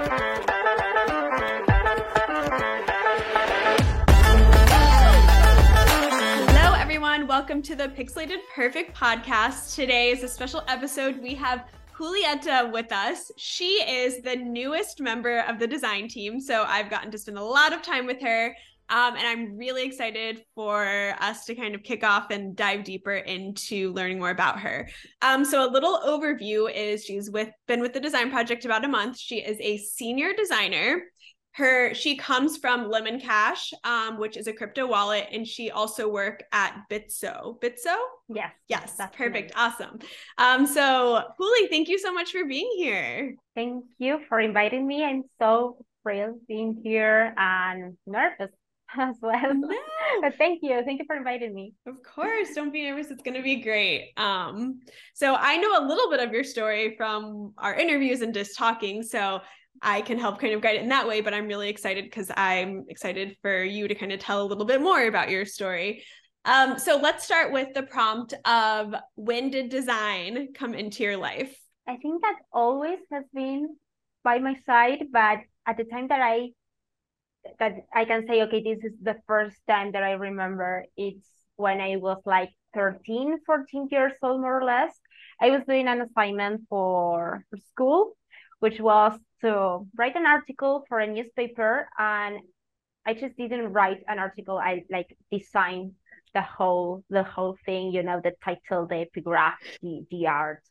Hello, 0.00 0.08
everyone. 6.74 7.26
Welcome 7.26 7.60
to 7.62 7.74
the 7.74 7.88
Pixelated 7.88 8.38
Perfect 8.54 8.96
podcast. 8.96 9.74
Today 9.74 10.08
is 10.08 10.22
a 10.22 10.28
special 10.28 10.62
episode. 10.68 11.20
We 11.20 11.34
have 11.34 11.66
Julieta 11.94 12.72
with 12.72 12.90
us. 12.92 13.30
She 13.36 13.82
is 13.82 14.22
the 14.22 14.36
newest 14.36 15.02
member 15.02 15.40
of 15.40 15.58
the 15.58 15.66
design 15.66 16.08
team. 16.08 16.40
So 16.40 16.64
I've 16.66 16.88
gotten 16.88 17.10
to 17.10 17.18
spend 17.18 17.36
a 17.36 17.42
lot 17.42 17.74
of 17.74 17.82
time 17.82 18.06
with 18.06 18.22
her. 18.22 18.56
Um, 18.90 19.16
and 19.16 19.26
I'm 19.26 19.56
really 19.56 19.84
excited 19.84 20.42
for 20.54 21.14
us 21.20 21.44
to 21.44 21.54
kind 21.54 21.74
of 21.74 21.82
kick 21.82 22.02
off 22.02 22.30
and 22.30 22.56
dive 22.56 22.84
deeper 22.84 23.14
into 23.14 23.92
learning 23.92 24.18
more 24.18 24.30
about 24.30 24.58
her. 24.60 24.88
Um, 25.22 25.44
so 25.44 25.68
a 25.68 25.70
little 25.70 26.00
overview 26.00 26.70
is 26.72 27.04
she's 27.04 27.30
with 27.30 27.50
been 27.68 27.80
with 27.80 27.92
the 27.92 28.00
design 28.00 28.30
project 28.30 28.64
about 28.64 28.84
a 28.84 28.88
month. 28.88 29.18
She 29.18 29.36
is 29.36 29.58
a 29.60 29.78
senior 29.78 30.32
designer. 30.34 31.04
Her 31.52 31.94
she 31.94 32.16
comes 32.16 32.56
from 32.56 32.88
Lemon 32.88 33.20
Cash, 33.20 33.72
um, 33.84 34.18
which 34.18 34.36
is 34.36 34.46
a 34.46 34.52
crypto 34.52 34.86
wallet, 34.86 35.26
and 35.32 35.46
she 35.46 35.70
also 35.70 36.08
work 36.08 36.44
at 36.52 36.82
Bitso. 36.90 37.60
Bitso? 37.60 37.96
Yes. 38.28 38.52
Yes, 38.68 38.94
that's 38.96 39.16
perfect. 39.16 39.52
Awesome. 39.56 39.98
Um, 40.38 40.66
so 40.66 41.22
Juli, 41.40 41.68
thank 41.68 41.88
you 41.88 41.98
so 41.98 42.12
much 42.12 42.30
for 42.30 42.44
being 42.44 42.70
here. 42.76 43.34
Thank 43.56 43.84
you 43.98 44.20
for 44.28 44.40
inviting 44.40 44.86
me. 44.86 45.04
I'm 45.04 45.24
so 45.40 45.76
thrilled 46.02 46.46
being 46.46 46.80
here 46.82 47.34
and 47.36 47.96
nervous 48.06 48.50
as 48.98 49.16
well. 49.20 49.54
No. 49.54 49.76
but 50.20 50.36
thank 50.36 50.60
you. 50.62 50.82
Thank 50.84 51.00
you 51.00 51.06
for 51.06 51.16
inviting 51.16 51.54
me. 51.54 51.74
Of 51.86 52.02
course. 52.02 52.48
Don't 52.54 52.72
be 52.72 52.84
nervous. 52.84 53.10
It's 53.10 53.22
going 53.22 53.36
to 53.36 53.42
be 53.42 53.56
great. 53.56 54.12
Um, 54.16 54.80
so 55.14 55.34
I 55.34 55.56
know 55.56 55.78
a 55.78 55.86
little 55.86 56.10
bit 56.10 56.20
of 56.20 56.32
your 56.32 56.44
story 56.44 56.94
from 56.96 57.52
our 57.58 57.74
interviews 57.74 58.20
and 58.20 58.34
just 58.34 58.56
talking. 58.56 59.02
So 59.02 59.40
I 59.82 60.00
can 60.02 60.18
help 60.18 60.40
kind 60.40 60.52
of 60.52 60.60
guide 60.60 60.76
it 60.76 60.82
in 60.82 60.88
that 60.88 61.06
way, 61.06 61.20
but 61.20 61.32
I'm 61.32 61.46
really 61.46 61.68
excited 61.68 62.04
because 62.04 62.30
I'm 62.36 62.84
excited 62.88 63.36
for 63.40 63.62
you 63.62 63.88
to 63.88 63.94
kind 63.94 64.12
of 64.12 64.20
tell 64.20 64.42
a 64.42 64.46
little 64.46 64.64
bit 64.64 64.80
more 64.80 65.06
about 65.06 65.30
your 65.30 65.44
story. 65.44 66.04
Um, 66.44 66.78
so 66.78 66.96
let's 66.96 67.24
start 67.24 67.52
with 67.52 67.68
the 67.74 67.82
prompt 67.82 68.34
of 68.44 68.94
when 69.14 69.50
did 69.50 69.68
design 69.68 70.48
come 70.54 70.74
into 70.74 71.02
your 71.02 71.16
life? 71.16 71.54
I 71.86 71.96
think 71.96 72.22
that 72.22 72.36
always 72.52 72.98
has 73.12 73.24
been 73.34 73.76
by 74.24 74.38
my 74.38 74.56
side, 74.66 75.04
but 75.12 75.38
at 75.66 75.76
the 75.76 75.84
time 75.84 76.08
that 76.08 76.20
I 76.20 76.50
that 77.58 77.74
I 77.94 78.04
can 78.04 78.26
say, 78.26 78.42
okay, 78.42 78.62
this 78.62 78.84
is 78.84 78.98
the 79.02 79.16
first 79.26 79.56
time 79.68 79.92
that 79.92 80.02
I 80.02 80.12
remember. 80.12 80.84
It's 80.96 81.26
when 81.56 81.80
I 81.80 81.96
was 81.96 82.18
like 82.24 82.50
13, 82.74 83.38
14 83.44 83.88
years 83.90 84.12
old, 84.22 84.40
more 84.40 84.58
or 84.58 84.64
less. 84.64 84.92
I 85.40 85.50
was 85.50 85.62
doing 85.66 85.88
an 85.88 86.02
assignment 86.02 86.62
for, 86.68 87.44
school, 87.70 88.12
which 88.60 88.80
was 88.80 89.18
to 89.42 89.86
write 89.96 90.16
an 90.16 90.26
article 90.26 90.84
for 90.88 91.00
a 91.00 91.06
newspaper. 91.06 91.88
And 91.98 92.40
I 93.06 93.14
just 93.14 93.36
didn't 93.36 93.72
write 93.72 94.02
an 94.08 94.18
article. 94.18 94.58
I 94.58 94.84
like 94.90 95.16
designed 95.30 95.92
the 96.34 96.42
whole 96.42 97.02
the 97.10 97.24
whole 97.24 97.56
thing, 97.66 97.92
you 97.92 98.02
know, 98.02 98.20
the 98.22 98.32
title, 98.44 98.86
the 98.86 99.06
epigraph, 99.06 99.58
the, 99.82 100.04
the 100.10 100.26
art. 100.26 100.62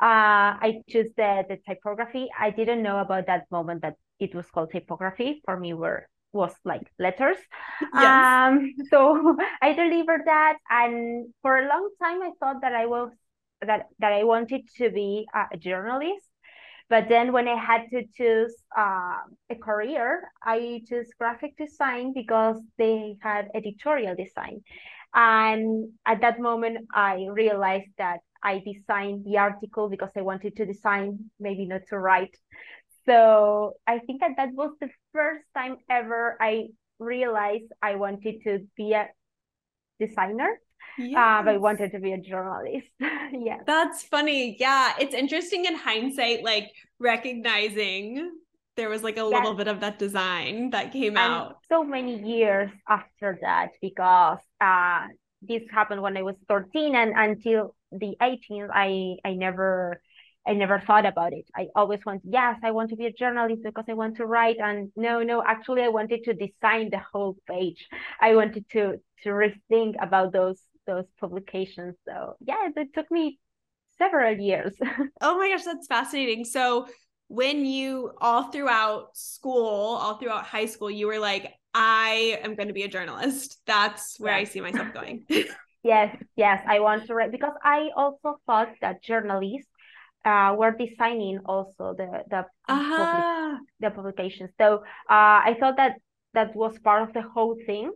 Uh, 0.00 0.56
I 0.56 0.82
chose 0.88 1.06
the 1.16 1.58
typography. 1.68 2.28
I 2.38 2.50
didn't 2.50 2.82
know 2.82 2.98
about 2.98 3.26
that 3.26 3.50
moment 3.50 3.82
that 3.82 3.96
it 4.20 4.34
was 4.34 4.46
called 4.50 4.70
typography. 4.70 5.42
For 5.44 5.58
me, 5.58 5.74
were 5.74 6.06
was 6.32 6.54
like 6.64 6.82
letters. 6.98 7.38
Yes. 7.94 8.26
Um, 8.52 8.74
so 8.90 9.36
I 9.62 9.72
delivered 9.72 10.22
that, 10.26 10.58
and 10.70 11.32
for 11.42 11.58
a 11.58 11.68
long 11.68 11.90
time 12.02 12.22
I 12.22 12.30
thought 12.38 12.60
that 12.62 12.74
I 12.74 12.86
was 12.86 13.10
that 13.62 13.86
that 13.98 14.12
I 14.12 14.24
wanted 14.24 14.62
to 14.76 14.90
be 14.90 15.26
a 15.34 15.56
journalist. 15.56 16.26
But 16.88 17.08
then 17.08 17.32
when 17.32 17.46
I 17.46 17.54
had 17.54 17.82
to 17.90 18.02
choose 18.16 18.52
uh, 18.76 19.18
a 19.48 19.54
career, 19.54 20.28
I 20.42 20.82
chose 20.88 21.06
graphic 21.16 21.56
design 21.56 22.12
because 22.12 22.60
they 22.78 23.14
had 23.22 23.46
editorial 23.54 24.16
design. 24.16 24.62
And 25.14 25.90
at 26.04 26.20
that 26.20 26.40
moment, 26.40 26.86
I 26.92 27.28
realized 27.30 27.90
that 27.98 28.20
I 28.42 28.62
designed 28.64 29.24
the 29.24 29.38
article 29.38 29.88
because 29.88 30.10
I 30.16 30.22
wanted 30.22 30.56
to 30.56 30.66
design, 30.66 31.30
maybe 31.38 31.66
not 31.66 31.82
to 31.90 31.98
write. 31.98 32.36
So 33.06 33.74
I 33.86 33.98
think 34.00 34.20
that 34.20 34.32
that 34.36 34.50
was 34.52 34.72
the 34.80 34.90
first 35.12 35.44
time 35.56 35.76
ever 35.88 36.36
I 36.40 36.68
realized 36.98 37.72
I 37.82 37.96
wanted 37.96 38.42
to 38.44 38.66
be 38.76 38.92
a 38.92 39.08
designer. 39.98 40.60
Yes. 40.98 41.16
Um, 41.16 41.48
I 41.48 41.56
wanted 41.56 41.92
to 41.92 42.00
be 42.00 42.12
a 42.12 42.18
journalist. 42.18 42.88
yeah. 43.00 43.58
That's 43.66 44.02
funny. 44.02 44.56
Yeah. 44.58 44.92
It's 44.98 45.14
interesting 45.14 45.64
in 45.64 45.76
hindsight, 45.76 46.44
like 46.44 46.70
recognizing 46.98 48.32
there 48.76 48.88
was 48.88 49.02
like 49.02 49.18
a 49.18 49.24
little 49.24 49.54
bit 49.54 49.68
of 49.68 49.80
that 49.80 49.98
design 49.98 50.70
that 50.70 50.92
came 50.92 51.16
out. 51.16 51.58
So 51.70 51.84
many 51.84 52.22
years 52.22 52.70
after 52.88 53.38
that, 53.42 53.70
because 53.82 54.38
uh, 54.60 55.06
this 55.42 55.62
happened 55.70 56.02
when 56.02 56.16
I 56.16 56.22
was 56.22 56.36
13 56.48 56.94
and 56.94 57.12
until 57.16 57.74
the 57.92 58.16
18th, 58.20 58.70
I, 58.72 59.16
I 59.24 59.34
never 59.34 60.00
I 60.46 60.54
never 60.54 60.80
thought 60.80 61.06
about 61.06 61.32
it. 61.32 61.46
I 61.54 61.68
always 61.74 62.00
want, 62.04 62.22
yes, 62.24 62.58
I 62.64 62.70
want 62.70 62.90
to 62.90 62.96
be 62.96 63.06
a 63.06 63.12
journalist 63.12 63.62
because 63.62 63.84
I 63.88 63.92
want 63.92 64.16
to 64.16 64.26
write. 64.26 64.56
And 64.58 64.90
no, 64.96 65.22
no, 65.22 65.42
actually, 65.46 65.82
I 65.82 65.88
wanted 65.88 66.24
to 66.24 66.34
design 66.34 66.90
the 66.90 67.00
whole 67.12 67.36
page. 67.46 67.86
I 68.20 68.34
wanted 68.34 68.68
to 68.70 69.00
to 69.22 69.28
rethink 69.28 69.94
about 70.00 70.32
those 70.32 70.60
those 70.86 71.04
publications. 71.20 71.96
So 72.08 72.36
yeah, 72.40 72.68
it 72.74 72.94
took 72.94 73.10
me 73.10 73.38
several 73.98 74.36
years. 74.38 74.74
oh 75.20 75.38
my 75.38 75.50
gosh, 75.50 75.64
that's 75.64 75.86
fascinating. 75.86 76.44
So 76.44 76.88
when 77.28 77.64
you 77.64 78.12
all 78.20 78.50
throughout 78.50 79.16
school, 79.16 79.96
all 79.96 80.16
throughout 80.16 80.46
high 80.46 80.66
school, 80.66 80.90
you 80.90 81.06
were 81.06 81.20
like, 81.20 81.52
I 81.74 82.40
am 82.42 82.56
going 82.56 82.68
to 82.68 82.74
be 82.74 82.82
a 82.82 82.88
journalist. 82.88 83.58
That's 83.66 84.18
where 84.18 84.34
I 84.34 84.44
see 84.44 84.60
myself 84.60 84.92
going. 84.92 85.26
yes, 85.84 86.16
yes, 86.34 86.60
I 86.66 86.80
want 86.80 87.06
to 87.06 87.14
write 87.14 87.30
because 87.30 87.54
I 87.62 87.90
also 87.96 88.40
thought 88.46 88.70
that 88.80 89.02
journalists 89.02 89.69
uh, 90.24 90.54
we're 90.58 90.72
designing 90.72 91.40
also 91.46 91.94
the 91.96 92.24
the 92.28 92.44
uh-huh. 92.68 92.96
public, 92.96 93.60
the 93.80 93.90
publication. 93.90 94.48
So 94.58 94.76
uh, 95.08 95.40
I 95.48 95.56
thought 95.58 95.76
that 95.76 95.96
that 96.34 96.54
was 96.54 96.78
part 96.78 97.02
of 97.02 97.12
the 97.12 97.22
whole 97.22 97.56
thing, 97.66 97.90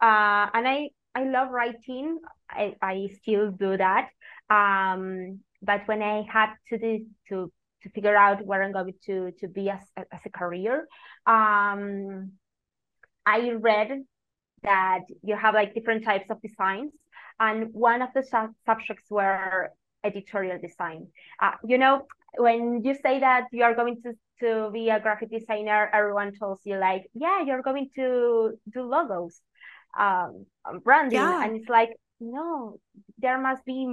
uh, 0.00 0.46
and 0.54 0.68
I 0.68 0.90
I 1.14 1.24
love 1.24 1.50
writing. 1.50 2.18
I, 2.48 2.74
I 2.82 3.08
still 3.20 3.50
do 3.50 3.76
that. 3.76 4.08
Um, 4.48 5.40
but 5.62 5.86
when 5.86 6.02
I 6.02 6.24
had 6.28 6.54
to 6.68 6.78
do 6.78 7.06
to 7.28 7.52
to 7.82 7.90
figure 7.90 8.16
out 8.16 8.44
where 8.44 8.62
I'm 8.62 8.72
going 8.72 8.94
to 9.06 9.32
to 9.40 9.48
be 9.48 9.70
as 9.70 9.80
as 9.96 10.20
a 10.24 10.30
career, 10.30 10.86
um, 11.26 12.32
I 13.24 13.50
read 13.58 14.02
that 14.62 15.00
you 15.22 15.36
have 15.36 15.54
like 15.54 15.74
different 15.74 16.04
types 16.04 16.30
of 16.30 16.42
designs, 16.42 16.92
and 17.38 17.72
one 17.72 18.02
of 18.02 18.10
the 18.14 18.22
sub- 18.22 18.54
subjects 18.66 19.10
were 19.10 19.70
editorial 20.04 20.58
design. 20.58 21.08
Uh, 21.40 21.52
you 21.64 21.78
know, 21.78 22.06
when 22.36 22.82
you 22.84 22.94
say 22.94 23.20
that 23.20 23.46
you 23.52 23.64
are 23.64 23.74
going 23.74 24.00
to, 24.02 24.12
to 24.40 24.70
be 24.72 24.88
a 24.90 25.00
graphic 25.00 25.30
designer, 25.30 25.90
everyone 25.92 26.32
tells 26.32 26.60
you 26.64 26.76
like, 26.78 27.06
yeah, 27.14 27.42
you're 27.42 27.62
going 27.62 27.90
to 27.96 28.58
do 28.72 28.82
logos, 28.82 29.40
um, 29.98 30.46
branding. 30.84 31.18
Yeah. 31.18 31.44
And 31.44 31.56
it's 31.56 31.68
like, 31.68 31.90
no, 32.20 32.78
there 33.18 33.40
must 33.40 33.64
be 33.64 33.86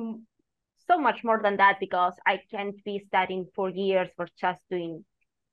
so 0.87 0.97
much 0.97 1.23
more 1.23 1.41
than 1.41 1.57
that 1.57 1.79
because 1.79 2.13
I 2.25 2.39
can't 2.51 2.81
be 2.83 3.03
studying 3.07 3.47
for 3.55 3.69
years 3.69 4.09
for 4.15 4.27
just 4.39 4.61
doing 4.69 5.03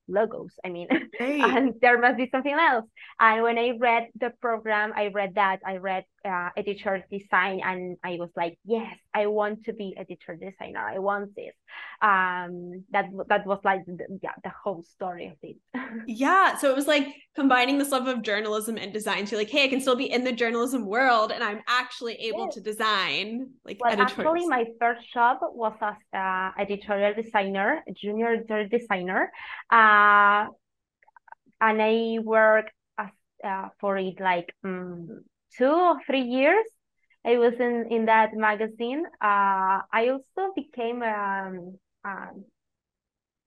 logos. 0.08 0.52
I 0.64 0.68
mean, 0.68 0.88
hey. 1.18 1.40
and 1.40 1.74
there 1.80 1.98
must 1.98 2.16
be 2.16 2.28
something 2.30 2.54
else. 2.54 2.86
And 3.20 3.42
when 3.42 3.58
I 3.58 3.72
read 3.78 4.08
the 4.18 4.30
program, 4.40 4.92
I 4.94 5.08
read 5.08 5.34
that, 5.34 5.60
I 5.66 5.76
read 5.76 6.04
uh, 6.24 6.50
editor 6.56 7.04
design, 7.10 7.60
and 7.64 7.96
I 8.02 8.16
was 8.18 8.30
like, 8.36 8.58
yes, 8.64 8.96
I 9.12 9.26
want 9.26 9.64
to 9.64 9.72
be 9.72 9.94
editor 9.96 10.36
designer. 10.36 10.80
I 10.80 10.98
want 10.98 11.34
this. 11.36 11.54
Um, 12.00 12.84
that 12.90 13.06
that 13.28 13.46
was 13.46 13.60
like 13.64 13.84
the, 13.86 14.06
yeah, 14.22 14.32
the 14.42 14.50
whole 14.50 14.82
story 14.82 15.26
of 15.26 15.36
it. 15.42 15.56
yeah, 16.06 16.56
so 16.56 16.70
it 16.70 16.76
was 16.76 16.86
like 16.86 17.08
combining 17.34 17.78
this 17.78 17.90
love 17.90 18.06
of 18.06 18.22
journalism 18.22 18.76
and 18.76 18.92
design. 18.92 19.26
So 19.26 19.36
like, 19.36 19.50
hey, 19.50 19.64
I 19.64 19.68
can 19.68 19.80
still 19.80 19.96
be 19.96 20.10
in 20.10 20.24
the 20.24 20.32
journalism 20.32 20.86
world, 20.86 21.32
and 21.32 21.44
I'm 21.44 21.60
actually 21.68 22.14
able 22.14 22.46
yes. 22.46 22.54
to 22.54 22.60
design 22.60 23.50
like. 23.64 23.78
Well, 23.80 24.00
actually, 24.00 24.46
my 24.46 24.64
first 24.80 25.12
job 25.12 25.38
was 25.42 25.74
as 25.80 25.94
uh, 26.12 26.50
editorial 26.60 27.14
designer, 27.14 27.84
junior 27.94 28.34
editorial 28.34 28.68
designer. 28.68 29.30
Uh, 29.70 30.46
and 31.60 31.80
I 31.80 32.18
worked 32.22 32.72
as, 32.98 33.10
uh, 33.42 33.68
for 33.80 33.96
it 33.96 34.20
like 34.20 34.54
um, 34.64 35.24
two 35.58 35.70
or 35.70 35.96
three 36.06 36.22
years. 36.22 36.66
I 37.26 37.38
was 37.38 37.54
in, 37.58 37.86
in 37.90 38.04
that 38.06 38.34
magazine. 38.34 39.04
Uh, 39.20 39.80
I 39.92 40.10
also 40.10 40.52
became 40.54 41.02
um, 41.02 41.78
a 42.04 42.28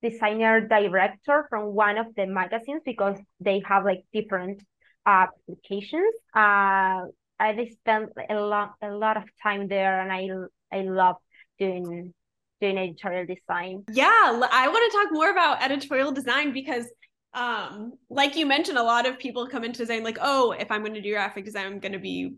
designer 0.01 0.67
director 0.67 1.45
from 1.49 1.73
one 1.73 1.97
of 1.97 2.07
the 2.15 2.25
magazines 2.25 2.81
because 2.85 3.19
they 3.39 3.61
have 3.67 3.85
like 3.85 4.03
different 4.13 4.63
uh, 5.05 5.27
applications. 5.27 6.13
Uh, 6.35 7.05
I 7.39 7.69
spent 7.71 8.09
a 8.29 8.35
lot 8.35 8.73
a 8.81 8.89
lot 8.89 9.17
of 9.17 9.23
time 9.43 9.67
there, 9.67 10.01
and 10.01 10.11
I 10.11 10.27
I 10.75 10.81
love 10.81 11.17
doing 11.59 12.13
doing 12.59 12.77
editorial 12.77 13.25
design. 13.25 13.83
Yeah, 13.91 14.09
I 14.51 14.67
want 14.67 14.91
to 14.91 14.97
talk 14.97 15.07
more 15.11 15.29
about 15.29 15.61
editorial 15.61 16.11
design 16.11 16.51
because 16.51 16.85
um 17.33 17.93
like 18.09 18.35
you 18.35 18.45
mentioned 18.45 18.77
a 18.77 18.83
lot 18.83 19.05
of 19.05 19.19
people 19.19 19.47
come 19.47 19.63
into 19.63 19.79
design 19.79 20.03
like 20.03 20.17
oh 20.21 20.51
if 20.53 20.71
i'm 20.71 20.81
going 20.81 20.93
to 20.93 21.01
do 21.01 21.11
graphic 21.11 21.45
design 21.45 21.65
i'm 21.65 21.79
going 21.79 21.91
to 21.91 21.99
be 21.99 22.35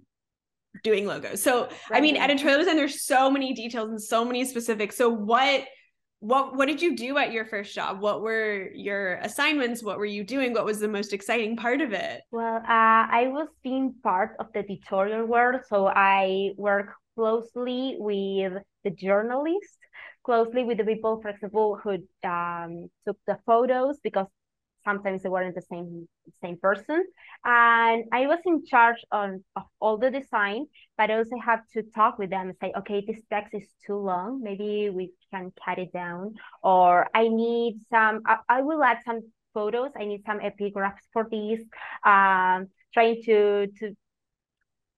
doing 0.83 1.05
logos. 1.05 1.41
So 1.41 1.63
right. 1.63 1.73
i 1.91 2.01
mean 2.01 2.15
editorial 2.15 2.59
design 2.59 2.75
there's 2.75 3.03
so 3.03 3.29
many 3.29 3.53
details 3.53 3.89
and 3.89 4.01
so 4.01 4.23
many 4.25 4.45
specifics. 4.45 4.95
So 4.95 5.09
what 5.09 5.65
what 6.21 6.55
what 6.55 6.67
did 6.67 6.81
you 6.81 6.95
do 6.95 7.17
at 7.17 7.31
your 7.31 7.45
first 7.45 7.73
job? 7.73 8.01
What 8.01 8.21
were 8.21 8.69
your 8.73 9.15
assignments? 9.15 9.81
What 9.81 9.97
were 9.97 10.05
you 10.05 10.23
doing? 10.23 10.53
What 10.53 10.65
was 10.65 10.79
the 10.79 10.87
most 10.87 11.13
exciting 11.13 11.55
part 11.55 11.81
of 11.81 11.93
it? 11.93 12.21
Well 12.31 12.57
uh, 12.57 13.07
i 13.11 13.27
was 13.27 13.47
being 13.63 13.95
part 14.03 14.35
of 14.39 14.47
the 14.53 14.59
editorial 14.59 15.25
world 15.25 15.61
so 15.67 15.87
i 15.87 16.51
work 16.57 16.93
closely 17.15 17.95
with 17.99 18.53
the 18.83 18.89
journalists 18.91 19.77
closely 20.23 20.63
with 20.63 20.77
the 20.77 20.83
people 20.83 21.21
for 21.21 21.29
example 21.29 21.79
who 21.81 21.97
um, 22.27 22.89
took 23.05 23.17
the 23.25 23.37
photos 23.45 23.97
because 24.03 24.27
sometimes 24.89 25.23
they 25.23 25.29
weren't 25.29 25.55
the 25.55 25.67
same 25.73 26.07
same 26.43 26.57
person. 26.67 26.99
And 27.45 27.99
i 28.19 28.21
was 28.31 28.41
in 28.51 28.57
charge 28.71 29.01
on 29.11 29.29
of 29.59 29.65
all 29.83 29.97
the 30.03 30.11
design 30.19 30.61
but 30.97 31.09
i 31.11 31.15
also 31.21 31.37
have 31.49 31.61
to 31.73 31.79
talk 31.99 32.13
with 32.21 32.29
them 32.35 32.45
and 32.49 32.57
say 32.61 32.71
okay 32.79 32.99
this 33.07 33.21
text 33.33 33.53
is 33.59 33.67
too 33.85 33.99
long. 34.11 34.41
Maybe 34.49 34.89
we 34.99 35.05
can 35.31 35.45
cut 35.63 35.77
it 35.85 35.91
down. 36.03 36.23
Or 36.63 36.93
i 37.21 37.23
need 37.27 37.73
some 37.93 38.15
i, 38.31 38.35
I 38.57 38.59
will 38.67 38.83
add 38.83 38.99
some 39.05 39.21
photos. 39.53 39.91
I 40.01 40.05
need 40.11 40.23
some 40.29 40.39
epigraphs 40.49 41.05
for 41.13 41.23
these 41.35 41.63
um 42.13 42.59
trying 42.93 43.17
to 43.27 43.67
to 43.79 43.85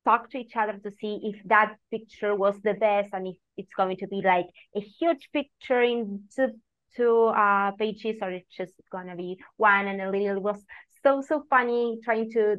talk 0.06 0.30
to 0.32 0.38
each 0.44 0.56
other 0.62 0.76
to 0.86 0.92
see 1.00 1.14
if 1.30 1.38
that 1.46 1.76
picture 1.92 2.34
was 2.44 2.56
the 2.68 2.74
best 2.74 3.10
and 3.14 3.28
if 3.28 3.38
it's 3.58 3.74
going 3.82 3.98
to 3.98 4.08
be 4.08 4.22
like 4.34 4.48
a 4.76 4.82
huge 5.00 5.30
picture 5.32 5.82
in 5.82 6.24
two 6.36 6.50
two 6.96 7.26
uh, 7.26 7.72
pages 7.72 8.18
or 8.22 8.32
it's 8.32 8.50
just 8.56 8.74
gonna 8.92 9.16
be 9.16 9.38
one 9.58 9.88
and 9.88 10.02
a 10.02 10.10
little 10.10 10.38
it 10.38 10.42
was 10.42 10.64
so 11.04 11.22
so 11.22 11.44
funny 11.50 12.00
trying 12.04 12.30
to 12.32 12.58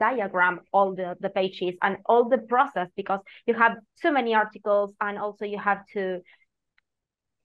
diagram 0.00 0.60
all 0.72 0.94
the 0.94 1.16
the 1.20 1.28
pages 1.30 1.74
and 1.82 1.96
all 2.06 2.28
the 2.28 2.38
process 2.38 2.88
because 2.96 3.20
you 3.46 3.54
have 3.54 3.76
too 4.00 4.12
many 4.12 4.34
articles 4.34 4.94
and 5.00 5.18
also 5.18 5.44
you 5.44 5.58
have 5.58 5.84
to 5.92 6.20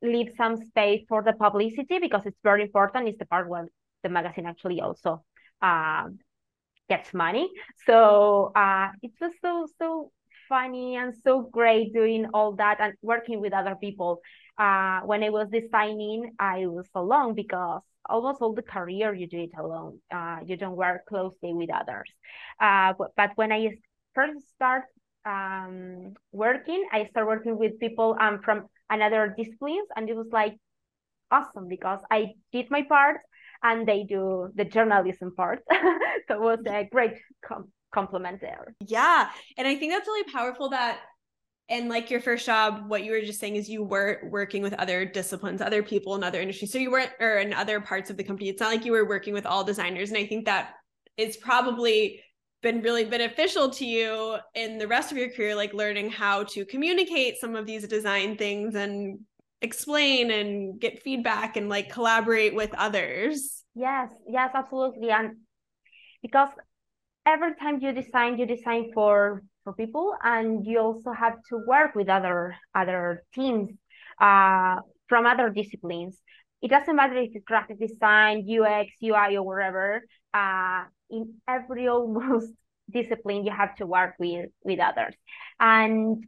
leave 0.03 0.29
some 0.35 0.57
space 0.57 1.03
for 1.07 1.23
the 1.23 1.33
publicity 1.33 1.97
because 1.99 2.25
it's 2.25 2.39
very 2.43 2.63
important. 2.63 3.07
It's 3.07 3.17
the 3.17 3.25
part 3.25 3.49
where 3.49 3.67
the 4.03 4.09
magazine 4.09 4.45
actually 4.45 4.81
also 4.81 5.23
uh, 5.61 6.09
gets 6.89 7.13
money. 7.13 7.49
So 7.85 8.51
uh, 8.55 8.89
it 9.01 9.11
was 9.19 9.31
so 9.41 9.67
so 9.79 10.11
funny 10.49 10.97
and 10.97 11.13
so 11.23 11.41
great 11.41 11.93
doing 11.93 12.27
all 12.33 12.51
that 12.57 12.79
and 12.81 12.93
working 13.01 13.39
with 13.39 13.53
other 13.53 13.75
people 13.75 14.19
uh, 14.57 15.01
when 15.01 15.23
I 15.23 15.29
was 15.29 15.47
designing, 15.49 16.31
I 16.39 16.67
was 16.67 16.87
alone 16.93 17.33
because 17.33 17.81
almost 18.07 18.41
all 18.41 18.53
the 18.53 18.61
career 18.61 19.13
you 19.13 19.27
do 19.27 19.39
it 19.39 19.51
alone. 19.57 19.99
Uh, 20.13 20.39
you 20.45 20.57
don't 20.57 20.75
work 20.75 21.05
closely 21.07 21.53
with 21.53 21.69
others. 21.73 22.09
Uh, 22.59 22.93
but, 22.97 23.11
but 23.15 23.31
when 23.35 23.51
I 23.51 23.77
first 24.13 24.47
start 24.55 24.83
um, 25.25 26.13
working, 26.31 26.85
I 26.91 27.05
start 27.05 27.27
working 27.27 27.57
with 27.57 27.79
people 27.79 28.15
um, 28.19 28.39
from 28.43 28.67
another 28.89 29.33
disciplines, 29.37 29.87
and 29.95 30.09
it 30.09 30.15
was 30.15 30.27
like 30.31 30.57
awesome 31.31 31.67
because 31.67 31.99
I 32.11 32.33
did 32.51 32.69
my 32.69 32.83
part 32.83 33.21
and 33.63 33.87
they 33.87 34.03
do 34.03 34.49
the 34.55 34.65
journalism 34.65 35.33
part. 35.35 35.63
so 36.27 36.35
it 36.35 36.41
was 36.41 36.59
a 36.67 36.87
great 36.91 37.13
com- 37.43 37.71
complement 37.91 38.41
there. 38.41 38.75
Yeah, 38.85 39.29
and 39.57 39.67
I 39.67 39.75
think 39.75 39.93
that's 39.93 40.07
really 40.07 40.31
powerful 40.31 40.69
that 40.69 40.99
and 41.73 41.89
like 41.89 42.11
your 42.11 42.21
first 42.21 42.45
job 42.45 42.87
what 42.87 43.03
you 43.03 43.11
were 43.11 43.21
just 43.21 43.39
saying 43.39 43.55
is 43.55 43.67
you 43.67 43.83
weren't 43.83 44.29
working 44.29 44.61
with 44.61 44.73
other 44.73 45.05
disciplines 45.05 45.59
other 45.59 45.81
people 45.81 46.15
in 46.15 46.23
other 46.23 46.39
industries. 46.39 46.71
So 46.71 46.77
you 46.77 46.91
weren't 46.91 47.11
or 47.19 47.37
in 47.37 47.51
other 47.51 47.81
parts 47.81 48.11
of 48.11 48.15
the 48.15 48.23
company. 48.23 48.49
It's 48.49 48.61
not 48.61 48.71
like 48.71 48.85
you 48.85 48.91
were 48.91 49.07
working 49.07 49.33
with 49.33 49.47
all 49.47 49.63
designers. 49.63 50.09
And 50.09 50.17
i 50.19 50.25
think 50.25 50.45
that 50.45 50.75
it's 51.17 51.35
probably 51.35 52.21
been 52.61 52.81
really 52.81 53.05
beneficial 53.05 53.69
to 53.71 53.85
you 53.85 54.37
in 54.53 54.77
the 54.77 54.87
rest 54.87 55.11
of 55.11 55.17
your 55.17 55.29
career 55.29 55.55
like 55.55 55.73
learning 55.73 56.09
how 56.09 56.43
to 56.43 56.63
communicate 56.63 57.37
some 57.41 57.55
of 57.55 57.65
these 57.65 57.85
design 57.87 58.37
things 58.37 58.75
and 58.75 59.19
explain 59.61 60.31
and 60.31 60.79
get 60.79 61.01
feedback 61.01 61.57
and 61.57 61.69
like 61.69 61.89
collaborate 61.89 62.53
with 62.53 62.71
others. 62.75 63.63
Yes 63.73 64.11
yes 64.27 64.51
absolutely. 64.53 65.09
And 65.09 65.37
because 66.21 66.49
every 67.25 67.55
time 67.55 67.79
you 67.81 67.91
design 67.93 68.37
you 68.37 68.45
design 68.45 68.91
for 68.93 69.41
for 69.63 69.73
people 69.73 70.15
and 70.23 70.65
you 70.65 70.79
also 70.79 71.11
have 71.11 71.35
to 71.49 71.57
work 71.67 71.95
with 71.95 72.09
other 72.09 72.55
other 72.75 73.23
teams 73.33 73.69
uh, 74.19 74.77
from 75.07 75.25
other 75.25 75.49
disciplines. 75.49 76.17
It 76.61 76.69
doesn't 76.69 76.95
matter 76.95 77.17
if 77.17 77.31
it's 77.33 77.45
graphic 77.45 77.79
design 77.79 78.47
ux 78.49 78.89
ui 79.03 79.37
or 79.37 79.43
whatever 79.43 80.03
uh, 80.33 80.83
in 81.09 81.35
every 81.47 81.87
almost 81.93 82.51
discipline 82.89 83.45
you 83.45 83.51
have 83.51 83.75
to 83.75 83.85
work 83.85 84.15
with 84.19 84.49
with 84.63 84.79
others. 84.79 85.15
And 85.59 86.25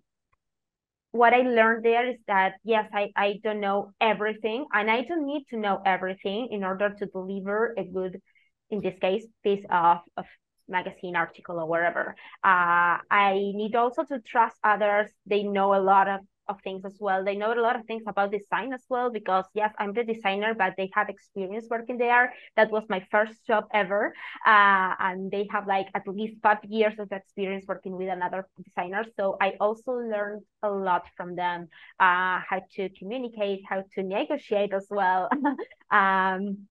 what 1.16 1.34
i 1.34 1.42
learned 1.42 1.86
there 1.86 2.10
is 2.10 2.18
that 2.28 2.56
yes 2.66 2.90
i, 2.94 3.10
I 3.16 3.40
don't 3.42 3.62
know 3.62 3.94
everything 4.02 4.66
and 4.74 4.92
i 4.92 5.02
don't 5.04 5.26
need 5.26 5.46
to 5.50 5.58
know 5.58 5.82
everything 5.86 6.50
in 6.52 6.66
order 6.66 6.90
to 6.90 7.06
deliver 7.06 7.74
a 7.78 7.86
good 7.86 8.22
in 8.70 8.82
this 8.82 8.98
case 9.00 9.26
piece 9.42 9.64
of, 9.70 10.00
of 10.18 10.26
magazine 10.68 11.16
article 11.16 11.60
or 11.60 11.68
wherever. 11.68 12.16
Uh, 12.44 12.98
I 13.10 13.52
need 13.54 13.76
also 13.76 14.04
to 14.06 14.20
trust 14.20 14.58
others. 14.64 15.10
They 15.26 15.44
know 15.44 15.76
a 15.76 15.82
lot 15.82 16.08
of, 16.08 16.22
of 16.48 16.62
things 16.64 16.86
as 16.86 16.98
well. 17.00 17.24
They 17.24 17.36
know 17.36 17.54
a 17.54 17.60
lot 17.62 17.76
of 17.76 17.86
things 17.86 18.04
about 18.08 18.32
design 18.32 18.74
as 18.74 18.84
well 18.90 19.10
because 19.12 19.46
yes, 19.54 19.74
I'm 19.80 19.94
the 19.94 20.04
designer, 20.04 20.54
but 20.54 20.74
they 20.78 20.90
have 20.94 21.10
experience 21.10 21.68
working 21.70 21.98
there. 21.98 22.34
That 22.56 22.72
was 22.72 22.84
my 22.90 23.06
first 23.12 23.46
job 23.48 23.66
ever. 23.74 24.14
Uh, 24.46 24.94
and 25.00 25.32
they 25.32 25.48
have 25.52 25.68
like 25.68 25.88
at 25.96 26.08
least 26.08 26.42
five 26.42 26.64
years 26.64 26.94
of 27.00 27.12
experience 27.12 27.66
working 27.68 27.96
with 27.96 28.10
another 28.10 28.48
designer. 28.64 29.04
So 29.18 29.38
I 29.42 29.54
also 29.60 29.92
learned 29.94 30.44
a 30.64 30.70
lot 30.70 31.04
from 31.18 31.36
them, 31.36 31.70
uh, 32.00 32.40
how 32.48 32.62
to 32.76 32.90
communicate, 32.90 33.62
how 33.68 33.84
to 33.96 34.04
negotiate 34.04 34.74
as 34.74 34.88
well. 34.90 35.30
um, 35.92 36.68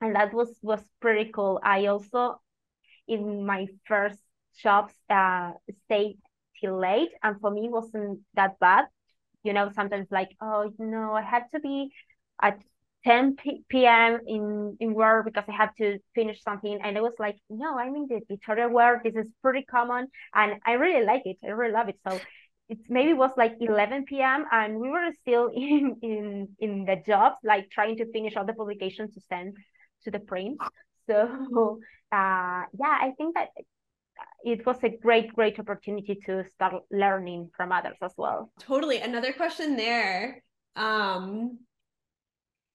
and 0.00 0.14
that 0.14 0.32
was 0.34 0.56
was 0.62 0.82
pretty 1.00 1.30
cool. 1.32 1.60
I 1.62 1.86
also 1.86 2.40
in 3.08 3.44
my 3.46 3.66
first 3.86 4.18
jobs 4.62 4.94
uh, 5.10 5.52
stay 5.86 6.16
till 6.60 6.78
late 6.78 7.10
and 7.22 7.40
for 7.40 7.50
me 7.50 7.68
wasn't 7.68 8.20
that 8.34 8.58
bad. 8.58 8.86
You 9.42 9.52
know 9.52 9.70
sometimes 9.74 10.08
like 10.10 10.30
oh 10.40 10.72
no 10.78 11.12
i 11.12 11.22
had 11.22 11.44
to 11.54 11.60
be 11.60 11.92
at 12.42 12.58
10 13.04 13.36
p- 13.36 13.62
p.m 13.68 14.18
in 14.26 14.76
in 14.80 14.92
work 14.94 15.24
because 15.24 15.44
i 15.48 15.52
have 15.52 15.74
to 15.76 15.98
finish 16.14 16.42
something. 16.42 16.80
And 16.82 16.96
it 16.96 17.02
was 17.02 17.14
like 17.18 17.36
no 17.48 17.78
i'm 17.78 17.94
in 17.94 18.06
the 18.08 18.16
editorial 18.16 18.70
work 18.70 19.04
this 19.04 19.14
is 19.14 19.30
pretty 19.42 19.62
common 19.62 20.08
and 20.34 20.60
i 20.66 20.72
really 20.72 21.04
like 21.06 21.22
it. 21.26 21.38
I 21.44 21.48
really 21.48 21.72
love 21.72 21.88
it. 21.88 21.98
So 22.06 22.20
it 22.68 22.78
maybe 22.88 23.12
was 23.14 23.30
like 23.36 23.54
11 23.60 24.06
p.m 24.06 24.44
and 24.50 24.80
we 24.80 24.88
were 24.88 25.10
still 25.20 25.46
in 25.54 25.96
in 26.02 26.48
in 26.58 26.84
the 26.84 26.96
jobs 27.06 27.36
like 27.44 27.70
trying 27.70 27.96
to 27.98 28.10
finish 28.12 28.36
all 28.36 28.44
the 28.44 28.54
publications 28.54 29.14
to 29.14 29.20
send 29.20 29.56
to 30.02 30.10
the 30.10 30.18
print. 30.20 30.60
So 31.06 31.78
uh, 32.12 32.62
yeah, 32.78 32.98
I 33.00 33.12
think 33.16 33.34
that 33.34 33.48
it 34.44 34.64
was 34.64 34.76
a 34.82 34.88
great, 34.88 35.32
great 35.34 35.58
opportunity 35.58 36.18
to 36.26 36.44
start 36.54 36.74
learning 36.90 37.50
from 37.56 37.72
others 37.72 37.96
as 38.02 38.12
well. 38.16 38.50
Totally. 38.60 39.00
Another 39.00 39.32
question 39.32 39.76
there, 39.76 40.42
um, 40.76 41.58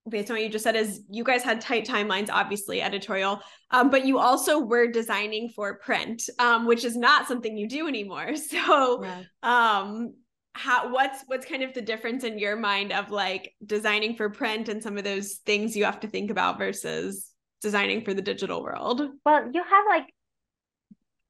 based 0.10 0.30
on 0.30 0.36
what 0.36 0.44
you 0.44 0.50
just 0.50 0.64
said, 0.64 0.76
is 0.76 1.02
you 1.10 1.24
guys 1.24 1.44
had 1.44 1.62
tight 1.62 1.86
timelines, 1.86 2.30
obviously, 2.30 2.82
editorial, 2.82 3.40
um, 3.72 3.90
but 3.90 4.06
you 4.06 4.20
also 4.20 4.60
were 4.60 4.88
designing 4.88 5.50
for 5.50 5.78
print, 5.78 6.24
um, 6.40 6.66
which 6.66 6.84
is 6.84 6.98
not 6.98 7.28
something 7.28 7.56
you 7.56 7.68
do 7.68 7.88
anymore. 7.88 8.34
So, 8.36 9.04
yeah. 9.04 9.24
um, 9.44 10.14
how 10.54 10.92
what's 10.92 11.24
what's 11.28 11.46
kind 11.46 11.64
of 11.64 11.74
the 11.74 11.82
difference 11.82 12.26
in 12.26 12.38
your 12.38 12.58
mind 12.58 12.92
of 12.92 13.10
like 13.10 13.54
designing 13.66 14.16
for 14.16 14.30
print 14.30 14.68
and 14.68 14.84
some 14.84 14.98
of 14.98 15.06
those 15.06 15.36
things 15.46 15.78
you 15.78 15.86
have 15.86 16.02
to 16.02 16.10
think 16.10 16.30
about 16.30 16.58
versus 16.58 17.31
designing 17.62 18.04
for 18.04 18.14
the 18.14 18.22
digital 18.22 18.64
world? 18.64 19.02
Well, 19.26 19.50
you 19.54 19.64
have 19.64 19.86
like 19.88 20.08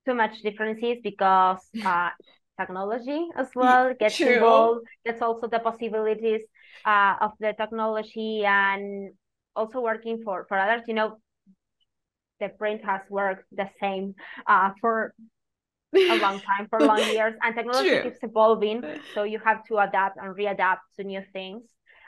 too 0.05 0.13
much 0.15 0.41
differences 0.41 0.97
because 1.03 1.59
uh, 1.85 2.09
technology 2.59 3.27
as 3.35 3.49
well 3.55 3.93
gets 3.99 4.17
True. 4.17 4.27
involved. 4.35 4.87
That's 5.05 5.21
also 5.21 5.47
the 5.47 5.59
possibilities 5.59 6.41
uh, 6.85 7.15
of 7.21 7.31
the 7.39 7.53
technology 7.57 8.43
and 8.45 9.13
also 9.55 9.81
working 9.81 10.21
for 10.23 10.45
for 10.47 10.57
others. 10.57 10.83
You 10.87 10.95
know, 10.95 11.17
the 12.39 12.49
print 12.49 12.83
has 12.83 13.01
worked 13.09 13.45
the 13.51 13.69
same 13.79 14.15
uh, 14.47 14.71
for 14.81 15.13
a 16.09 16.15
long 16.15 16.41
time, 16.41 16.67
for 16.69 16.83
long 16.85 17.07
years, 17.13 17.33
and 17.41 17.55
technology 17.55 17.89
True. 17.89 18.03
keeps 18.03 18.17
evolving. 18.23 18.83
So 19.13 19.23
you 19.23 19.39
have 19.39 19.63
to 19.65 19.77
adapt 19.77 20.17
and 20.17 20.35
readapt 20.35 20.79
to 20.97 21.03
new 21.03 21.21
things. 21.33 21.63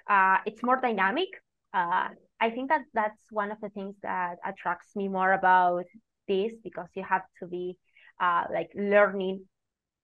Uh, 0.10 0.38
it's 0.46 0.64
more 0.64 0.80
dynamic. 0.82 1.30
Uh, 1.74 2.10
I 2.44 2.50
think 2.52 2.70
that 2.70 2.82
that's 2.94 3.24
one 3.32 3.52
of 3.52 3.60
the 3.62 3.70
things 3.70 3.96
that 4.04 4.38
attracts 4.46 4.96
me 4.96 5.08
more 5.08 5.34
about 5.34 5.86
this 6.28 6.54
because 6.64 6.90
you 6.96 7.04
have 7.04 7.24
to 7.40 7.48
be 7.48 7.78
uh, 8.20 8.46
like 8.54 8.72
learning 8.76 9.46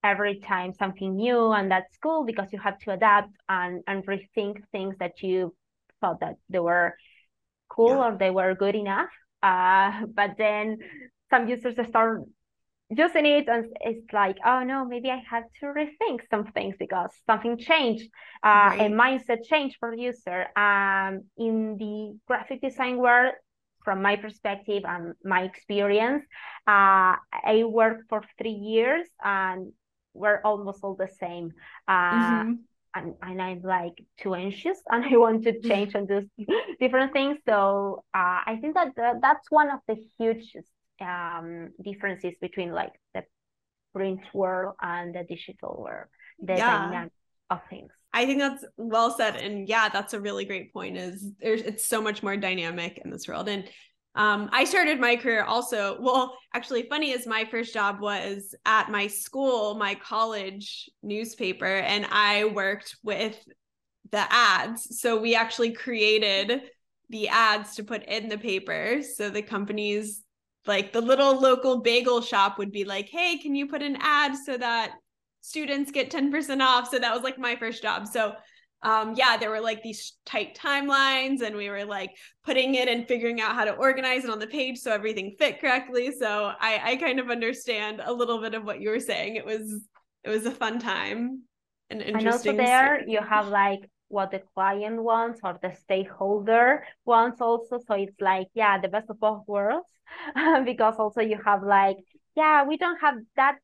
every 0.02 0.40
time 0.40 0.72
something 0.72 1.16
new 1.16 1.52
and 1.52 1.70
that's 1.70 1.96
cool 2.02 2.24
because 2.24 2.52
you 2.52 2.58
have 2.58 2.78
to 2.78 2.92
adapt 2.92 3.30
and 3.48 3.82
and 3.86 4.06
rethink 4.06 4.56
things 4.72 4.94
that 4.98 5.22
you 5.22 5.54
thought 6.00 6.20
that 6.20 6.36
they 6.48 6.58
were 6.58 6.94
cool 7.68 7.98
yeah. 7.98 8.06
or 8.06 8.16
they 8.18 8.30
were 8.30 8.54
good 8.54 8.74
enough 8.74 9.10
Uh, 9.42 10.06
but 10.18 10.30
then 10.38 10.78
some 11.30 11.48
users 11.48 11.76
start 11.88 12.22
using 12.90 13.24
it 13.24 13.48
and 13.48 13.66
it's 13.80 14.12
like, 14.12 14.36
oh 14.44 14.64
no, 14.64 14.84
maybe 14.84 15.10
I 15.10 15.22
have 15.30 15.44
to 15.60 15.66
rethink 15.66 16.20
some 16.28 16.46
things 16.52 16.74
because 16.78 17.10
something 17.26 17.56
changed, 17.56 18.10
uh, 18.42 18.48
right. 18.48 18.80
a 18.80 18.84
mindset 18.94 19.44
change 19.44 19.76
for 19.78 19.94
the 19.94 20.02
user. 20.02 20.46
Um, 20.56 21.24
in 21.38 21.76
the 21.78 22.18
graphic 22.26 22.60
design 22.60 22.98
world, 22.98 23.34
from 23.84 24.02
my 24.02 24.16
perspective 24.16 24.82
and 24.86 25.14
my 25.24 25.42
experience, 25.42 26.24
uh, 26.66 27.16
I 27.32 27.64
worked 27.64 28.08
for 28.08 28.22
three 28.38 28.50
years 28.50 29.06
and 29.24 29.72
we're 30.12 30.40
almost 30.44 30.80
all 30.82 30.94
the 30.94 31.08
same. 31.18 31.52
Uh, 31.88 31.92
mm-hmm. 31.92 32.52
and, 32.94 33.14
and 33.22 33.42
I'm 33.42 33.62
like 33.62 34.04
too 34.18 34.34
anxious 34.34 34.78
and 34.90 35.04
I 35.04 35.16
want 35.16 35.44
to 35.44 35.60
change 35.68 35.94
and 35.94 36.08
do 36.08 36.26
different 36.80 37.12
things. 37.12 37.38
So 37.48 38.04
uh, 38.14 38.40
I 38.46 38.58
think 38.60 38.74
that 38.74 38.94
the, 38.96 39.18
that's 39.22 39.50
one 39.50 39.70
of 39.70 39.80
the 39.88 39.96
huge 40.18 40.54
um, 41.00 41.70
differences 41.82 42.34
between 42.40 42.72
like 42.72 42.92
the 43.14 43.24
print 43.94 44.20
world 44.32 44.74
and 44.80 45.14
the 45.14 45.24
digital 45.24 45.82
world, 45.82 46.06
the 46.40 46.54
yeah. 46.54 46.86
dynamic 46.86 47.12
of 47.50 47.60
things. 47.68 47.90
I 48.12 48.26
think 48.26 48.40
that's 48.40 48.64
well 48.76 49.10
said. 49.16 49.36
And 49.36 49.68
yeah, 49.68 49.88
that's 49.88 50.14
a 50.14 50.20
really 50.20 50.44
great 50.44 50.72
point 50.72 50.96
is 50.96 51.30
there's 51.40 51.62
it's 51.62 51.86
so 51.86 52.02
much 52.02 52.22
more 52.22 52.36
dynamic 52.36 53.00
in 53.04 53.10
this 53.10 53.28
world. 53.28 53.48
And 53.48 53.68
um, 54.16 54.50
I 54.52 54.64
started 54.64 54.98
my 54.98 55.16
career 55.16 55.44
also. 55.44 55.96
Well, 56.00 56.36
actually, 56.52 56.88
funny 56.88 57.12
is 57.12 57.26
my 57.26 57.44
first 57.44 57.72
job 57.72 58.00
was 58.00 58.54
at 58.66 58.90
my 58.90 59.06
school, 59.06 59.76
my 59.76 59.94
college 59.94 60.90
newspaper, 61.02 61.76
and 61.76 62.06
I 62.10 62.46
worked 62.46 62.96
with 63.04 63.38
the 64.10 64.26
ads. 64.28 65.00
So 65.00 65.20
we 65.20 65.36
actually 65.36 65.72
created 65.72 66.62
the 67.10 67.28
ads 67.28 67.76
to 67.76 67.84
put 67.84 68.04
in 68.04 68.28
the 68.28 68.38
paper. 68.38 69.02
So 69.02 69.30
the 69.30 69.42
companies 69.42 70.24
like 70.66 70.92
the 70.92 71.00
little 71.00 71.40
local 71.40 71.80
bagel 71.80 72.20
shop 72.20 72.58
would 72.58 72.72
be 72.72 72.84
like, 72.84 73.08
hey, 73.08 73.38
can 73.38 73.54
you 73.54 73.66
put 73.66 73.82
an 73.82 73.96
ad 74.00 74.36
so 74.36 74.56
that 74.56 74.92
students 75.40 75.90
get 75.90 76.10
10% 76.10 76.60
off? 76.60 76.90
So 76.90 76.98
that 76.98 77.14
was 77.14 77.22
like 77.22 77.38
my 77.38 77.56
first 77.56 77.82
job. 77.82 78.06
So 78.06 78.34
um 78.82 79.14
yeah 79.16 79.36
there 79.36 79.50
were 79.50 79.60
like 79.60 79.82
these 79.82 80.14
tight 80.24 80.56
timelines 80.56 81.42
and 81.42 81.54
we 81.54 81.68
were 81.68 81.84
like 81.84 82.10
putting 82.44 82.74
it 82.76 82.88
and 82.88 83.06
figuring 83.06 83.40
out 83.40 83.54
how 83.54 83.64
to 83.64 83.72
organize 83.72 84.24
it 84.24 84.30
on 84.30 84.38
the 84.38 84.46
page 84.46 84.78
so 84.78 84.90
everything 84.90 85.34
fit 85.38 85.60
correctly 85.60 86.10
so 86.12 86.52
i 86.60 86.80
i 86.82 86.96
kind 86.96 87.20
of 87.20 87.30
understand 87.30 88.00
a 88.04 88.12
little 88.12 88.40
bit 88.40 88.54
of 88.54 88.64
what 88.64 88.80
you 88.80 88.88
were 88.88 89.00
saying 89.00 89.36
it 89.36 89.44
was 89.44 89.84
it 90.24 90.30
was 90.30 90.46
a 90.46 90.50
fun 90.50 90.78
time 90.78 91.42
and 91.90 92.00
interesting 92.00 92.52
and 92.52 92.60
also 92.60 92.72
there 92.72 93.00
story. 93.00 93.12
you 93.12 93.20
have 93.20 93.48
like 93.48 93.80
what 94.08 94.30
the 94.30 94.40
client 94.54 95.00
wants 95.02 95.40
or 95.44 95.58
the 95.62 95.72
stakeholder 95.82 96.84
wants 97.04 97.40
also 97.40 97.78
so 97.86 97.94
it's 97.94 98.20
like 98.20 98.48
yeah 98.54 98.80
the 98.80 98.88
best 98.88 99.10
of 99.10 99.20
both 99.20 99.42
worlds 99.46 99.86
because 100.64 100.94
also 100.98 101.20
you 101.20 101.38
have 101.44 101.62
like 101.62 101.98
yeah 102.36 102.64
we 102.64 102.76
don't 102.76 103.00
have 103.00 103.16
that 103.36 103.58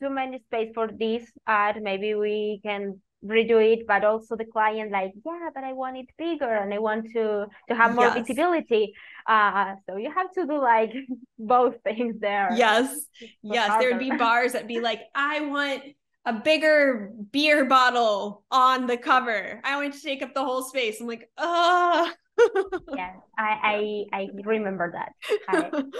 too 0.00 0.10
many 0.10 0.38
space 0.40 0.70
for 0.74 0.88
this 0.88 1.30
ad 1.46 1.82
maybe 1.82 2.14
we 2.14 2.60
can 2.62 3.00
redo 3.24 3.58
it 3.72 3.86
but 3.86 4.04
also 4.04 4.36
the 4.36 4.44
client 4.44 4.90
like 4.92 5.12
yeah 5.24 5.48
but 5.54 5.64
i 5.64 5.72
want 5.72 5.96
it 5.96 6.06
bigger 6.18 6.52
and 6.54 6.74
i 6.74 6.78
want 6.78 7.06
to 7.10 7.46
to 7.68 7.74
have 7.74 7.94
more 7.94 8.06
yes. 8.06 8.18
visibility. 8.18 8.92
Uh 9.26 9.74
so 9.86 9.96
you 9.96 10.12
have 10.12 10.30
to 10.32 10.46
do 10.46 10.58
like 10.60 10.92
both 11.38 11.76
things 11.82 12.16
there. 12.20 12.50
Yes. 12.54 13.06
Yes 13.42 13.68
harder. 13.68 13.80
there 13.80 13.90
would 13.92 14.10
be 14.10 14.16
bars 14.24 14.52
that 14.52 14.68
be 14.68 14.80
like 14.80 15.00
i 15.14 15.40
want 15.40 15.82
a 16.26 16.32
bigger 16.32 17.12
beer 17.32 17.64
bottle 17.66 18.44
on 18.50 18.86
the 18.86 18.96
cover. 18.96 19.60
I 19.62 19.76
want 19.76 19.92
to 19.94 20.00
take 20.00 20.22
up 20.22 20.34
the 20.34 20.44
whole 20.44 20.62
space. 20.62 21.00
I'm 21.00 21.06
like 21.06 21.30
oh 21.38 22.12
yeah 22.96 23.12
i 23.38 24.04
i 24.12 24.18
i 24.18 24.28
remember 24.44 24.92
that. 24.92 25.12
I, 25.48 25.82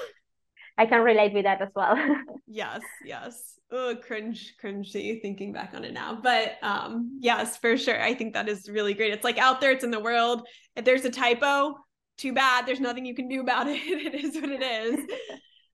I 0.77 0.87
can 0.87 1.03
relate 1.03 1.33
with 1.33 1.45
that 1.45 1.63
as 1.63 1.69
well. 1.75 1.97
Yes 2.47 2.83
yes. 3.05 3.59
Oh 3.71 3.97
cringe 3.97 4.55
cringy 4.63 5.21
thinking 5.23 5.53
back 5.53 5.73
on 5.75 5.85
it 5.85 5.93
now. 5.93 6.19
But 6.23 6.57
um 6.63 7.19
yes 7.21 7.57
for 7.57 7.77
sure. 7.77 8.01
I 8.01 8.15
think 8.15 8.35
that 8.35 8.49
is 8.49 8.69
really 8.69 8.95
great. 8.95 9.13
It's 9.13 9.25
like 9.25 9.39
out 9.39 9.61
there 9.61 9.73
it's 9.73 9.85
in 9.85 9.91
the 9.91 10.01
world. 10.01 10.47
If 10.77 10.85
there's 10.85 11.05
a 11.05 11.11
typo 11.11 11.75
too 12.17 12.33
bad. 12.33 12.67
There's 12.67 12.81
nothing 12.81 13.05
you 13.05 13.15
can 13.15 13.29
do 13.29 13.41
about 13.41 13.67
it. 13.69 13.81
It 13.83 14.15
is 14.15 14.35
what 14.35 14.51
it 14.51 14.63
is. 14.63 15.01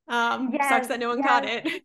Um 0.09 0.50
yes, 0.52 0.69
sucks 0.69 0.88
that 0.88 1.00
no 1.00 1.09
one 1.09 1.19
yes. 1.19 1.29
caught 1.29 1.45
it. 1.45 1.83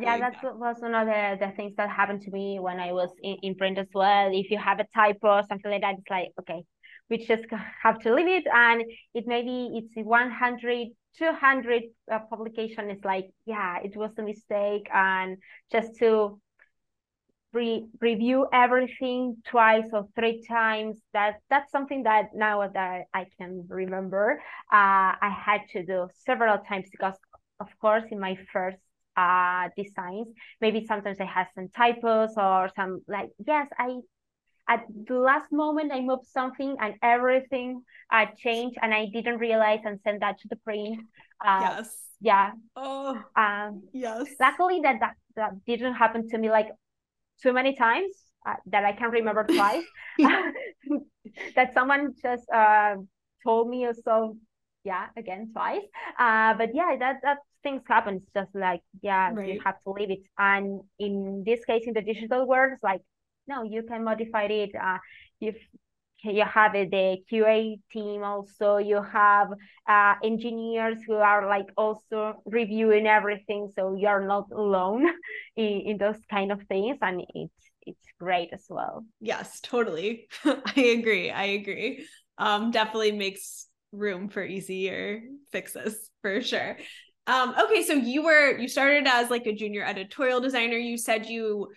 Yeah 0.00 0.18
that 0.18 0.42
was 0.42 0.76
one 0.80 0.94
of 0.94 1.06
the, 1.06 1.46
the 1.46 1.52
things 1.56 1.74
that 1.76 1.90
happened 1.90 2.22
to 2.22 2.30
me 2.30 2.58
when 2.60 2.80
i 2.80 2.92
was 2.92 3.10
in, 3.22 3.36
in 3.42 3.54
print 3.54 3.78
as 3.78 3.88
well. 3.94 4.30
If 4.32 4.50
you 4.50 4.58
have 4.58 4.80
a 4.80 4.86
typo 4.94 5.28
or 5.28 5.42
something 5.48 5.70
like 5.70 5.82
that 5.82 5.96
it's 5.98 6.10
like 6.10 6.28
okay 6.40 6.62
we 7.10 7.18
just 7.18 7.44
have 7.82 7.98
to 8.00 8.14
leave 8.14 8.28
it. 8.28 8.44
And 8.52 8.82
it 9.14 9.24
maybe 9.26 9.70
it's 9.74 9.94
100 10.06 10.88
200 11.18 11.82
uh, 12.10 12.20
publication 12.30 12.90
is 12.90 13.04
like 13.04 13.26
yeah 13.44 13.78
it 13.82 13.96
was 13.96 14.12
a 14.18 14.22
mistake. 14.22 14.88
And 14.92 15.38
just 15.70 15.96
to 15.98 16.40
re- 17.52 17.86
review 18.00 18.46
everything 18.52 19.36
twice 19.46 19.86
or 19.92 20.06
three 20.14 20.42
times 20.48 21.00
that 21.12 21.36
that's 21.50 21.70
something 21.70 22.02
that 22.04 22.26
now 22.34 22.66
that 22.68 23.02
i 23.14 23.26
can 23.38 23.64
remember 23.68 24.40
uh, 24.72 25.12
i 25.20 25.30
had 25.44 25.60
to 25.70 25.84
do 25.84 26.08
several 26.24 26.58
times 26.68 26.86
because 26.90 27.14
of 27.60 27.68
course 27.80 28.04
in 28.10 28.18
my 28.18 28.36
first 28.52 28.78
uh 29.16 29.68
designs 29.76 30.28
maybe 30.60 30.86
sometimes 30.86 31.18
i 31.20 31.24
had 31.24 31.46
some 31.54 31.68
typos 31.76 32.30
or 32.38 32.70
some 32.74 33.00
like 33.08 33.28
yes 33.46 33.68
i 33.78 33.96
at 34.68 34.84
the 35.06 35.14
last 35.14 35.52
moment 35.52 35.92
I 35.92 36.00
moved 36.00 36.26
something 36.26 36.76
and 36.80 36.94
everything 37.02 37.82
uh, 38.12 38.26
changed 38.36 38.78
and 38.80 38.94
I 38.94 39.06
didn't 39.12 39.38
realize 39.38 39.80
and 39.84 39.98
sent 40.04 40.20
that 40.20 40.38
to 40.40 40.48
the 40.48 40.56
print. 40.56 41.00
Uh, 41.44 41.60
yes. 41.60 41.96
Yeah. 42.20 42.52
Oh. 42.76 43.20
Um, 43.36 43.82
yes. 43.92 44.28
Luckily 44.40 44.80
that, 44.82 45.00
that 45.00 45.14
that 45.36 45.64
didn't 45.66 45.94
happen 45.94 46.28
to 46.28 46.38
me 46.38 46.50
like 46.50 46.68
too 47.42 47.52
many 47.52 47.74
times 47.74 48.14
uh, 48.46 48.54
that 48.66 48.84
I 48.84 48.92
can 48.92 49.10
remember 49.10 49.44
twice. 49.44 49.84
that 51.56 51.74
someone 51.74 52.14
just 52.22 52.48
uh, 52.50 52.96
told 53.44 53.68
me 53.68 53.88
so. 54.04 54.36
Yeah, 54.84 55.06
again 55.16 55.50
twice. 55.52 55.86
Uh, 56.18 56.54
but 56.54 56.70
yeah, 56.74 56.96
that 56.98 57.20
that 57.22 57.38
things 57.62 57.82
happen. 57.86 58.16
It's 58.16 58.32
just 58.34 58.52
like 58.52 58.82
yeah, 59.00 59.30
right. 59.32 59.54
you 59.54 59.60
have 59.64 59.76
to 59.84 59.90
leave 59.92 60.10
it. 60.10 60.22
And 60.36 60.80
in 60.98 61.44
this 61.46 61.64
case, 61.64 61.84
in 61.86 61.94
the 61.94 62.02
digital 62.02 62.48
world, 62.48 62.72
it's 62.74 62.82
like 62.82 63.00
no, 63.46 63.62
you 63.62 63.82
can 63.82 64.04
modify 64.04 64.44
it. 64.44 64.70
Uh, 64.74 64.98
if 65.40 65.56
you 66.24 66.44
have 66.44 66.72
the 66.72 67.16
QA 67.28 67.78
team 67.90 68.22
also, 68.22 68.76
you 68.76 69.02
have 69.02 69.48
uh, 69.88 70.14
engineers 70.22 70.98
who 71.06 71.14
are 71.14 71.48
like 71.48 71.66
also 71.76 72.34
reviewing 72.44 73.06
everything, 73.06 73.68
so 73.74 73.94
you're 73.94 74.26
not 74.26 74.46
alone 74.52 75.06
in, 75.56 75.80
in 75.86 75.98
those 75.98 76.18
kind 76.30 76.52
of 76.52 76.62
things, 76.68 76.98
and 77.02 77.22
it's 77.34 77.70
it's 77.84 78.08
great 78.20 78.50
as 78.52 78.64
well. 78.68 79.04
Yes, 79.20 79.60
totally. 79.60 80.28
I 80.44 80.96
agree. 80.98 81.30
I 81.30 81.44
agree. 81.44 82.06
Um, 82.38 82.70
definitely 82.70 83.12
makes 83.12 83.66
room 83.90 84.28
for 84.28 84.44
easier 84.44 85.22
fixes 85.50 86.10
for 86.22 86.40
sure. 86.40 86.78
Um, 87.26 87.54
okay, 87.64 87.82
so 87.82 87.92
you 87.94 88.24
were 88.24 88.58
you 88.58 88.68
started 88.68 89.06
as 89.06 89.30
like 89.30 89.46
a 89.46 89.52
junior 89.52 89.84
editorial 89.84 90.40
designer. 90.40 90.76
You 90.76 90.96
said 90.96 91.26
you 91.26 91.68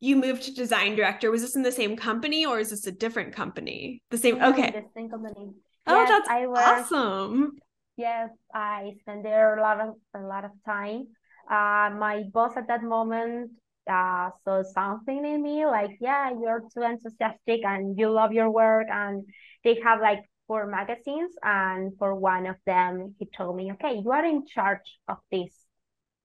you 0.00 0.16
moved 0.16 0.42
to 0.44 0.54
design 0.54 0.94
director. 0.94 1.30
Was 1.30 1.42
this 1.42 1.56
in 1.56 1.62
the 1.62 1.72
same 1.72 1.96
company 1.96 2.46
or 2.46 2.58
is 2.58 2.70
this 2.70 2.86
a 2.86 2.92
different 2.92 3.34
company? 3.34 4.02
The 4.10 4.18
same. 4.18 4.42
Okay. 4.42 4.70
The 4.70 4.84
same 4.94 5.10
company. 5.10 5.52
Oh, 5.86 6.00
yes, 6.00 6.08
that's 6.08 6.28
I 6.28 6.46
was, 6.46 6.58
awesome. 6.92 7.58
Yes, 7.96 8.30
I 8.54 8.92
spent 9.00 9.22
there 9.22 9.56
a 9.56 9.62
lot 9.62 9.80
of 9.80 9.94
a 10.14 10.20
lot 10.20 10.44
of 10.44 10.52
time. 10.64 11.08
Uh, 11.50 11.90
my 11.98 12.24
boss 12.32 12.56
at 12.56 12.68
that 12.68 12.82
moment 12.82 13.50
uh, 13.90 14.30
saw 14.44 14.62
something 14.62 15.24
in 15.24 15.42
me, 15.42 15.64
like, 15.64 15.92
yeah, 15.98 16.30
you're 16.30 16.62
too 16.74 16.82
enthusiastic 16.82 17.64
and 17.64 17.98
you 17.98 18.10
love 18.10 18.32
your 18.32 18.50
work. 18.50 18.86
And 18.90 19.24
they 19.64 19.80
have 19.82 20.00
like 20.00 20.20
four 20.46 20.66
magazines, 20.66 21.34
and 21.42 21.92
for 21.98 22.14
one 22.14 22.46
of 22.46 22.56
them, 22.66 23.14
he 23.18 23.26
told 23.26 23.56
me, 23.56 23.72
okay, 23.72 24.00
you 24.02 24.10
are 24.10 24.24
in 24.24 24.46
charge 24.46 24.98
of 25.08 25.18
this 25.32 25.52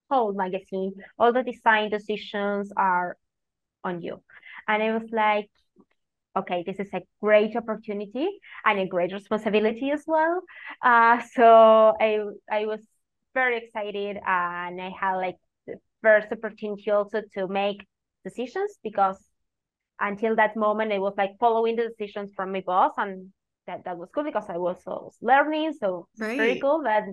whole 0.09 0.33
magazine. 0.33 0.93
All 1.17 1.33
the 1.33 1.43
design 1.43 1.89
decisions 1.89 2.71
are 2.77 3.17
on 3.83 4.01
you. 4.01 4.21
And 4.67 4.81
I 4.81 4.93
was 4.97 5.09
like, 5.11 5.49
okay, 6.35 6.63
this 6.65 6.79
is 6.79 6.89
a 6.93 7.01
great 7.21 7.55
opportunity 7.55 8.27
and 8.65 8.79
a 8.79 8.87
great 8.87 9.13
responsibility 9.13 9.91
as 9.91 10.03
well. 10.07 10.41
Uh, 10.81 11.21
so 11.33 11.93
I 11.99 12.19
I 12.51 12.65
was 12.65 12.81
very 13.33 13.57
excited 13.57 14.17
and 14.25 14.81
I 14.81 14.91
had 14.99 15.15
like 15.15 15.37
the 15.67 15.75
first 16.01 16.31
opportunity 16.31 16.91
also 16.91 17.21
to 17.33 17.47
make 17.47 17.85
decisions 18.23 18.77
because 18.83 19.17
until 19.99 20.35
that 20.35 20.55
moment 20.55 20.91
I 20.91 20.99
was 20.99 21.13
like 21.17 21.31
following 21.39 21.75
the 21.75 21.89
decisions 21.89 22.31
from 22.35 22.51
my 22.51 22.61
boss 22.61 22.93
and 22.97 23.31
that, 23.67 23.85
that 23.85 23.97
was 23.97 24.09
cool 24.13 24.23
because 24.23 24.45
I 24.49 24.57
was, 24.57 24.77
was 24.85 25.15
learning 25.21 25.73
so 25.79 26.07
right. 26.19 26.37
very 26.37 26.59
cool 26.59 26.81
but 26.83 27.03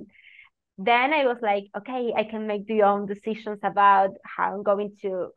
then 0.79 1.13
I 1.13 1.27
was 1.27 1.39
like 1.43 1.65
okay 1.77 2.13
I 2.17 2.25
can 2.25 2.47
make 2.47 2.67
the 2.67 2.83
own 2.83 3.07
decisions 3.07 3.61
about 3.63 4.11
how 4.25 4.55
I'm 4.55 4.63
going 4.63 4.97
to 5.03 5.31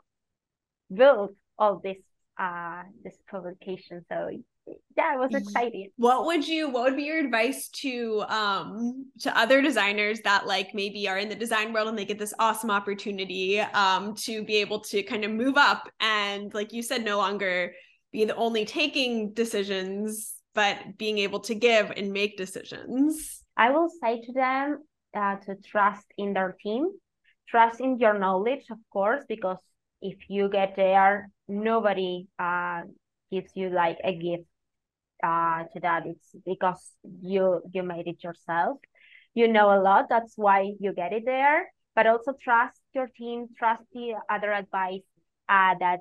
build 0.94 1.36
all 1.58 1.80
this 1.84 1.98
uh 2.40 2.84
this 3.04 3.16
publication 3.30 4.04
so 4.10 4.30
yeah, 4.96 5.16
it 5.16 5.20
was 5.20 5.36
exciting. 5.36 5.90
What 5.98 6.26
would 6.26 6.48
you 6.48 6.70
what 6.70 6.84
would 6.84 6.96
be 6.96 7.04
your 7.04 7.20
advice 7.20 7.68
to 7.82 8.24
um 8.30 9.08
to 9.20 9.38
other 9.38 9.62
designers 9.62 10.22
that 10.22 10.48
like 10.48 10.74
maybe 10.74 11.10
are 11.10 11.18
in 11.18 11.28
the 11.28 11.36
design 11.36 11.74
world 11.74 11.90
and 11.90 11.98
they 11.98 12.06
get 12.06 12.18
this 12.18 12.34
awesome 12.40 12.72
opportunity 12.72 13.60
um 13.60 14.16
to 14.16 14.42
be 14.46 14.56
able 14.56 14.80
to 14.80 15.04
kind 15.04 15.26
of 15.26 15.32
move 15.32 15.58
up 15.58 15.90
and 16.00 16.54
like 16.54 16.72
you 16.72 16.82
said 16.82 17.04
no 17.04 17.18
longer 17.18 17.74
be 18.14 18.24
the 18.24 18.36
only 18.38 18.64
taking 18.64 19.34
decisions 19.34 20.36
but 20.54 20.98
being 20.98 21.18
able 21.18 21.40
to 21.42 21.56
give 21.56 21.92
and 21.92 22.14
make 22.14 22.38
decisions? 22.38 23.44
I 23.58 23.72
will 23.72 23.90
say 24.02 24.22
to 24.22 24.34
them 24.34 24.84
uh, 25.16 25.36
to 25.38 25.56
trust 25.66 26.06
in 26.18 26.34
their 26.34 26.56
team, 26.62 26.90
trust 27.48 27.82
in 27.82 27.98
your 27.98 28.18
knowledge, 28.18 28.66
of 28.72 28.78
course, 28.92 29.24
because 29.28 29.58
if 30.04 30.30
you 30.30 30.50
get 30.50 30.76
there, 30.76 31.32
nobody 31.48 32.28
uh, 32.38 32.84
gives 33.32 33.52
you 33.56 33.70
like 33.72 33.98
a 34.04 34.14
gift 34.14 34.46
uh, 35.24 35.64
to 35.74 35.80
that. 35.82 36.06
It's 36.06 36.36
because 36.46 36.92
you 37.22 37.62
you 37.74 37.84
made 37.84 38.08
it 38.08 38.24
yourself. 38.24 38.80
You 39.34 39.48
know 39.48 39.72
a 39.74 39.82
lot. 39.82 40.10
That's 40.10 40.34
why 40.36 40.74
you 40.80 40.94
get 40.94 41.14
it 41.14 41.24
there. 41.26 41.72
But 41.96 42.08
also 42.08 42.34
trust 42.34 42.80
your 42.94 43.08
team. 43.08 43.48
Trust 43.58 43.84
the 43.94 44.16
other 44.30 44.52
advice 44.52 45.08
uh, 45.50 45.76
that 45.80 46.00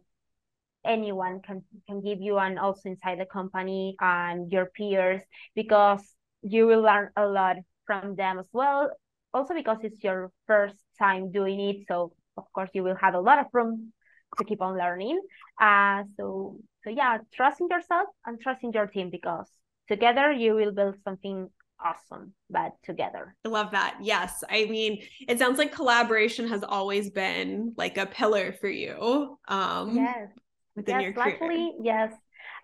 anyone 0.85 1.40
can 1.40 1.62
can 1.87 2.02
give 2.02 2.21
you, 2.21 2.38
and 2.38 2.59
also 2.59 2.88
inside 2.88 3.21
the 3.21 3.26
company 3.26 3.97
and 4.00 4.50
your 4.50 4.66
peers, 4.66 5.23
because 5.54 6.02
you 6.42 6.66
will 6.66 6.82
learn 6.82 7.11
a 7.16 7.26
lot 7.26 7.56
from 7.87 8.16
them 8.16 8.38
as 8.38 8.49
well. 8.52 8.90
Also 9.32 9.54
because 9.54 9.78
it's 9.82 10.02
your 10.04 10.30
first 10.47 10.76
time 10.99 11.30
doing 11.32 11.61
it, 11.61 11.76
so 11.88 12.12
of 12.36 12.44
course 12.52 12.70
you 12.72 12.82
will 12.82 12.96
have 12.96 13.14
a 13.14 13.20
lot 13.20 13.38
of 13.38 13.46
room 13.52 13.92
to 14.38 14.44
keep 14.44 14.62
on 14.62 14.78
learning. 14.78 15.20
Uh, 15.60 16.04
so 16.16 16.58
so 16.84 16.90
yeah, 16.90 17.18
trusting 17.32 17.68
yourself 17.70 18.08
and 18.26 18.40
trusting 18.40 18.72
your 18.72 18.86
team 18.86 19.10
because 19.10 19.48
together 19.88 20.32
you 20.32 20.54
will 20.54 20.72
build 20.72 20.96
something 21.04 21.48
awesome 21.84 22.32
but 22.48 22.72
together. 22.84 23.34
I 23.44 23.48
love 23.48 23.72
that. 23.72 23.98
Yes. 24.00 24.44
I 24.48 24.64
mean 24.66 25.02
it 25.28 25.38
sounds 25.38 25.58
like 25.58 25.72
collaboration 25.72 26.48
has 26.48 26.62
always 26.62 27.10
been 27.10 27.74
like 27.76 27.98
a 27.98 28.06
pillar 28.06 28.52
for 28.60 28.68
you 28.68 29.38
um 29.48 29.96
yes. 29.96 30.28
within 30.76 31.00
yes, 31.00 31.02
your 31.02 31.12
career. 31.12 31.38
luckily, 31.40 31.72
yes. 31.82 32.12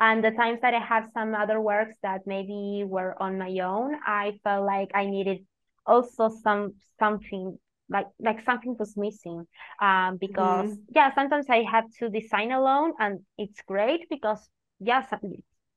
And 0.01 0.23
the 0.23 0.31
times 0.31 0.61
that 0.63 0.75
i 0.75 0.79
have 0.79 1.11
some 1.13 1.35
other 1.35 1.61
works 1.61 1.97
that 2.03 2.21
maybe 2.25 2.85
were 2.87 3.21
on 3.21 3.37
my 3.37 3.59
own 3.59 3.97
i 4.07 4.39
felt 4.45 4.65
like 4.65 4.91
i 4.95 5.07
needed 5.07 5.45
also 5.87 6.29
some 6.29 6.75
something 7.01 7.59
like 7.91 8.07
like 8.21 8.45
something 8.45 8.77
was 8.79 8.97
missing 8.97 9.47
um 9.81 10.17
because 10.19 10.71
mm-hmm. 10.71 10.93
yeah 10.95 11.15
sometimes 11.15 11.47
i 11.49 11.63
have 11.63 11.85
to 11.99 12.09
design 12.09 12.53
alone 12.53 12.93
and 12.99 13.21
it's 13.39 13.61
great 13.63 14.07
because 14.11 14.49
yeah 14.81 15.05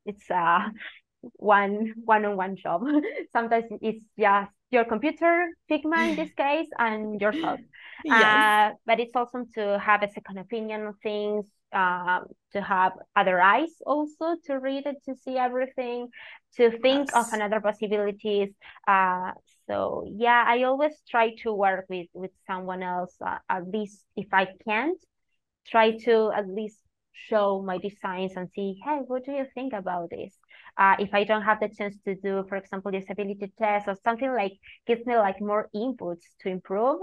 it's 0.05 0.29
uh 0.29 0.59
one 1.35 1.93
one-on-one 2.03 2.55
job 2.55 2.83
sometimes 3.33 3.65
it's 3.81 4.03
just 4.17 4.51
your 4.71 4.85
computer 4.85 5.47
figma 5.69 6.09
in 6.09 6.15
this 6.15 6.33
case 6.37 6.67
and 6.79 7.21
yourself 7.21 7.59
yes. 8.03 8.23
Uh, 8.23 8.75
but 8.85 8.99
it's 8.99 9.15
awesome 9.15 9.45
to 9.53 9.77
have 9.79 10.01
a 10.01 10.09
second 10.09 10.39
opinion 10.39 10.87
on 10.87 10.93
things 11.03 11.45
uh, 11.73 12.21
to 12.53 12.61
have 12.61 12.93
other 13.15 13.41
eyes 13.41 13.69
also 13.85 14.35
to 14.45 14.59
read 14.59 14.85
it 14.85 14.97
to 15.05 15.15
see 15.15 15.37
everything 15.37 16.09
to 16.57 16.71
think 16.79 17.09
yes. 17.13 17.15
of 17.15 17.33
another 17.33 17.61
possibilities. 17.61 18.49
Uh, 18.87 19.31
so 19.71 20.03
yeah 20.17 20.43
i 20.47 20.63
always 20.63 20.93
try 21.09 21.33
to 21.35 21.53
work 21.53 21.85
with 21.89 22.07
with 22.13 22.31
someone 22.45 22.83
else 22.83 23.15
uh, 23.25 23.37
at 23.49 23.67
least 23.69 24.03
if 24.15 24.27
i 24.33 24.45
can't 24.67 24.99
try 25.67 25.91
to 25.91 26.31
at 26.35 26.47
least 26.47 26.77
show 27.13 27.61
my 27.61 27.77
designs 27.77 28.33
and 28.35 28.49
see 28.55 28.79
hey 28.83 28.99
what 29.07 29.23
do 29.25 29.31
you 29.31 29.45
think 29.53 29.73
about 29.73 30.09
this? 30.09 30.33
Uh, 30.77 30.95
if 30.99 31.13
i 31.13 31.23
don't 31.23 31.43
have 31.43 31.59
the 31.59 31.69
chance 31.69 31.95
to 32.03 32.15
do 32.15 32.43
for 32.49 32.57
example 32.57 32.91
usability 32.91 33.51
test 33.57 33.87
or 33.87 33.95
something 34.03 34.33
like 34.33 34.53
gives 34.87 35.05
me 35.05 35.15
like 35.15 35.39
more 35.39 35.69
inputs 35.75 36.25
to 36.41 36.49
improve 36.49 36.99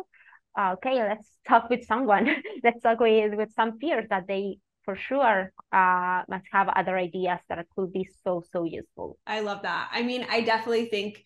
uh, 0.59 0.73
okay 0.73 0.95
let's 0.95 1.29
talk 1.49 1.71
with 1.71 1.85
someone. 1.87 2.29
Let's 2.65 2.83
talk 2.83 3.01
with 3.01 3.35
with 3.35 3.53
some 3.55 3.79
peers 3.79 4.07
that 4.11 4.27
they 4.27 4.59
for 4.89 4.97
sure 4.97 5.53
uh, 5.71 6.23
must 6.31 6.47
have 6.51 6.67
other 6.69 6.97
ideas 6.97 7.39
that 7.51 7.63
could 7.77 7.93
be 7.93 8.09
so 8.25 8.43
so 8.51 8.65
useful. 8.65 9.19
I 9.27 9.41
love 9.41 9.61
that. 9.63 9.91
I 9.93 10.03
mean 10.03 10.25
i 10.31 10.41
definitely 10.41 10.87
think 10.87 11.23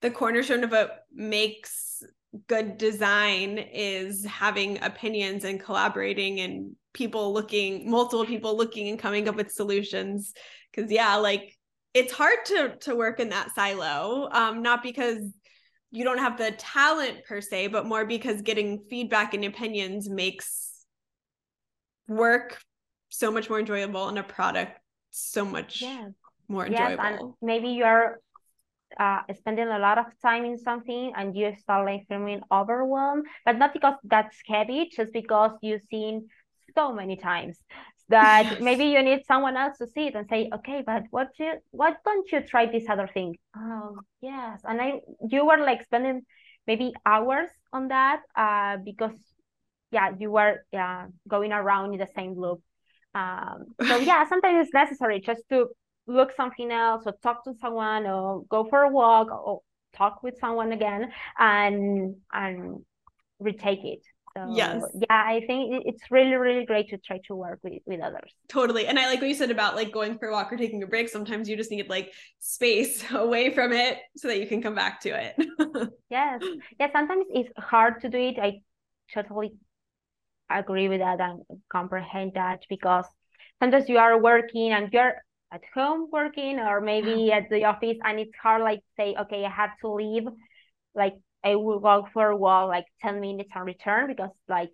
the 0.00 0.12
cornerstone 0.12 0.62
of 0.62 0.70
what 0.70 1.00
makes 1.12 2.04
good 2.46 2.78
design 2.78 3.58
is 3.58 4.24
having 4.24 4.80
opinions 4.84 5.42
and 5.42 5.58
collaborating 5.58 6.38
and 6.38 6.76
people 6.92 7.34
looking 7.34 7.90
multiple 7.90 8.24
people 8.24 8.56
looking 8.56 8.88
and 8.88 8.98
coming 9.00 9.28
up 9.28 9.34
with 9.34 9.50
solutions. 9.50 10.32
Because 10.70 10.92
yeah 10.92 11.16
like 11.16 11.58
it's 11.94 12.12
hard 12.12 12.38
to 12.44 12.76
to 12.82 12.94
work 12.94 13.18
in 13.18 13.30
that 13.30 13.52
silo 13.56 14.28
um 14.30 14.62
not 14.62 14.84
because 14.84 15.20
you 15.90 16.04
don't 16.04 16.18
have 16.18 16.38
the 16.38 16.52
talent 16.52 17.24
per 17.26 17.40
se 17.40 17.66
but 17.66 17.86
more 17.86 18.04
because 18.06 18.40
getting 18.42 18.84
feedback 18.88 19.34
and 19.34 19.44
opinions 19.44 20.08
makes 20.08 20.86
work 22.06 22.60
so 23.10 23.30
much 23.30 23.50
more 23.50 23.58
enjoyable 23.58 24.08
and 24.08 24.18
a 24.18 24.22
product 24.22 24.80
so 25.10 25.44
much 25.44 25.82
yeah. 25.82 26.08
more 26.48 26.66
enjoyable. 26.66 27.04
Yes, 27.04 27.20
and 27.20 27.34
maybe 27.42 27.68
you're 27.68 28.20
uh, 28.98 29.20
spending 29.36 29.68
a 29.68 29.78
lot 29.78 29.98
of 29.98 30.06
time 30.22 30.44
in 30.44 30.58
something 30.58 31.12
and 31.16 31.36
you 31.36 31.54
start 31.60 31.86
like 31.86 32.06
feeling 32.08 32.40
overwhelmed, 32.50 33.26
but 33.44 33.58
not 33.58 33.72
because 33.72 33.94
that's 34.04 34.36
heavy, 34.46 34.90
just 34.94 35.12
because 35.12 35.52
you've 35.62 35.82
seen 35.90 36.28
so 36.74 36.92
many 36.92 37.16
times 37.16 37.58
that 38.08 38.44
yes. 38.50 38.60
maybe 38.60 38.84
you 38.84 39.02
need 39.02 39.24
someone 39.26 39.56
else 39.56 39.78
to 39.78 39.86
see 39.86 40.08
it 40.08 40.14
and 40.14 40.28
say, 40.28 40.50
okay, 40.54 40.82
but 40.84 41.04
what 41.10 41.28
you 41.38 41.54
why 41.70 41.94
don't 42.04 42.30
you 42.30 42.40
try 42.40 42.66
this 42.66 42.88
other 42.88 43.08
thing? 43.12 43.36
Oh 43.56 43.98
yes, 44.20 44.60
and 44.64 44.80
I 44.80 45.00
you 45.28 45.46
were 45.46 45.58
like 45.58 45.84
spending 45.84 46.22
maybe 46.66 46.92
hours 47.06 47.48
on 47.72 47.88
that 47.88 48.22
uh, 48.36 48.76
because 48.84 49.16
yeah 49.90 50.10
you 50.18 50.30
were 50.30 50.64
yeah 50.72 51.06
going 51.28 51.52
around 51.52 51.92
in 51.92 51.98
the 51.98 52.08
same 52.14 52.34
loop. 52.34 52.60
Um, 53.14 53.74
so 53.86 53.96
yeah, 53.98 54.28
sometimes 54.28 54.66
it's 54.66 54.74
necessary 54.74 55.20
just 55.20 55.42
to 55.50 55.68
look 56.06 56.32
something 56.36 56.70
else 56.70 57.04
or 57.06 57.12
talk 57.22 57.44
to 57.44 57.54
someone 57.60 58.06
or 58.06 58.44
go 58.48 58.64
for 58.64 58.82
a 58.82 58.88
walk 58.88 59.28
or 59.30 59.60
talk 59.94 60.22
with 60.22 60.38
someone 60.40 60.72
again 60.72 61.10
and 61.38 62.16
and 62.32 62.84
retake 63.38 63.84
it. 63.84 64.02
So 64.36 64.46
yes. 64.54 64.84
yeah 64.94 65.24
i 65.26 65.42
think 65.44 65.82
it's 65.86 66.08
really 66.08 66.36
really 66.36 66.64
great 66.64 66.90
to 66.90 66.98
try 66.98 67.18
to 67.26 67.34
work 67.34 67.58
with 67.64 67.82
with 67.84 68.00
others. 68.00 68.32
Totally. 68.48 68.86
And 68.86 68.96
i 68.98 69.06
like 69.06 69.20
what 69.20 69.28
you 69.28 69.34
said 69.34 69.50
about 69.50 69.74
like 69.74 69.90
going 69.90 70.18
for 70.18 70.28
a 70.28 70.32
walk 70.32 70.52
or 70.52 70.56
taking 70.56 70.82
a 70.84 70.86
break. 70.86 71.08
Sometimes 71.08 71.48
you 71.48 71.56
just 71.56 71.70
need 71.70 71.88
like 71.88 72.12
space 72.38 73.04
away 73.10 73.52
from 73.52 73.72
it 73.72 73.98
so 74.16 74.28
that 74.28 74.38
you 74.38 74.46
can 74.46 74.62
come 74.62 74.74
back 74.74 75.00
to 75.00 75.10
it. 75.10 75.34
Yes. 76.10 76.42
Yeah 76.78 76.88
sometimes 76.92 77.26
it's 77.30 77.50
hard 77.56 78.00
to 78.02 78.08
do 78.08 78.18
it. 78.18 78.38
I 78.38 78.60
totally 79.12 79.52
agree 80.58 80.88
with 80.88 81.00
that 81.00 81.20
and 81.20 81.42
comprehend 81.70 82.32
that 82.34 82.64
because 82.68 83.06
sometimes 83.60 83.88
you 83.88 83.98
are 83.98 84.20
working 84.20 84.72
and 84.72 84.92
you're 84.92 85.14
at 85.52 85.62
home 85.74 86.08
working 86.12 86.58
or 86.58 86.80
maybe 86.80 87.32
at 87.32 87.48
the 87.50 87.64
office 87.64 87.96
and 88.04 88.20
it's 88.20 88.36
hard 88.40 88.62
like 88.62 88.80
say 88.96 89.16
okay 89.18 89.44
i 89.44 89.50
have 89.50 89.70
to 89.80 89.92
leave 89.92 90.24
like 90.94 91.14
i 91.44 91.56
will 91.56 91.80
go 91.80 92.06
for 92.12 92.28
a 92.28 92.36
walk 92.36 92.68
like 92.68 92.84
10 93.02 93.20
minutes 93.20 93.50
and 93.54 93.66
return 93.66 94.06
because 94.06 94.30
like 94.48 94.70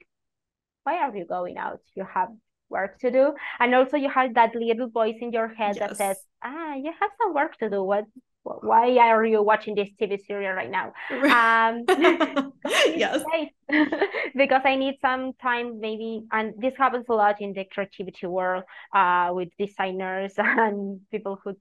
why 0.86 0.98
are 0.98 1.14
you 1.14 1.26
going 1.26 1.58
out? 1.58 1.80
You 1.96 2.06
have 2.14 2.28
work 2.70 2.98
to 3.00 3.10
do. 3.10 3.34
And 3.58 3.74
also 3.74 3.96
you 3.96 4.08
have 4.08 4.34
that 4.34 4.54
little 4.54 4.88
voice 4.88 5.16
in 5.20 5.32
your 5.32 5.48
head 5.48 5.76
yes. 5.76 5.78
that 5.80 5.96
says 5.96 6.16
ah 6.42 6.74
you 6.74 6.92
have 7.00 7.10
some 7.20 7.34
work 7.34 7.58
to 7.58 7.68
do. 7.68 7.82
What 7.82 8.04
why 8.46 8.96
are 8.98 9.24
you 9.24 9.42
watching 9.42 9.74
this 9.74 9.88
TV 10.00 10.18
serial 10.24 10.52
right 10.52 10.70
now? 10.70 10.92
Um, 11.10 11.84
yes, 12.96 13.22
because 14.34 14.62
I 14.64 14.76
need 14.76 14.96
some 15.00 15.32
time, 15.42 15.80
maybe, 15.80 16.24
and 16.32 16.54
this 16.58 16.74
happens 16.76 17.06
a 17.08 17.12
lot 17.14 17.40
in 17.40 17.52
the 17.52 17.64
creativity 17.64 18.26
world, 18.26 18.64
uh, 18.94 19.30
with 19.32 19.48
designers 19.58 20.34
and 20.36 21.00
people 21.10 21.38
who 21.42 21.54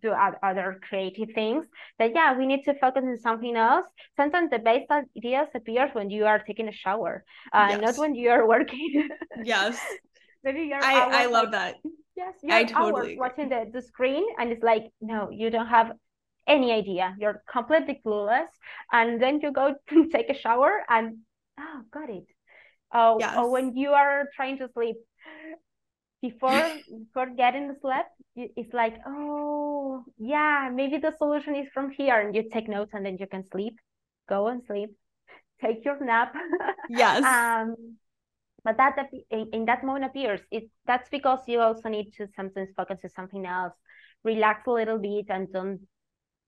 do 0.00 0.10
other 0.10 0.80
creative 0.88 1.28
things. 1.34 1.66
That 1.98 2.12
yeah, 2.14 2.36
we 2.36 2.46
need 2.46 2.64
to 2.64 2.74
focus 2.74 3.02
on 3.04 3.18
something 3.18 3.56
else. 3.56 3.86
Sometimes 4.16 4.50
the 4.50 4.58
best 4.58 4.90
ideas 4.90 5.48
appears 5.54 5.90
when 5.92 6.10
you 6.10 6.26
are 6.26 6.38
taking 6.38 6.68
a 6.68 6.72
shower, 6.72 7.24
uh, 7.52 7.68
yes. 7.70 7.80
not 7.80 7.98
when 7.98 8.14
you 8.14 8.30
are 8.30 8.46
working. 8.46 9.08
yes. 9.42 9.78
Maybe 10.42 10.62
you're 10.62 10.82
I, 10.82 11.24
I 11.24 11.26
love 11.26 11.50
like, 11.50 11.52
that 11.52 11.74
Yes, 12.20 12.34
you're 12.42 12.54
I 12.54 12.64
totally 12.64 13.16
watching 13.16 13.48
the, 13.48 13.70
the 13.72 13.80
screen 13.80 14.24
and 14.38 14.52
it's 14.52 14.62
like, 14.62 14.84
no, 15.00 15.30
you 15.30 15.48
don't 15.48 15.68
have 15.68 15.92
any 16.46 16.70
idea. 16.70 17.16
You're 17.18 17.42
completely 17.50 18.00
clueless. 18.04 18.50
And 18.92 19.22
then 19.22 19.40
you 19.42 19.50
go 19.52 19.74
take 20.12 20.28
a 20.28 20.34
shower 20.34 20.84
and 20.88 21.18
oh 21.58 21.80
got 21.90 22.10
it. 22.10 22.26
Oh, 22.92 23.16
yes. 23.20 23.34
oh 23.38 23.48
when 23.50 23.74
you 23.74 23.90
are 23.90 24.28
trying 24.36 24.58
to 24.58 24.68
sleep 24.74 24.96
before 26.20 26.68
before 27.04 27.30
getting 27.42 27.74
sleep, 27.80 28.06
it's 28.36 28.74
like, 28.74 28.96
oh 29.06 30.04
yeah, 30.18 30.68
maybe 30.70 30.98
the 30.98 31.14
solution 31.16 31.54
is 31.56 31.68
from 31.72 31.90
here. 31.90 32.20
And 32.20 32.34
you 32.34 32.50
take 32.52 32.68
notes 32.68 32.90
and 32.92 33.06
then 33.06 33.16
you 33.18 33.28
can 33.28 33.44
sleep. 33.50 33.76
Go 34.28 34.48
and 34.48 34.62
sleep. 34.66 34.90
Take 35.62 35.84
your 35.86 36.04
nap. 36.04 36.34
Yes. 36.90 37.24
um 37.24 37.96
but 38.64 38.76
that 38.76 38.96
in, 39.30 39.48
in 39.52 39.64
that 39.66 39.84
moment 39.84 40.04
appears. 40.04 40.40
It 40.50 40.70
that's 40.86 41.08
because 41.08 41.40
you 41.46 41.60
also 41.60 41.88
need 41.88 42.12
to 42.16 42.26
sometimes 42.34 42.70
focus 42.76 43.00
on 43.04 43.10
something 43.10 43.46
else. 43.46 43.74
Relax 44.24 44.66
a 44.66 44.70
little 44.70 44.98
bit 44.98 45.26
and 45.28 45.52
don't 45.52 45.80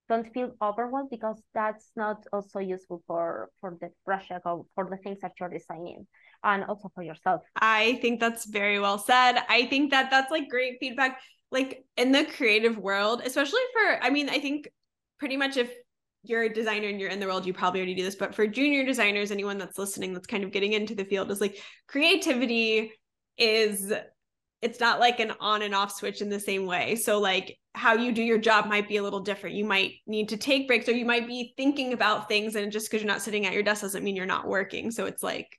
don't 0.08 0.32
feel 0.34 0.52
overwhelmed 0.60 1.10
because 1.10 1.42
that's 1.54 1.90
not 1.96 2.26
also 2.32 2.58
useful 2.58 3.02
for 3.06 3.50
for 3.60 3.76
the 3.80 3.90
project 4.04 4.42
or 4.44 4.66
for 4.74 4.88
the 4.90 4.96
things 4.98 5.20
that 5.20 5.32
you're 5.38 5.48
designing 5.48 6.06
and 6.44 6.64
also 6.64 6.90
for 6.94 7.02
yourself. 7.02 7.42
I 7.56 7.98
think 8.02 8.20
that's 8.20 8.44
very 8.44 8.78
well 8.78 8.98
said. 8.98 9.38
I 9.48 9.66
think 9.66 9.90
that 9.90 10.10
that's 10.10 10.30
like 10.30 10.48
great 10.48 10.78
feedback. 10.80 11.20
Like 11.50 11.84
in 11.98 12.12
the 12.12 12.24
creative 12.24 12.78
world 12.78 13.20
especially 13.26 13.60
for 13.74 14.02
i 14.02 14.08
mean 14.08 14.30
i 14.30 14.38
think 14.38 14.70
pretty 15.18 15.36
much 15.36 15.58
if 15.58 15.70
you're 16.22 16.44
a 16.44 16.52
designer 16.52 16.88
and 16.88 17.00
you're 17.00 17.10
in 17.10 17.20
the 17.20 17.26
world 17.26 17.44
you 17.44 17.52
probably 17.52 17.80
already 17.80 17.94
do 17.94 18.04
this 18.04 18.14
but 18.14 18.34
for 18.34 18.46
junior 18.46 18.84
designers 18.84 19.30
anyone 19.30 19.58
that's 19.58 19.78
listening 19.78 20.12
that's 20.12 20.26
kind 20.26 20.44
of 20.44 20.52
getting 20.52 20.72
into 20.72 20.94
the 20.94 21.04
field 21.04 21.30
is 21.30 21.40
like 21.40 21.58
creativity 21.88 22.92
is 23.38 23.92
it's 24.60 24.78
not 24.78 25.00
like 25.00 25.18
an 25.18 25.32
on 25.40 25.62
and 25.62 25.74
off 25.74 25.92
switch 25.92 26.22
in 26.22 26.28
the 26.28 26.38
same 26.38 26.66
way 26.66 26.94
so 26.94 27.18
like 27.18 27.58
how 27.74 27.94
you 27.94 28.12
do 28.12 28.22
your 28.22 28.38
job 28.38 28.66
might 28.66 28.88
be 28.88 28.98
a 28.98 29.02
little 29.02 29.20
different. 29.20 29.56
You 29.56 29.64
might 29.64 29.94
need 30.06 30.28
to 30.30 30.36
take 30.36 30.66
breaks 30.66 30.88
or 30.88 30.92
you 30.92 31.06
might 31.06 31.26
be 31.26 31.54
thinking 31.56 31.92
about 31.92 32.28
things 32.28 32.54
and 32.54 32.70
just 32.70 32.90
because 32.90 33.02
you're 33.02 33.12
not 33.12 33.22
sitting 33.22 33.46
at 33.46 33.54
your 33.54 33.62
desk 33.62 33.80
doesn't 33.80 34.04
mean 34.04 34.16
you're 34.16 34.26
not 34.26 34.46
working. 34.46 34.90
So 34.90 35.06
it's 35.06 35.22
like 35.22 35.58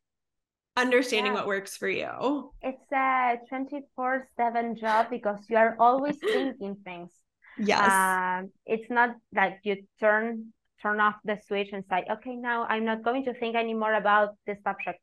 understanding 0.77 1.33
yeah. 1.33 1.39
what 1.39 1.47
works 1.47 1.75
for 1.75 1.89
you. 1.89 2.51
It's 2.61 2.91
a 2.91 3.37
24/7 3.51 4.79
job 4.79 5.07
because 5.09 5.39
you 5.49 5.57
are 5.57 5.75
always 5.79 6.17
thinking 6.17 6.75
things. 6.83 7.09
Yes. 7.57 7.91
Um, 7.91 8.51
it's 8.65 8.89
not 8.89 9.15
that 9.33 9.59
you 9.63 9.83
turn 9.99 10.53
turn 10.81 10.99
off 10.99 11.15
the 11.23 11.39
switch 11.47 11.69
and 11.71 11.83
say, 11.89 12.03
okay, 12.11 12.35
now 12.35 12.65
I'm 12.67 12.83
not 12.83 13.03
going 13.03 13.23
to 13.25 13.33
think 13.33 13.55
anymore 13.55 13.93
about 13.93 14.35
the 14.45 14.57
subject. 14.63 14.99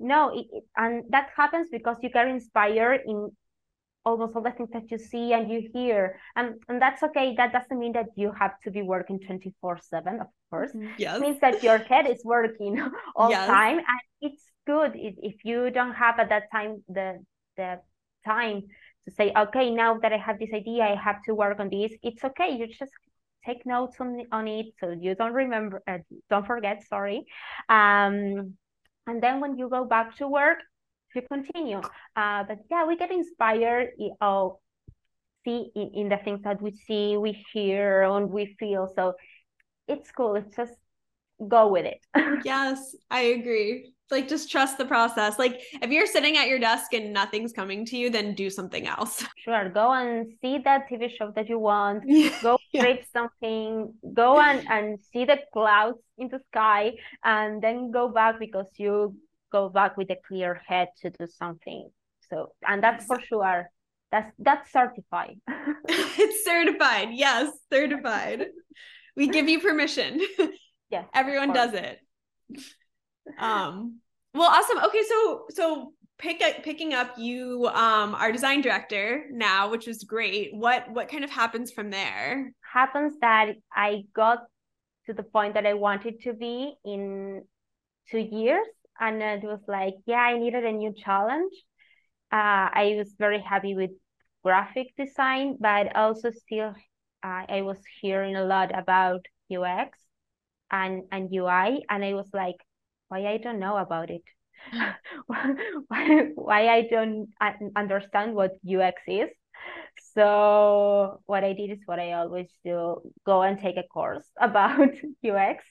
No, 0.00 0.30
it, 0.30 0.46
it, 0.50 0.64
and 0.76 1.04
that 1.10 1.28
happens 1.36 1.68
because 1.70 1.96
you 2.02 2.08
get 2.08 2.28
inspired 2.28 3.02
in 3.06 3.30
almost 4.04 4.34
all 4.34 4.42
the 4.42 4.52
things 4.52 4.70
that 4.72 4.90
you 4.90 4.98
see 4.98 5.32
and 5.32 5.50
you 5.50 5.68
hear 5.72 6.18
and 6.36 6.54
and 6.68 6.80
that's 6.80 7.02
okay 7.02 7.34
that 7.36 7.52
doesn't 7.52 7.78
mean 7.78 7.92
that 7.92 8.06
you 8.16 8.32
have 8.32 8.52
to 8.64 8.70
be 8.70 8.80
working 8.80 9.18
24 9.20 9.78
7 9.82 10.20
of 10.20 10.28
course 10.50 10.70
mm-hmm. 10.70 10.88
yes. 10.96 11.16
it 11.16 11.20
means 11.20 11.40
that 11.40 11.62
your 11.62 11.78
head 11.78 12.08
is 12.08 12.22
working 12.24 12.80
all 13.16 13.28
yes. 13.28 13.46
time 13.46 13.78
and 13.78 14.00
it's 14.22 14.44
good 14.66 14.92
if, 14.94 15.14
if 15.30 15.44
you 15.44 15.70
don't 15.70 15.94
have 15.94 16.18
at 16.18 16.28
that 16.28 16.44
time 16.52 16.82
the 16.88 17.18
the 17.56 17.80
time 18.24 18.62
to 19.08 19.14
say 19.14 19.32
okay 19.36 19.70
now 19.70 19.98
that 19.98 20.12
i 20.12 20.16
have 20.16 20.38
this 20.38 20.52
idea 20.52 20.84
i 20.84 20.94
have 20.94 21.22
to 21.22 21.34
work 21.34 21.58
on 21.60 21.68
this 21.70 21.92
it's 22.02 22.24
okay 22.24 22.56
you 22.56 22.66
just 22.66 22.92
take 23.46 23.64
notes 23.64 23.96
on, 24.00 24.22
on 24.32 24.48
it 24.48 24.66
so 24.80 24.94
you 25.00 25.14
don't 25.14 25.32
remember 25.32 25.82
uh, 25.86 25.98
don't 26.28 26.46
forget 26.46 26.82
sorry 26.88 27.24
um 27.68 28.54
and 29.06 29.22
then 29.22 29.40
when 29.40 29.56
you 29.56 29.68
go 29.68 29.84
back 29.84 30.16
to 30.16 30.28
work 30.28 30.58
to 31.14 31.22
continue. 31.22 31.80
Uh, 32.16 32.44
but 32.44 32.58
yeah, 32.70 32.86
we 32.86 32.96
get 32.96 33.10
inspired 33.10 33.90
of 34.20 34.56
see 35.44 35.70
in, 35.74 35.90
in 35.94 36.08
the 36.08 36.18
things 36.18 36.42
that 36.42 36.60
we 36.60 36.72
see, 36.72 37.16
we 37.16 37.44
hear, 37.52 38.02
and 38.02 38.30
we 38.30 38.56
feel. 38.58 38.92
So 38.94 39.14
it's 39.86 40.10
cool. 40.10 40.34
It's 40.34 40.54
just 40.56 40.74
go 41.46 41.68
with 41.68 41.86
it. 41.86 42.00
yes, 42.44 42.94
I 43.10 43.20
agree. 43.20 43.92
Like 44.10 44.28
just 44.28 44.50
trust 44.50 44.78
the 44.78 44.84
process. 44.84 45.38
Like 45.38 45.60
if 45.82 45.90
you're 45.90 46.06
sitting 46.06 46.36
at 46.36 46.48
your 46.48 46.58
desk 46.58 46.92
and 46.94 47.12
nothing's 47.12 47.52
coming 47.52 47.84
to 47.86 47.96
you, 47.96 48.10
then 48.10 48.34
do 48.34 48.50
something 48.50 48.86
else. 48.86 49.24
Sure. 49.44 49.70
Go 49.70 49.92
and 49.92 50.26
see 50.42 50.58
that 50.58 50.90
TV 50.90 51.10
show 51.16 51.32
that 51.34 51.48
you 51.48 51.58
want. 51.58 52.04
Go 52.42 52.58
yeah. 52.72 52.82
create 52.82 53.06
something. 53.12 53.94
Go 54.12 54.38
and, 54.40 54.66
and 54.68 54.98
see 55.10 55.24
the 55.24 55.38
clouds 55.52 55.98
in 56.18 56.28
the 56.28 56.40
sky 56.50 56.92
and 57.24 57.62
then 57.62 57.90
go 57.90 58.08
back 58.08 58.38
because 58.38 58.66
you 58.76 59.16
go 59.50 59.70
back 59.70 59.96
with 59.96 60.10
a 60.10 60.16
clear 60.26 60.60
head 60.66 60.88
to 61.00 61.10
do 61.10 61.26
something. 61.26 61.88
So, 62.28 62.52
and 62.66 62.82
that's 62.82 63.06
for 63.06 63.20
sure. 63.22 63.70
That's 64.12 64.30
that's 64.38 64.70
certified. 64.70 65.40
it's 65.88 66.44
certified. 66.44 67.08
Yes, 67.12 67.52
certified. 67.72 68.46
we 69.16 69.28
give 69.28 69.48
you 69.48 69.60
permission. 69.60 70.20
Yeah. 70.90 71.04
Everyone 71.14 71.52
does 71.52 71.74
it. 71.74 71.98
Um 73.38 74.00
well 74.34 74.50
awesome. 74.50 74.78
Okay, 74.84 75.02
so 75.08 75.44
so 75.50 75.92
pick 76.18 76.42
up, 76.42 76.62
picking 76.62 76.94
up 76.94 77.18
you 77.18 77.66
um 77.72 78.14
are 78.14 78.32
design 78.32 78.60
director 78.60 79.24
now, 79.30 79.70
which 79.70 79.88
is 79.88 80.04
great. 80.04 80.54
What 80.54 80.90
what 80.90 81.08
kind 81.08 81.24
of 81.24 81.30
happens 81.30 81.70
from 81.72 81.90
there? 81.90 82.52
Happens 82.72 83.14
that 83.20 83.54
I 83.74 84.04
got 84.14 84.40
to 85.06 85.14
the 85.14 85.22
point 85.22 85.54
that 85.54 85.66
I 85.66 85.74
wanted 85.74 86.20
to 86.22 86.34
be 86.34 86.74
in 86.84 87.42
two 88.10 88.18
years 88.18 88.66
and 89.00 89.22
it 89.22 89.42
was 89.42 89.60
like 89.68 89.94
yeah 90.06 90.20
i 90.20 90.38
needed 90.38 90.64
a 90.64 90.72
new 90.72 90.92
challenge 90.92 91.52
uh, 92.32 92.68
i 92.72 92.94
was 92.96 93.14
very 93.18 93.40
happy 93.40 93.74
with 93.74 93.90
graphic 94.44 94.88
design 94.96 95.56
but 95.60 95.94
also 95.96 96.30
still 96.30 96.74
uh, 97.22 97.42
i 97.48 97.62
was 97.62 97.78
hearing 98.00 98.36
a 98.36 98.44
lot 98.44 98.76
about 98.76 99.24
ux 99.52 99.98
and 100.70 101.02
and 101.12 101.32
ui 101.32 101.84
and 101.90 102.04
i 102.04 102.14
was 102.14 102.28
like 102.32 102.56
why 103.08 103.26
i 103.26 103.36
don't 103.38 103.58
know 103.60 103.76
about 103.76 104.10
it? 104.10 104.22
Why, 105.88 106.30
why 106.34 106.68
i 106.68 106.82
don't 106.90 107.28
understand 107.76 108.34
what 108.34 108.52
ux 108.66 108.96
is. 109.06 109.30
So 110.14 111.20
what 111.26 111.44
i 111.44 111.52
did 111.52 111.70
is 111.70 111.80
what 111.86 111.98
i 111.98 112.12
always 112.12 112.48
do 112.64 113.00
go 113.24 113.42
and 113.42 113.58
take 113.58 113.76
a 113.76 113.82
course 113.84 114.24
about 114.40 114.90
ux 115.24 115.64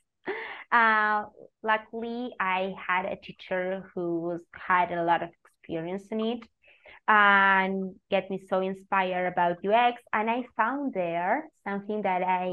uh, 0.71 1.23
luckily, 1.63 2.32
I 2.39 2.73
had 2.78 3.06
a 3.06 3.15
teacher 3.15 3.89
who 3.95 4.39
had 4.54 4.91
a 4.91 5.04
lot 5.04 5.23
of 5.23 5.30
experience 5.45 6.08
in 6.12 6.19
it 6.21 6.47
and 7.08 7.95
get 8.12 8.30
me 8.30 8.39
so 8.50 8.60
inspired 8.62 9.28
about 9.28 9.63
UX. 9.63 10.02
And 10.13 10.30
I 10.30 10.43
found 10.58 10.93
there 10.93 11.50
something 11.67 12.02
that 12.04 12.23
I 12.23 12.52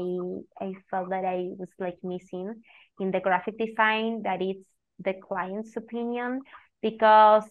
I 0.63 0.73
felt 0.89 1.09
that 1.09 1.25
I 1.25 1.49
was 1.57 1.69
like 1.79 1.97
missing 2.03 2.63
in 2.99 3.11
the 3.11 3.19
graphic 3.19 3.57
design 3.57 4.23
that 4.23 4.41
it's 4.41 4.65
the 4.99 5.13
client's 5.13 5.75
opinion 5.75 6.41
because 6.81 7.43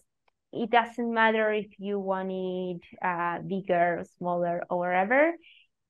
it 0.51 0.71
doesn't 0.71 1.13
matter 1.13 1.51
if 1.51 1.67
you 1.77 1.99
want 1.99 2.31
it 2.31 2.81
uh, 3.03 3.39
bigger, 3.39 4.03
smaller, 4.17 4.63
or 4.69 4.79
whatever. 4.79 5.33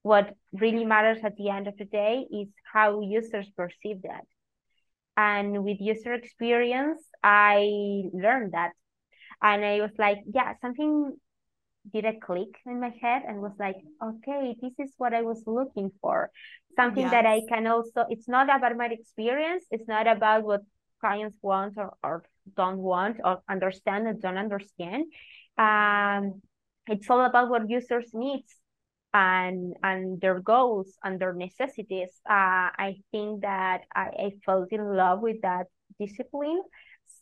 What 0.01 0.35
really 0.53 0.85
matters 0.85 1.19
at 1.23 1.37
the 1.37 1.49
end 1.49 1.67
of 1.67 1.77
the 1.77 1.85
day 1.85 2.25
is 2.31 2.47
how 2.71 3.01
users 3.01 3.49
perceive 3.55 4.01
that. 4.03 4.25
And 5.17 5.63
with 5.63 5.77
user 5.79 6.13
experience, 6.13 7.01
I 7.23 8.03
learned 8.13 8.53
that. 8.53 8.71
And 9.41 9.63
I 9.63 9.81
was 9.81 9.91
like, 9.97 10.19
yeah, 10.33 10.53
something 10.61 11.15
did 11.93 12.05
a 12.05 12.19
click 12.19 12.49
in 12.65 12.79
my 12.79 12.93
head 13.01 13.23
and 13.27 13.41
was 13.41 13.55
like, 13.59 13.77
okay, 14.03 14.55
this 14.61 14.73
is 14.79 14.93
what 14.97 15.13
I 15.13 15.21
was 15.21 15.43
looking 15.45 15.91
for. 16.01 16.31
Something 16.75 17.03
yes. 17.03 17.11
that 17.11 17.25
I 17.25 17.41
can 17.47 17.67
also, 17.67 18.05
it's 18.09 18.27
not 18.27 18.45
about 18.45 18.75
my 18.75 18.87
experience, 18.87 19.63
it's 19.69 19.87
not 19.87 20.07
about 20.07 20.43
what 20.43 20.61
clients 21.05 21.37
want 21.41 21.77
or, 21.77 21.93
or 22.03 22.23
don't 22.57 22.79
want 22.79 23.17
or 23.23 23.41
understand 23.47 24.07
or 24.07 24.13
don't 24.13 24.37
understand. 24.37 25.05
Um, 25.57 26.41
it's 26.87 27.09
all 27.09 27.23
about 27.23 27.49
what 27.49 27.69
users 27.69 28.09
needs 28.13 28.51
and 29.13 29.75
and 29.83 30.19
their 30.19 30.39
goals 30.39 30.97
and 31.03 31.19
their 31.19 31.33
necessities. 31.33 32.09
Uh, 32.27 32.69
I 32.87 32.95
think 33.11 33.41
that 33.41 33.81
I, 33.95 34.05
I 34.25 34.31
felt 34.45 34.71
in 34.71 34.83
love 34.95 35.21
with 35.21 35.41
that 35.43 35.67
discipline. 35.99 36.63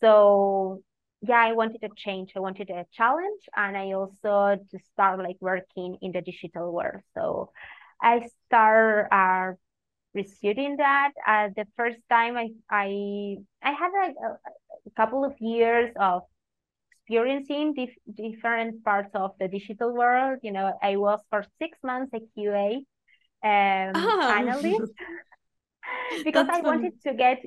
So 0.01 0.81
yeah, 1.21 1.41
I 1.49 1.51
wanted 1.53 1.83
a 1.83 1.89
change. 1.95 2.31
I 2.35 2.39
wanted 2.39 2.69
a 2.69 2.85
challenge, 2.91 3.43
and 3.55 3.77
I 3.77 3.93
also 3.93 4.57
to 4.71 4.79
start 4.93 5.19
like 5.19 5.37
working 5.39 5.97
in 6.01 6.11
the 6.13 6.21
digital 6.21 6.71
world. 6.73 7.01
So 7.15 7.51
I 8.01 8.27
start 8.47 9.07
uh, 9.11 9.51
pursuing 10.13 10.77
that. 10.77 11.11
Uh, 11.27 11.49
the 11.55 11.65
first 11.75 11.99
time 12.09 12.37
I 12.37 12.49
I 12.69 13.37
I 13.61 13.71
had 13.71 13.91
like 13.93 14.15
a, 14.23 14.29
a 14.87 14.91
couple 14.95 15.25
of 15.25 15.33
years 15.39 15.91
of 15.99 16.23
experiencing 16.91 17.73
dif- 17.73 18.03
different 18.15 18.83
parts 18.83 19.11
of 19.13 19.31
the 19.39 19.47
digital 19.47 19.93
world. 19.93 20.39
You 20.43 20.51
know, 20.51 20.77
I 20.81 20.95
was 20.97 21.19
for 21.29 21.45
six 21.61 21.77
months 21.83 22.13
a 22.13 22.21
QA 22.37 22.77
um, 23.43 23.91
oh. 23.95 24.31
analyst 24.31 24.93
because 26.23 26.47
That's 26.47 26.59
I 26.59 26.61
fun. 26.61 26.81
wanted 26.81 27.01
to 27.03 27.13
get 27.13 27.43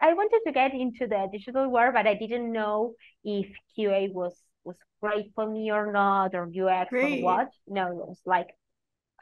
I 0.00 0.14
wanted 0.14 0.40
to 0.46 0.52
get 0.52 0.72
into 0.72 1.06
the 1.06 1.28
digital 1.30 1.68
world, 1.68 1.94
but 1.94 2.06
I 2.06 2.14
didn't 2.14 2.52
know 2.52 2.94
if 3.24 3.48
QA 3.76 4.12
was 4.12 4.36
was 4.64 4.76
great 5.02 5.32
for 5.34 5.48
me 5.48 5.70
or 5.70 5.92
not, 5.92 6.34
or 6.34 6.44
UX 6.44 6.90
great. 6.90 7.22
or 7.22 7.24
what. 7.24 7.48
No, 7.66 7.88
it 7.88 7.94
was 7.96 8.20
like 8.24 8.48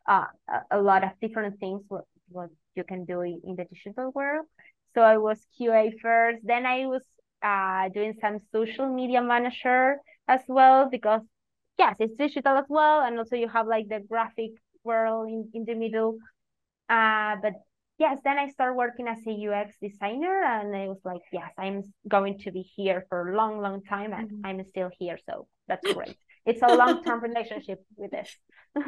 uh, 0.06 0.26
a, 0.48 0.78
a 0.78 0.82
lot 0.82 1.04
of 1.04 1.10
different 1.20 1.58
things 1.60 1.82
what, 1.88 2.04
what 2.28 2.50
you 2.78 2.84
can 2.84 3.04
do 3.04 3.20
it 3.20 3.40
in 3.44 3.56
the 3.56 3.64
digital 3.64 4.10
world. 4.14 4.46
So 4.94 5.02
I 5.02 5.18
was 5.18 5.38
QA 5.60 5.92
first, 6.00 6.38
then 6.44 6.64
I 6.64 6.86
was 6.86 7.02
uh, 7.42 7.88
doing 7.90 8.14
some 8.20 8.38
social 8.52 8.88
media 8.88 9.20
manager 9.22 9.98
as 10.26 10.40
well 10.48 10.88
because 10.90 11.22
yes 11.78 11.94
it's 11.98 12.16
digital 12.16 12.56
as 12.56 12.64
well. 12.68 13.02
And 13.02 13.18
also 13.18 13.36
you 13.36 13.48
have 13.48 13.66
like 13.66 13.88
the 13.88 14.00
graphic 14.00 14.52
world 14.84 15.28
in, 15.28 15.50
in 15.52 15.64
the 15.64 15.74
middle. 15.74 16.18
Uh, 16.88 17.36
but 17.42 17.52
yes 17.98 18.18
then 18.24 18.38
i 18.38 18.48
started 18.48 18.74
working 18.74 19.06
as 19.08 19.18
a 19.26 19.34
ux 19.48 19.74
designer. 19.82 20.42
And 20.42 20.74
i 20.74 20.88
was 20.88 21.02
like 21.04 21.22
yes 21.32 21.50
i'm 21.58 21.82
going 22.06 22.38
to 22.40 22.50
be 22.50 22.62
here 22.62 23.04
for 23.08 23.30
a 23.30 23.36
long 23.36 23.60
long 23.60 23.82
time. 23.82 24.12
And 24.12 24.30
mm-hmm. 24.30 24.46
i'm 24.46 24.64
still 24.64 24.90
here. 24.98 25.18
So 25.28 25.46
that's 25.68 25.92
great. 25.98 26.16
It's 26.46 26.62
a 26.62 26.74
long-term 26.74 27.20
relationship 27.20 27.84
with 27.96 28.10
this. 28.10 28.34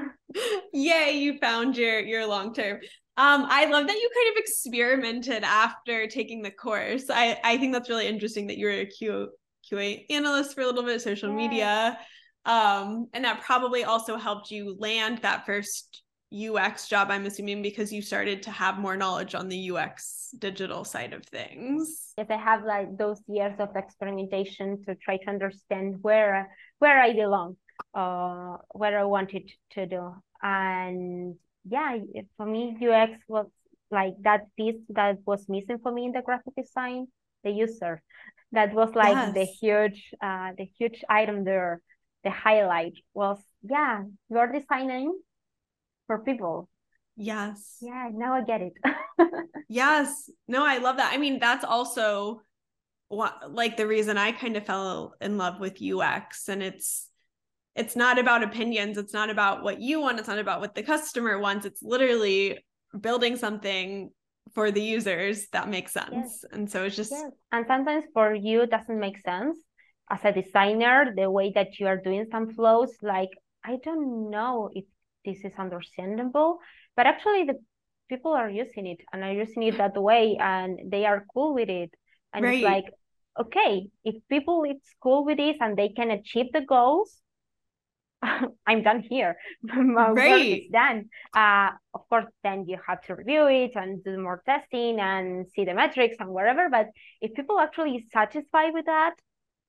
Yay, 0.73 1.19
you 1.19 1.39
found 1.39 1.77
your 1.77 2.01
your 2.01 2.27
long 2.27 2.55
term. 2.55 2.81
Um, 3.21 3.45
I 3.51 3.67
love 3.67 3.87
that 3.87 3.97
you 3.97 4.11
kind 4.15 4.35
of 4.35 4.41
experimented 4.41 5.45
after 5.45 6.07
taking 6.07 6.41
the 6.41 6.51
course. 6.51 7.11
I, 7.11 7.39
I 7.45 7.59
think 7.59 7.75
that's 7.75 7.91
really 7.91 8.07
interesting 8.07 8.47
that 8.47 8.57
you 8.57 8.65
were 8.65 8.73
a 8.73 8.87
Q, 8.87 9.29
QA 9.71 10.07
analyst 10.09 10.55
for 10.55 10.63
a 10.63 10.67
little 10.67 10.85
bit, 10.85 10.97
of 10.97 11.03
social 11.03 11.31
media. 11.31 11.99
Um, 12.47 13.09
and 13.13 13.23
that 13.27 13.43
probably 13.43 13.85
also 13.85 14.17
helped 14.17 14.51
you 14.51 14.75
land 14.79 15.19
that 15.19 15.45
first 15.45 16.03
UX 16.33 16.89
job, 16.89 17.09
I'm 17.11 17.27
assuming, 17.27 17.61
because 17.61 17.93
you 17.93 18.01
started 18.01 18.43
to 18.45 18.51
have 18.53 18.79
more 18.79 18.97
knowledge 18.97 19.35
on 19.35 19.51
the 19.51 19.71
UX 19.71 20.31
digital 20.39 20.87
side 20.87 21.13
of 21.13 21.23
things. 21.27 22.15
Yes, 22.17 22.29
I 22.31 22.37
have 22.37 22.65
like 22.65 22.97
those 22.97 23.21
years 23.29 23.53
of 23.59 23.77
experimentation 23.77 24.83
to 24.85 24.95
try 24.95 25.19
to 25.19 25.29
understand 25.29 25.97
where 26.01 26.49
where 26.79 26.99
I 26.99 27.13
belong, 27.13 27.59
uh, 27.93 28.57
where 28.73 28.99
I 28.99 29.05
wanted 29.05 29.51
to 29.73 29.85
do. 29.85 30.15
And 30.43 31.37
yeah, 31.69 31.97
for 32.37 32.47
me, 32.47 32.77
UX 32.81 33.13
was 33.29 33.47
like 33.91 34.15
that 34.23 34.47
piece 34.57 34.81
that 34.91 35.19
was 35.27 35.49
missing 35.49 35.79
for 35.83 35.93
me 35.93 36.07
in 36.07 36.13
the 36.13 36.23
graphic 36.23 36.55
design, 36.57 37.07
the 37.45 37.51
user. 37.51 38.03
That 38.53 38.75
was 38.75 38.95
like 38.95 39.15
yes. 39.15 39.35
the 39.35 39.45
huge, 39.45 40.11
uh, 40.23 40.51
the 40.57 40.69
huge 40.79 41.05
item 41.09 41.45
there. 41.45 41.81
The 42.23 42.31
highlight 42.31 42.95
was, 43.15 43.39
yeah, 43.63 44.03
you're 44.29 44.53
designing 44.53 45.19
for 46.07 46.19
people. 46.19 46.69
Yes. 47.17 47.77
Yeah, 47.81 48.09
now 48.13 48.35
I 48.35 48.43
get 48.43 48.61
it. 48.61 48.73
yes. 49.69 50.31
No, 50.49 50.67
I 50.67 50.79
love 50.79 50.97
that. 50.97 51.13
I 51.15 51.19
mean, 51.19 51.39
that's 51.39 51.65
also 51.65 52.43
what 53.09 53.53
like 53.53 53.77
the 53.77 53.87
reason 53.87 54.17
I 54.17 54.33
kind 54.33 54.57
of 54.57 54.65
fell 54.65 55.15
in 55.21 55.37
love 55.37 55.61
with 55.61 55.83
UX 55.83 56.49
and 56.49 56.63
it's 56.63 57.10
it's 57.81 57.97
not 57.97 58.19
about 58.19 58.43
opinions, 58.43 58.99
it's 58.99 59.15
not 59.21 59.31
about 59.31 59.63
what 59.63 59.81
you 59.81 60.01
want, 60.01 60.19
it's 60.19 60.29
not 60.29 60.39
about 60.39 60.61
what 60.61 60.75
the 60.75 60.83
customer 60.83 61.39
wants. 61.39 61.67
It's 61.67 61.83
literally 61.83 62.59
building 63.07 63.37
something 63.37 64.11
for 64.55 64.71
the 64.71 64.83
users 64.83 65.49
that 65.55 65.69
makes 65.69 65.93
sense. 65.93 66.11
Yes. 66.13 66.45
And 66.53 66.71
so 66.71 66.85
it's 66.85 66.97
just 66.97 67.13
yes. 67.13 67.31
and 67.53 67.65
sometimes 67.67 68.05
for 68.15 68.35
you 68.35 68.63
it 68.63 68.71
doesn't 68.71 69.01
make 69.07 69.19
sense 69.19 69.57
as 70.11 70.21
a 70.25 70.33
designer, 70.33 71.13
the 71.17 71.31
way 71.31 71.53
that 71.55 71.79
you 71.79 71.87
are 71.87 71.97
doing 71.97 72.27
some 72.33 72.53
flows, 72.53 72.93
like 73.01 73.31
I 73.65 73.79
don't 73.85 74.31
know 74.31 74.71
if 74.73 74.85
this 75.25 75.39
is 75.45 75.53
understandable 75.59 76.59
but 76.97 77.07
actually 77.07 77.45
the 77.45 77.59
people 78.09 78.33
are 78.33 78.51
using 78.51 78.87
it 78.87 79.01
and 79.13 79.23
are 79.23 79.33
using 79.33 79.63
it 79.63 79.79
that 79.79 79.97
way 79.97 80.37
and 80.41 80.91
they 80.91 81.05
are 81.07 81.25
cool 81.33 81.55
with 81.55 81.69
it 81.69 81.91
and 82.33 82.45
right. 82.45 82.55
it's 82.55 82.65
like 82.65 82.85
okay 83.39 83.87
if 84.05 84.17
people 84.29 84.65
it's 84.67 84.91
cool 85.03 85.25
with 85.25 85.39
this 85.39 85.57
and 85.61 85.77
they 85.77 85.91
can 85.91 86.11
achieve 86.11 86.47
the 86.53 86.63
goals 86.63 87.19
i'm 88.67 88.83
done 88.83 89.01
here. 89.01 89.37
My 89.63 90.11
right. 90.11 90.31
work 90.31 90.59
is 90.59 90.71
done 90.73 91.09
uh, 91.35 91.71
of 91.95 92.09
course 92.09 92.27
then 92.43 92.67
you 92.67 92.79
have 92.87 93.01
to 93.03 93.15
review 93.15 93.47
it 93.47 93.73
and 93.75 94.03
do 94.05 94.19
more 94.19 94.43
testing 94.45 95.01
and 95.01 95.47
see 95.55 95.65
the 95.65 95.75
metrics 95.75 96.17
and 96.21 96.31
whatever. 96.31 96.69
But 96.71 96.89
if 97.21 97.35
people 97.35 97.59
actually 97.59 98.07
satisfied 98.13 98.73
with 98.75 98.87
that 98.87 99.15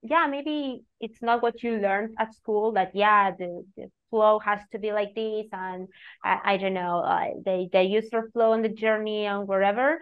yeah 0.04 0.26
maybe 0.28 0.84
it's 1.00 1.22
not 1.22 1.44
what 1.44 1.62
you 1.62 1.78
learned 1.78 2.16
at 2.18 2.34
school 2.34 2.72
that 2.72 2.90
yeah 2.96 3.30
the, 3.38 3.64
the 3.78 3.86
flow 4.10 4.40
has 4.40 4.60
to 4.72 4.80
be 4.80 4.92
like 4.92 5.14
this 5.14 5.46
and 5.54 5.88
i, 6.24 6.40
I 6.44 6.58
don't 6.58 6.74
know 6.74 7.02
uh, 7.02 7.28
the, 7.46 7.70
the 7.72 7.84
user 7.84 8.30
flow 8.34 8.54
on 8.54 8.64
the 8.64 8.70
journey 8.70 9.26
and 9.26 9.48
wherever 9.48 10.00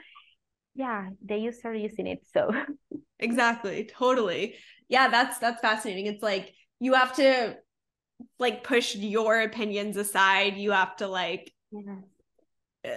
yeah 0.79 1.09
the 1.25 1.37
user 1.37 1.73
using 1.73 2.07
it 2.07 2.21
so. 2.33 2.51
Exactly 3.21 3.83
totally. 3.83 4.55
Yeah 4.87 5.09
that's 5.09 5.39
that's 5.39 5.59
fascinating. 5.59 6.05
It's 6.05 6.23
like 6.23 6.53
you 6.79 6.93
have 6.93 7.13
to 7.17 7.57
like 8.37 8.63
push 8.63 8.95
your 8.95 9.41
opinions 9.41 9.97
aside 9.97 10.57
you 10.57 10.71
have 10.71 10.95
to 10.97 11.07
like 11.07 11.53
yeah. 11.71 11.95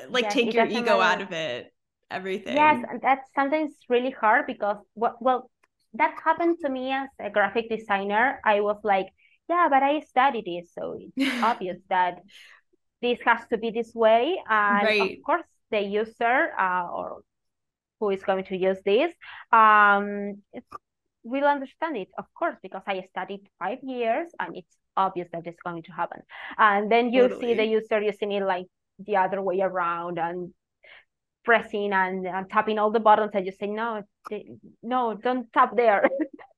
Like 0.09 0.25
yes, 0.25 0.33
take 0.33 0.55
your 0.55 0.67
ego 0.67 1.01
out 1.01 1.21
of 1.21 1.33
it 1.33 1.73
everything 2.11 2.57
yes 2.57 2.85
and 2.89 3.01
that's 3.01 3.29
sometimes 3.35 3.73
really 3.89 4.11
hard 4.11 4.47
because 4.47 4.77
well, 4.95 5.17
well 5.21 5.51
that 5.95 6.15
happened 6.25 6.59
to 6.65 6.71
me 6.71 6.93
as 6.93 7.09
a 7.19 7.31
graphic 7.31 7.69
designer. 7.69 8.41
I 8.45 8.61
was 8.61 8.79
like, 8.83 9.09
yeah, 9.49 9.69
but 9.69 9.83
I 9.83 10.01
studied 10.01 10.47
it, 10.47 10.69
so 10.73 10.99
it's 10.99 11.35
obvious 11.43 11.79
that 11.89 12.23
this 13.01 13.19
has 13.25 13.41
to 13.51 13.59
be 13.59 13.71
this 13.71 13.95
way. 13.95 14.41
And 14.49 14.85
right. 14.85 15.19
of 15.19 15.25
course, 15.25 15.47
the 15.71 15.81
user 15.81 16.51
uh, 16.59 16.87
or 16.91 17.23
who 18.01 18.11
is 18.11 18.23
going 18.23 18.45
to 18.45 18.57
use 18.57 18.79
this 18.85 19.13
um, 19.53 20.43
will 21.25 21.45
understand 21.45 21.97
it, 21.97 22.09
of 22.19 22.27
course, 22.35 22.57
because 22.63 22.83
I 22.87 23.05
studied 23.11 23.41
five 23.59 23.79
years 23.83 24.31
and 24.39 24.57
it's 24.57 24.77
obvious 24.97 25.29
that 25.33 25.47
it's 25.47 25.61
going 25.65 25.83
to 25.85 25.93
happen. 25.93 26.21
And 26.59 26.91
then 26.91 27.13
you 27.13 27.23
totally. 27.23 27.41
see 27.41 27.55
the 27.55 27.65
user 27.65 28.01
using 28.01 28.33
it 28.33 28.45
like 28.45 28.67
the 28.99 29.17
other 29.17 29.41
way 29.41 29.61
around 29.61 30.19
and 30.19 30.53
pressing 31.45 31.93
and, 31.93 32.27
and 32.27 32.49
tapping 32.51 32.79
all 32.79 32.91
the 32.91 33.01
buttons 33.01 33.31
and 33.35 33.47
you 33.47 33.53
say 33.53 33.67
no 33.67 34.03
no 34.83 35.15
don't 35.15 35.53
tap 35.53 35.77
there 35.77 36.09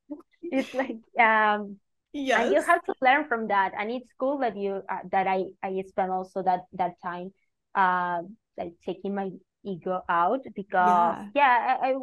it's 0.42 0.74
like 0.74 0.98
um 1.18 1.76
yes. 2.12 2.40
and 2.40 2.54
you 2.54 2.60
have 2.60 2.82
to 2.84 2.92
learn 3.00 3.26
from 3.26 3.48
that 3.48 3.72
and 3.78 3.90
it's 3.90 4.10
cool 4.18 4.38
that 4.38 4.56
you 4.56 4.82
uh, 4.90 4.98
that 5.10 5.26
i 5.26 5.44
i 5.62 5.82
spent 5.88 6.10
also 6.10 6.42
that 6.42 6.60
that 6.72 6.92
time 7.02 7.32
uh 7.74 8.20
like 8.58 8.72
taking 8.84 9.14
my 9.14 9.30
ego 9.64 10.02
out 10.08 10.40
because 10.54 11.16
yeah, 11.24 11.28
yeah 11.34 11.78
I, 11.82 11.92
I, 11.92 11.94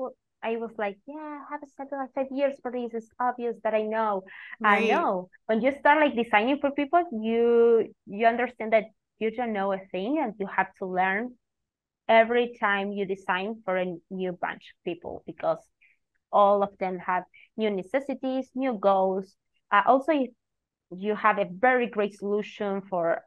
I 0.43 0.57
was 0.57 0.71
like, 0.77 0.97
yeah, 1.07 1.15
I 1.15 1.51
have 1.51 1.63
a 1.63 1.67
studied 1.67 1.95
like 1.95 2.13
five 2.13 2.27
years 2.31 2.55
for 2.61 2.71
this. 2.71 2.93
It's 2.93 3.11
obvious 3.19 3.55
that 3.63 3.73
I 3.73 3.83
know. 3.83 4.23
Right. 4.59 4.83
I 4.83 4.87
know. 4.87 5.29
When 5.45 5.61
you 5.61 5.71
start 5.79 5.99
like 5.99 6.15
designing 6.15 6.59
for 6.59 6.71
people, 6.71 7.03
you 7.11 7.93
you 8.07 8.25
understand 8.25 8.73
that 8.73 8.85
you 9.19 9.31
don't 9.31 9.53
know 9.53 9.71
a 9.71 9.79
thing 9.91 10.19
and 10.19 10.33
you 10.39 10.47
have 10.47 10.73
to 10.79 10.85
learn 10.85 11.35
every 12.09 12.57
time 12.59 12.91
you 12.91 13.05
design 13.05 13.61
for 13.65 13.77
a 13.77 13.95
new 14.09 14.31
bunch 14.33 14.73
of 14.73 14.83
people 14.83 15.23
because 15.25 15.59
all 16.31 16.63
of 16.63 16.77
them 16.79 16.99
have 16.99 17.23
new 17.57 17.69
necessities, 17.69 18.49
new 18.55 18.73
goals. 18.73 19.35
Uh, 19.71 19.83
also, 19.85 20.11
if 20.11 20.29
you 20.91 21.15
have 21.15 21.37
a 21.39 21.45
very 21.49 21.87
great 21.87 22.13
solution 22.17 22.81
for, 22.89 23.21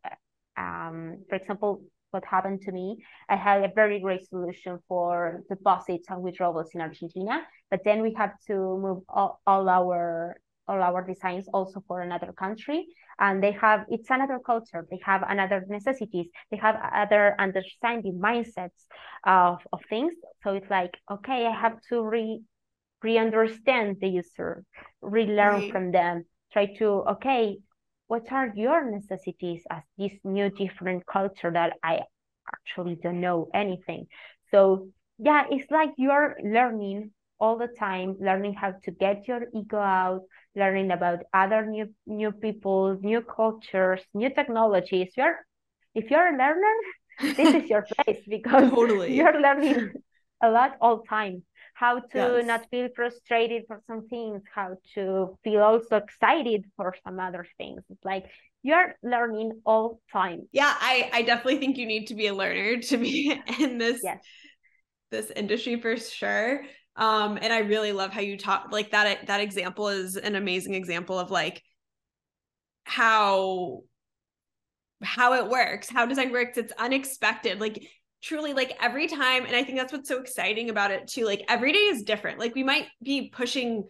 um, 0.56 1.24
for 1.28 1.36
example, 1.36 1.82
what 2.14 2.24
happened 2.24 2.62
to 2.62 2.72
me, 2.72 2.96
I 3.28 3.36
had 3.36 3.62
a 3.64 3.72
very 3.74 4.00
great 4.00 4.26
solution 4.28 4.78
for 4.88 5.42
deposits 5.50 6.06
and 6.08 6.22
withdrawals 6.22 6.70
in 6.74 6.80
Argentina, 6.80 7.42
but 7.70 7.80
then 7.84 8.00
we 8.00 8.14
have 8.14 8.32
to 8.46 8.54
move 8.54 9.02
all, 9.08 9.40
all 9.46 9.68
our 9.68 10.36
all 10.66 10.80
our 10.80 11.02
designs 11.06 11.46
also 11.52 11.84
for 11.86 12.00
another 12.00 12.32
country. 12.32 12.86
And 13.18 13.42
they 13.42 13.52
have 13.52 13.84
it's 13.90 14.08
another 14.08 14.38
culture. 14.38 14.86
They 14.90 14.98
have 15.04 15.22
another 15.28 15.62
necessities. 15.68 16.28
They 16.50 16.56
have 16.56 16.76
other 16.94 17.34
understanding 17.38 18.18
mindsets 18.18 18.80
of, 19.24 19.58
of 19.74 19.80
things. 19.90 20.14
So 20.42 20.54
it's 20.54 20.70
like 20.70 20.94
okay 21.10 21.46
i 21.46 21.50
have 21.50 21.80
to 21.90 22.02
re 22.02 22.42
re-understand 23.02 23.98
the 24.00 24.08
user 24.08 24.64
relearn 25.02 25.60
right. 25.60 25.72
from 25.72 25.92
them 25.92 26.24
try 26.52 26.66
to 26.78 26.86
okay 27.14 27.58
what 28.14 28.30
are 28.30 28.52
your 28.54 28.88
necessities 28.88 29.62
as 29.70 29.82
this 29.98 30.12
new 30.22 30.48
different 30.48 31.04
culture 31.04 31.50
that 31.50 31.72
i 31.82 31.98
actually 32.54 32.94
don't 33.02 33.20
know 33.20 33.48
anything? 33.52 34.06
So 34.52 34.86
yeah 35.18 35.42
it's 35.50 35.68
like 35.70 35.90
you're 35.96 36.36
learning 36.44 37.10
all 37.40 37.58
the 37.58 37.70
time 37.86 38.16
learning 38.20 38.54
how 38.54 38.70
to 38.84 38.90
get 38.92 39.26
your 39.26 39.42
ego 39.52 39.78
out 39.78 40.22
learning 40.54 40.92
about 40.92 41.18
other 41.32 41.66
new 41.66 41.86
new 42.06 42.30
people 42.30 42.96
new 43.02 43.20
cultures 43.20 44.00
new 44.14 44.30
technologies. 44.32 45.10
You're 45.16 45.38
if 45.96 46.08
you're 46.10 46.28
a 46.34 46.38
learner 46.38 46.76
this 47.38 47.52
is 47.62 47.68
your 47.68 47.84
place 47.92 48.22
because 48.28 48.70
totally. 48.70 49.16
you're 49.16 49.40
learning 49.40 49.92
a 50.40 50.50
lot 50.50 50.76
all 50.80 51.00
time 51.00 51.42
how 51.74 51.98
to 51.98 52.18
yes. 52.18 52.46
not 52.46 52.66
feel 52.70 52.88
frustrated 52.94 53.64
for 53.66 53.82
some 53.86 54.08
things 54.08 54.42
how 54.54 54.76
to 54.94 55.36
feel 55.42 55.60
also 55.60 55.96
excited 55.96 56.64
for 56.76 56.94
some 57.04 57.18
other 57.20 57.46
things. 57.58 57.82
It's 57.90 58.04
like 58.04 58.26
you're 58.62 58.94
learning 59.02 59.60
all 59.66 60.00
time. 60.12 60.48
Yeah 60.52 60.72
i 60.80 61.10
i 61.12 61.22
definitely 61.22 61.58
think 61.58 61.76
you 61.76 61.86
need 61.86 62.06
to 62.06 62.14
be 62.14 62.28
a 62.28 62.34
learner 62.34 62.80
to 62.90 62.96
be 62.96 63.38
in 63.58 63.78
this 63.78 64.00
yes. 64.02 64.22
this 65.10 65.30
industry 65.34 65.80
for 65.80 65.96
sure. 65.96 66.62
Um 66.96 67.38
and 67.42 67.52
i 67.52 67.58
really 67.58 67.92
love 67.92 68.12
how 68.12 68.20
you 68.20 68.38
talk 68.38 68.68
like 68.70 68.92
that 68.92 69.26
that 69.26 69.40
example 69.40 69.88
is 69.88 70.16
an 70.16 70.36
amazing 70.36 70.74
example 70.74 71.18
of 71.18 71.30
like 71.30 71.60
how 72.84 73.80
how 75.02 75.34
it 75.34 75.48
works 75.48 75.90
how 75.90 76.06
design 76.06 76.32
works. 76.32 76.56
It's 76.56 76.72
unexpected. 76.78 77.60
Like 77.60 77.86
truly 78.24 78.54
like 78.54 78.74
every 78.80 79.06
time 79.06 79.44
and 79.44 79.54
i 79.54 79.62
think 79.62 79.76
that's 79.78 79.92
what's 79.92 80.08
so 80.08 80.18
exciting 80.18 80.70
about 80.70 80.90
it 80.90 81.06
too 81.06 81.26
like 81.26 81.44
every 81.48 81.72
day 81.72 81.78
is 81.78 82.02
different. 82.02 82.38
Like 82.38 82.54
we 82.54 82.62
might 82.62 82.86
be 83.02 83.28
pushing 83.28 83.84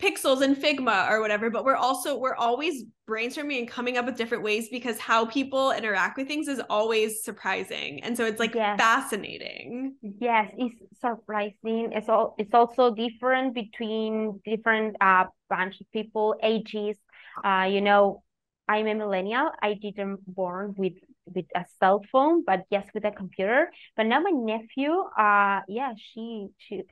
pixels 0.00 0.42
and 0.42 0.56
figma 0.56 1.08
or 1.08 1.20
whatever 1.20 1.48
but 1.48 1.64
we're 1.64 1.76
also 1.76 2.18
we're 2.18 2.34
always 2.34 2.84
brainstorming 3.08 3.58
and 3.60 3.68
coming 3.68 3.96
up 3.96 4.04
with 4.04 4.16
different 4.16 4.42
ways 4.42 4.68
because 4.68 4.98
how 4.98 5.24
people 5.24 5.70
interact 5.70 6.18
with 6.18 6.26
things 6.26 6.48
is 6.48 6.60
always 6.68 7.22
surprising. 7.22 8.02
And 8.02 8.16
so 8.16 8.26
it's 8.26 8.40
like 8.40 8.54
yes. 8.54 8.78
fascinating. 8.78 9.94
Yes 10.02 10.52
it's 10.58 10.74
surprising. 11.00 11.92
It's 11.92 12.08
all 12.08 12.34
it's 12.38 12.52
also 12.52 12.94
different 12.94 13.54
between 13.54 14.40
different 14.44 14.96
uh 15.00 15.24
bunch 15.48 15.80
of 15.80 15.90
people 15.92 16.34
ages. 16.42 16.96
Uh 17.44 17.68
you 17.70 17.80
know 17.80 18.22
I'm 18.68 18.86
a 18.88 18.94
millennial. 18.94 19.50
I 19.62 19.74
didn't 19.74 20.20
born 20.26 20.74
with 20.76 20.94
with 21.26 21.46
a 21.54 21.64
cell 21.80 22.04
phone, 22.10 22.44
but 22.44 22.64
yes, 22.70 22.86
with 22.94 23.04
a 23.04 23.10
computer. 23.10 23.70
But 23.96 24.06
now 24.06 24.20
my 24.20 24.30
nephew, 24.30 24.92
uh, 24.92 25.60
yeah, 25.68 25.94
she 25.96 26.48
she 26.58 26.82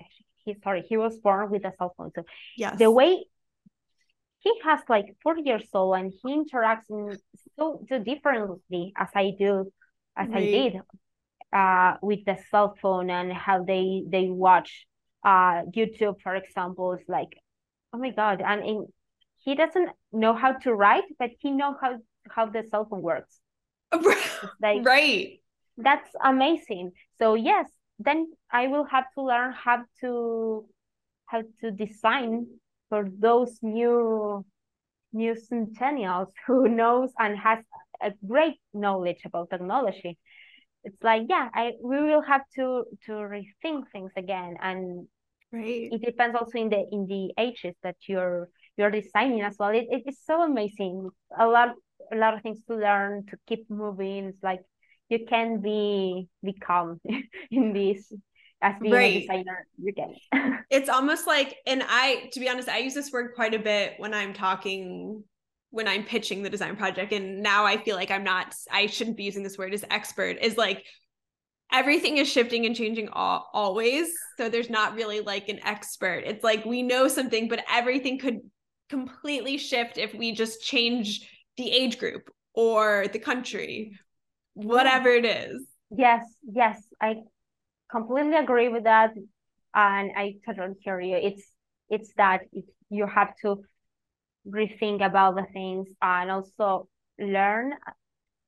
he 0.44 0.56
sorry, 0.62 0.82
he 0.88 0.96
was 0.96 1.16
born 1.18 1.50
with 1.50 1.64
a 1.64 1.72
cell 1.78 1.94
phone. 1.96 2.10
So 2.14 2.24
yeah, 2.56 2.74
the 2.76 2.90
way 2.90 3.24
he 4.40 4.52
has 4.64 4.80
like 4.88 5.16
four 5.22 5.38
years 5.38 5.68
old 5.72 5.96
and 5.96 6.12
he 6.22 6.36
interacts 6.36 6.90
in 6.90 7.16
so 7.56 7.84
so 7.88 7.98
differently 7.98 8.92
as 8.96 9.08
I 9.14 9.32
do, 9.38 9.72
as 10.16 10.28
right. 10.28 10.36
I 10.36 10.46
did, 10.46 10.80
uh, 11.52 11.94
with 12.02 12.24
the 12.26 12.36
cell 12.50 12.76
phone 12.80 13.10
and 13.10 13.32
how 13.32 13.64
they 13.64 14.04
they 14.08 14.28
watch 14.28 14.86
uh 15.24 15.62
YouTube, 15.74 16.20
for 16.22 16.34
example, 16.36 16.92
is 16.92 17.04
like, 17.08 17.38
oh 17.92 17.98
my 17.98 18.10
god, 18.10 18.42
and 18.44 18.64
in, 18.64 18.86
he 19.44 19.54
doesn't 19.54 19.90
know 20.12 20.34
how 20.34 20.52
to 20.52 20.74
write, 20.74 21.04
but 21.18 21.30
he 21.40 21.50
know 21.50 21.76
how 21.80 21.98
how 22.28 22.46
the 22.46 22.64
cell 22.70 22.86
phone 22.88 23.02
works. 23.02 23.40
like, 24.62 24.84
right. 24.84 25.40
That's 25.76 26.08
amazing. 26.22 26.92
So 27.18 27.34
yes, 27.34 27.68
then 27.98 28.32
I 28.50 28.68
will 28.68 28.84
have 28.84 29.04
to 29.14 29.22
learn 29.22 29.52
how 29.52 29.84
to 30.00 30.66
how 31.26 31.42
to 31.60 31.70
design 31.70 32.46
for 32.88 33.08
those 33.18 33.58
new 33.62 34.44
new 35.12 35.34
centennials 35.34 36.32
who 36.46 36.68
knows 36.68 37.10
and 37.18 37.38
has 37.38 37.58
a 38.02 38.12
great 38.26 38.58
knowledge 38.72 39.22
about 39.24 39.50
technology. 39.50 40.18
It's 40.84 41.02
like 41.02 41.22
yeah 41.28 41.48
i 41.54 41.72
we 41.82 41.96
will 42.02 42.20
have 42.22 42.42
to 42.56 42.84
to 43.06 43.12
rethink 43.12 43.90
things 43.90 44.12
again. 44.16 44.56
And 44.60 45.08
right. 45.52 45.88
it 45.90 46.02
depends 46.04 46.36
also 46.36 46.58
in 46.58 46.68
the 46.68 46.84
in 46.90 47.06
the 47.06 47.32
ages 47.38 47.74
that 47.82 47.96
you're 48.06 48.48
you're 48.76 48.90
designing 48.90 49.42
as 49.42 49.56
well. 49.58 49.70
It, 49.70 49.86
it's 49.90 50.24
so 50.24 50.42
amazing. 50.42 51.08
A 51.38 51.46
lot 51.46 51.74
a 52.12 52.16
lot 52.16 52.34
of 52.34 52.42
things 52.42 52.58
to 52.68 52.76
learn 52.76 53.26
to 53.30 53.36
keep 53.46 53.68
moving. 53.70 54.26
It's 54.26 54.42
like 54.42 54.60
you 55.08 55.26
can 55.28 55.60
be 55.60 56.28
become 56.42 57.00
in 57.50 57.72
this 57.72 58.12
as 58.62 58.74
being 58.80 58.94
right. 58.94 59.16
a 59.16 59.20
designer 59.20 59.66
you 59.76 59.92
can 59.92 60.64
it's 60.70 60.88
almost 60.88 61.26
like 61.26 61.56
and 61.66 61.82
i 61.86 62.30
to 62.32 62.40
be 62.40 62.48
honest 62.48 62.66
i 62.68 62.78
use 62.78 62.94
this 62.94 63.12
word 63.12 63.32
quite 63.34 63.52
a 63.52 63.58
bit 63.58 63.92
when 63.98 64.14
i'm 64.14 64.32
talking 64.32 65.22
when 65.68 65.86
i'm 65.86 66.02
pitching 66.02 66.42
the 66.42 66.48
design 66.48 66.74
project 66.74 67.12
and 67.12 67.42
now 67.42 67.66
i 67.66 67.76
feel 67.76 67.94
like 67.94 68.10
i'm 68.10 68.24
not 68.24 68.54
i 68.70 68.86
shouldn't 68.86 69.18
be 69.18 69.24
using 69.24 69.42
this 69.42 69.58
word 69.58 69.74
as 69.74 69.84
expert 69.90 70.38
is 70.40 70.56
like 70.56 70.82
everything 71.74 72.18
is 72.18 72.30
shifting 72.30 72.66
and 72.66 72.76
changing 72.76 73.08
all, 73.08 73.50
always. 73.52 74.14
So 74.36 74.48
there's 74.48 74.70
not 74.70 74.94
really 74.94 75.20
like 75.20 75.48
an 75.48 75.60
expert. 75.64 76.22
It's 76.24 76.44
like 76.44 76.64
we 76.64 76.82
know 76.82 77.08
something 77.08 77.48
but 77.48 77.64
everything 77.70 78.18
could 78.18 78.40
completely 78.88 79.58
shift 79.58 79.98
if 79.98 80.14
we 80.14 80.32
just 80.32 80.62
change 80.62 81.28
the 81.56 81.70
age 81.70 81.98
group 81.98 82.30
or 82.54 83.06
the 83.12 83.18
country 83.18 83.92
whatever 84.54 85.08
it 85.08 85.24
is. 85.24 85.66
Yes 85.96 86.24
yes 86.50 86.82
i 87.00 87.16
completely 87.90 88.36
agree 88.36 88.68
with 88.68 88.84
that 88.84 89.12
and 89.74 90.10
i 90.16 90.34
totally 90.46 90.74
hear 90.80 91.00
you. 91.00 91.16
It's 91.16 91.42
it's 91.90 92.12
that 92.16 92.42
you 92.90 93.06
have 93.06 93.34
to 93.42 93.62
rethink 94.46 95.04
about 95.04 95.36
the 95.36 95.46
things 95.52 95.88
and 96.02 96.30
also 96.30 96.88
learn. 97.18 97.72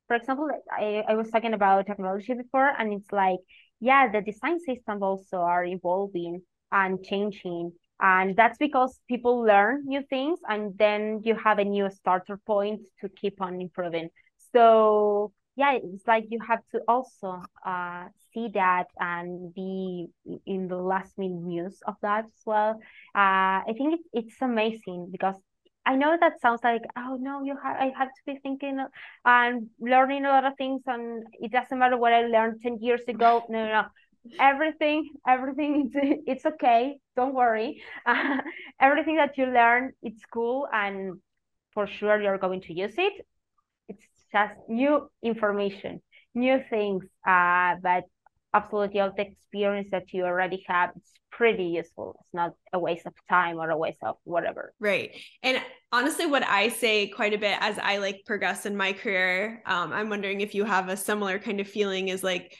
For 0.08 0.16
example 0.16 0.48
I, 0.70 1.04
I 1.08 1.14
was 1.14 1.30
talking 1.30 1.54
about 1.54 1.86
technology 1.86 2.34
before 2.34 2.70
and 2.78 2.92
it's 2.92 3.12
like 3.12 3.40
yeah 3.80 4.10
the 4.10 4.20
design 4.20 4.60
systems 4.60 5.02
also 5.02 5.38
are 5.38 5.64
evolving 5.64 6.42
and 6.72 7.02
changing 7.04 7.72
and 8.00 8.36
that's 8.36 8.58
because 8.58 8.98
people 9.08 9.40
learn 9.42 9.82
new 9.86 10.02
things 10.10 10.38
and 10.48 10.76
then 10.78 11.20
you 11.24 11.34
have 11.34 11.58
a 11.58 11.64
new 11.64 11.88
starter 11.90 12.36
point 12.46 12.80
to 13.00 13.08
keep 13.08 13.40
on 13.40 13.60
improving 13.60 14.08
so 14.52 15.32
yeah 15.56 15.72
it's 15.82 16.06
like 16.06 16.24
you 16.30 16.38
have 16.46 16.60
to 16.70 16.80
also 16.86 17.42
uh, 17.64 18.04
see 18.32 18.48
that 18.52 18.86
and 18.98 19.54
be 19.54 20.08
in 20.46 20.68
the 20.68 20.76
last 20.76 21.16
minute 21.18 21.42
news 21.42 21.78
of 21.86 21.94
that 22.02 22.24
as 22.24 22.42
well 22.44 22.78
uh, 23.14 23.64
i 23.64 23.72
think 23.76 23.94
it, 23.94 24.00
it's 24.12 24.42
amazing 24.42 25.08
because 25.10 25.36
I 25.88 25.94
know 25.94 26.16
that 26.20 26.40
sounds 26.40 26.64
like, 26.64 26.82
oh 26.96 27.16
no, 27.20 27.44
you 27.44 27.56
have 27.62 27.76
I 27.76 27.92
have 27.96 28.08
to 28.08 28.22
be 28.26 28.40
thinking 28.42 28.84
and 29.24 29.68
learning 29.80 30.24
a 30.24 30.30
lot 30.30 30.44
of 30.44 30.56
things, 30.58 30.82
and 30.88 31.22
it 31.40 31.52
doesn't 31.52 31.78
matter 31.78 31.96
what 31.96 32.12
I 32.12 32.22
learned 32.22 32.60
ten 32.60 32.78
years 32.80 33.02
ago. 33.06 33.44
No, 33.48 33.64
no, 33.64 33.72
no. 33.72 33.84
Everything, 34.38 35.10
everything, 35.26 35.90
it's, 35.94 36.22
it's 36.26 36.46
okay. 36.46 36.98
Don't 37.16 37.34
worry. 37.34 37.82
Uh, 38.04 38.38
everything 38.80 39.16
that 39.16 39.36
you 39.38 39.46
learn, 39.46 39.92
it's 40.02 40.22
cool, 40.32 40.68
and 40.72 41.18
for 41.72 41.86
sure 41.86 42.20
you're 42.20 42.38
going 42.38 42.62
to 42.62 42.72
use 42.72 42.94
it. 42.96 43.26
It's 43.88 44.06
just 44.32 44.54
new 44.68 45.10
information, 45.22 46.02
new 46.34 46.62
things. 46.70 47.04
Uh, 47.26 47.76
but 47.82 48.04
absolutely 48.56 49.00
all 49.00 49.12
the 49.14 49.22
experience 49.22 49.88
that 49.90 50.12
you 50.12 50.24
already 50.24 50.64
have 50.66 50.90
it's 50.96 51.12
pretty 51.30 51.64
useful 51.64 52.16
it's 52.20 52.32
not 52.32 52.52
a 52.72 52.78
waste 52.78 53.04
of 53.04 53.12
time 53.28 53.58
or 53.58 53.68
a 53.68 53.76
waste 53.76 53.98
of 54.02 54.16
whatever 54.24 54.72
right 54.80 55.10
and 55.42 55.60
honestly 55.92 56.24
what 56.24 56.42
i 56.44 56.68
say 56.68 57.08
quite 57.08 57.34
a 57.34 57.38
bit 57.38 57.58
as 57.60 57.78
i 57.82 57.98
like 57.98 58.22
progress 58.24 58.64
in 58.64 58.74
my 58.74 58.92
career 58.92 59.62
um, 59.66 59.92
i'm 59.92 60.08
wondering 60.08 60.40
if 60.40 60.54
you 60.54 60.64
have 60.64 60.88
a 60.88 60.96
similar 60.96 61.38
kind 61.38 61.60
of 61.60 61.68
feeling 61.68 62.08
is 62.08 62.24
like 62.24 62.56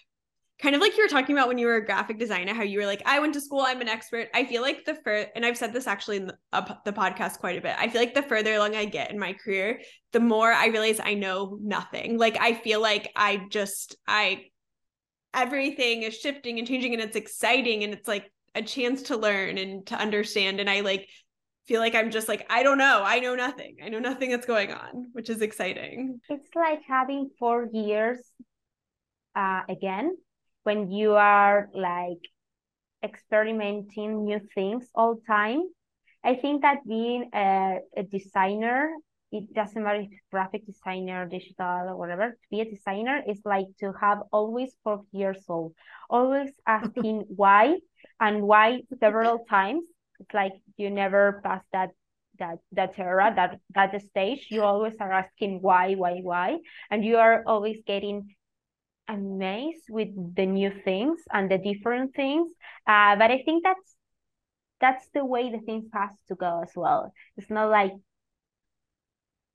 kind 0.61 0.75
of 0.75 0.81
like 0.81 0.97
you 0.97 1.03
were 1.03 1.09
talking 1.09 1.37
about 1.37 1.49
when 1.49 1.59
you 1.59 1.67
were 1.67 1.77
a 1.77 1.85
graphic 1.85 2.19
designer 2.19 2.55
how 2.55 2.63
you 2.63 2.79
were 2.79 2.87
like 2.87 3.03
i 3.05 3.19
went 3.19 3.35
to 3.35 3.41
school 3.41 3.61
i'm 3.61 3.81
an 3.81 3.89
expert. 3.89 4.29
I 4.35 4.45
feel 4.45 4.63
like 4.63 4.85
the 4.85 4.95
first 4.95 5.29
and 5.35 5.45
i've 5.45 5.57
said 5.57 5.73
this 5.73 5.87
actually 5.87 6.19
in 6.19 6.27
the, 6.29 6.37
uh, 6.53 6.75
the 6.85 6.93
podcast 6.93 7.39
quite 7.39 7.59
a 7.59 7.61
bit. 7.61 7.77
I 7.79 7.89
feel 7.89 8.01
like 8.01 8.15
the 8.15 8.23
further 8.23 8.55
along 8.55 8.75
i 8.75 8.85
get 8.85 9.11
in 9.11 9.19
my 9.19 9.35
career 9.35 9.81
the 10.13 10.21
more 10.21 10.53
i 10.53 10.67
realize 10.67 11.01
i 11.01 11.15
know 11.15 11.59
nothing. 11.61 12.19
Like 12.19 12.39
i 12.41 12.55
feel 12.55 12.81
like 12.81 13.11
i 13.17 13.43
just 13.51 13.97
i 14.07 14.45
everything 15.35 16.03
is 16.03 16.19
shifting 16.19 16.59
and 16.59 16.67
changing 16.67 16.95
and 16.95 17.03
it's 17.03 17.17
exciting 17.17 17.85
and 17.85 17.93
it's 17.93 18.09
like 18.09 18.31
a 18.55 18.63
chance 18.63 19.03
to 19.03 19.17
learn 19.17 19.59
and 19.59 19.87
to 19.87 19.95
understand. 19.97 20.61
And 20.61 20.71
i 20.71 20.81
like 20.81 21.09
feel 21.67 21.81
like 21.81 21.95
i'm 21.95 22.11
just 22.11 22.29
like 22.29 22.47
i 22.49 22.63
don't 22.63 22.79
know. 22.79 23.03
I 23.05 23.19
know 23.19 23.35
nothing. 23.35 23.77
I 23.85 23.91
know 23.91 23.99
nothing 23.99 24.31
that's 24.31 24.47
going 24.47 24.73
on 24.73 25.09
which 25.13 25.29
is 25.29 25.43
exciting. 25.43 26.21
It's 26.31 26.49
like 26.55 26.81
having 26.89 27.29
four 27.39 27.69
years 27.71 28.19
uh, 29.35 29.61
again 29.69 30.17
when 30.67 30.91
you 30.91 31.15
are 31.15 31.71
like 31.75 32.23
experimenting 33.05 34.25
new 34.25 34.41
things 34.55 34.91
all 34.95 35.17
time 35.27 35.63
i 36.25 36.35
think 36.35 36.63
that 36.63 36.87
being 36.87 37.31
a, 37.35 37.79
a 37.97 38.03
designer 38.03 38.91
it 39.33 39.53
doesn't 39.55 39.83
matter 39.83 40.01
if 40.01 40.13
it's 40.13 40.23
graphic 40.31 40.67
designer, 40.67 41.27
digital, 41.27 41.89
or 41.89 41.97
whatever. 41.97 42.31
To 42.31 42.49
be 42.51 42.61
a 42.61 42.71
designer 42.71 43.23
is 43.29 43.41
like 43.45 43.67
to 43.81 43.93
have 44.01 44.21
always 44.33 44.77
four 44.85 45.03
years 45.13 45.45
old, 45.49 45.75
always 46.09 46.51
asking 46.67 47.25
why 47.29 47.79
and 48.21 48.43
why 48.43 48.83
several 49.01 49.45
times. 49.51 49.85
It's 50.21 50.33
like 50.33 50.53
you 50.77 50.91
never 50.91 51.41
pass 51.45 51.63
that 51.73 51.91
that 52.39 52.59
that 52.73 52.99
era, 52.99 53.33
that 53.37 53.61
that 53.75 54.01
stage. 54.03 54.47
You 54.51 54.63
always 54.63 54.95
are 55.01 55.13
asking 55.13 55.61
why, 55.63 55.95
why, 55.95 56.21
why, 56.23 56.59
and 56.91 57.05
you 57.05 57.17
are 57.19 57.43
always 57.47 57.79
getting 57.87 58.36
amazed 59.09 59.85
with 59.89 60.09
the 60.37 60.47
new 60.47 60.73
things 60.85 61.21
and 61.33 61.51
the 61.51 61.59
different 61.59 62.15
things. 62.15 62.51
Uh, 62.87 63.17
but 63.17 63.31
I 63.31 63.43
think 63.45 63.65
that's 63.65 63.97
that's 64.81 65.09
the 65.15 65.25
way 65.25 65.51
the 65.51 65.61
things 65.61 65.87
has 65.95 66.11
to 66.29 66.35
go 66.35 66.61
as 66.63 66.71
well. 66.77 67.13
It's 67.37 67.51
not 67.51 67.71
like 67.71 67.93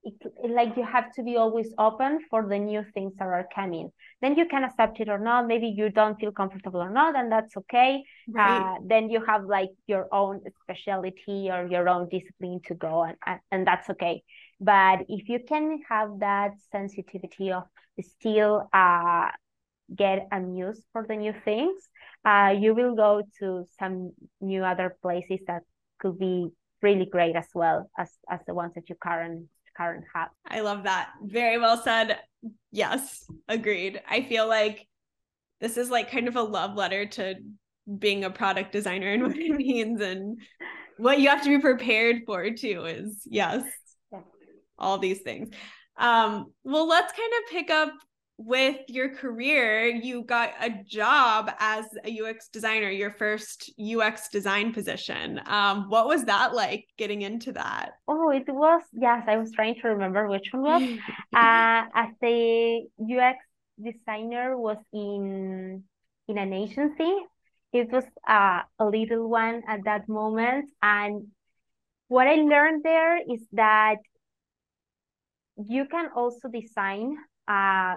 it, 0.03 0.15
like 0.49 0.75
you 0.77 0.83
have 0.83 1.11
to 1.13 1.23
be 1.23 1.37
always 1.37 1.73
open 1.77 2.19
for 2.29 2.47
the 2.47 2.57
new 2.57 2.83
things 2.93 3.13
that 3.19 3.25
are 3.25 3.47
coming 3.53 3.91
then 4.21 4.35
you 4.35 4.47
can 4.47 4.63
accept 4.63 4.99
it 4.99 5.09
or 5.09 5.19
not 5.19 5.47
maybe 5.47 5.67
you 5.67 5.89
don't 5.89 6.19
feel 6.19 6.31
comfortable 6.31 6.81
or 6.81 6.89
not 6.89 7.15
and 7.15 7.31
that's 7.31 7.55
okay 7.55 8.01
right. 8.27 8.65
uh, 8.65 8.79
then 8.85 9.09
you 9.09 9.23
have 9.23 9.45
like 9.45 9.69
your 9.87 10.07
own 10.11 10.41
specialty 10.63 11.49
or 11.51 11.67
your 11.67 11.87
own 11.87 12.07
discipline 12.09 12.59
to 12.65 12.73
go 12.73 13.03
and, 13.03 13.15
and, 13.25 13.39
and 13.51 13.67
that's 13.67 13.89
okay 13.89 14.23
but 14.61 14.99
if 15.09 15.27
you 15.27 15.39
can 15.45 15.81
have 15.89 16.19
that 16.19 16.51
sensitivity 16.71 17.51
of 17.51 17.63
still 18.01 18.69
uh, 18.73 19.27
get 19.95 20.27
amused 20.31 20.83
for 20.93 21.05
the 21.07 21.15
new 21.15 21.33
things 21.43 21.89
uh, 22.23 22.53
you 22.57 22.73
will 22.73 22.95
go 22.95 23.21
to 23.39 23.65
some 23.79 24.11
new 24.39 24.63
other 24.63 24.95
places 25.01 25.39
that 25.47 25.63
could 25.99 26.17
be 26.17 26.47
really 26.81 27.05
great 27.05 27.35
as 27.35 27.47
well 27.53 27.89
as 27.97 28.09
as 28.29 28.39
the 28.47 28.53
ones 28.53 28.73
that 28.75 28.89
you 28.89 28.95
current 28.95 29.47
current 29.75 30.03
have. 30.13 30.29
I 30.47 30.61
love 30.61 30.83
that. 30.83 31.09
Very 31.23 31.57
well 31.57 31.81
said. 31.81 32.19
Yes, 32.71 33.25
agreed. 33.47 34.01
I 34.09 34.23
feel 34.23 34.47
like 34.47 34.87
this 35.59 35.77
is 35.77 35.89
like 35.89 36.11
kind 36.11 36.27
of 36.27 36.35
a 36.35 36.41
love 36.41 36.75
letter 36.75 37.05
to 37.05 37.35
being 37.97 38.23
a 38.23 38.29
product 38.29 38.71
designer 38.71 39.13
and 39.13 39.23
what 39.27 39.37
it 39.37 39.55
means 39.55 40.01
and 40.01 40.39
what 40.97 41.19
you 41.19 41.29
have 41.29 41.43
to 41.43 41.49
be 41.49 41.59
prepared 41.59 42.21
for 42.25 42.51
too 42.51 42.85
is 42.85 43.23
yes 43.25 43.63
all 44.81 44.97
these 44.97 45.21
things 45.21 45.49
um 45.97 46.51
well 46.63 46.87
let's 46.87 47.13
kind 47.13 47.31
of 47.39 47.51
pick 47.51 47.69
up 47.69 47.93
with 48.45 48.77
your 48.87 49.09
career, 49.09 49.85
you 49.85 50.23
got 50.23 50.53
a 50.59 50.69
job 50.83 51.51
as 51.59 51.85
a 52.03 52.21
UX 52.21 52.47
designer, 52.47 52.89
your 52.89 53.11
first 53.11 53.71
UX 53.79 54.29
design 54.29 54.73
position. 54.73 55.39
Um, 55.45 55.89
what 55.89 56.07
was 56.07 56.25
that 56.25 56.55
like 56.55 56.87
getting 56.97 57.21
into 57.21 57.51
that? 57.53 57.91
Oh, 58.07 58.29
it 58.31 58.47
was, 58.47 58.81
yes, 58.93 59.23
I 59.27 59.37
was 59.37 59.51
trying 59.51 59.75
to 59.81 59.89
remember 59.89 60.27
which 60.27 60.49
one 60.51 60.63
was. 60.63 60.81
uh, 61.35 61.85
as 61.93 62.13
a 62.23 62.83
UX 62.99 63.37
designer 63.81 64.57
was 64.57 64.77
in 64.93 65.83
in 66.27 66.37
an 66.37 66.53
agency. 66.53 67.15
It 67.73 67.91
was 67.91 68.05
uh, 68.27 68.61
a 68.79 68.85
little 68.85 69.29
one 69.29 69.63
at 69.67 69.83
that 69.85 70.09
moment. 70.09 70.69
And 70.81 71.27
what 72.07 72.27
I 72.27 72.35
learned 72.35 72.83
there 72.83 73.17
is 73.17 73.41
that 73.53 73.97
you 75.67 75.85
can 75.85 76.09
also 76.15 76.47
design 76.49 77.17
uh, 77.47 77.95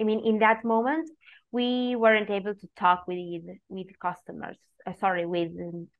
I 0.00 0.04
mean, 0.04 0.20
in 0.24 0.38
that 0.40 0.64
moment, 0.64 1.10
we 1.52 1.96
weren't 1.96 2.30
able 2.30 2.54
to 2.54 2.68
talk 2.76 3.06
with 3.06 3.44
with 3.68 3.86
customers. 4.00 4.58
Uh, 4.86 4.92
sorry, 5.00 5.26
with 5.26 5.52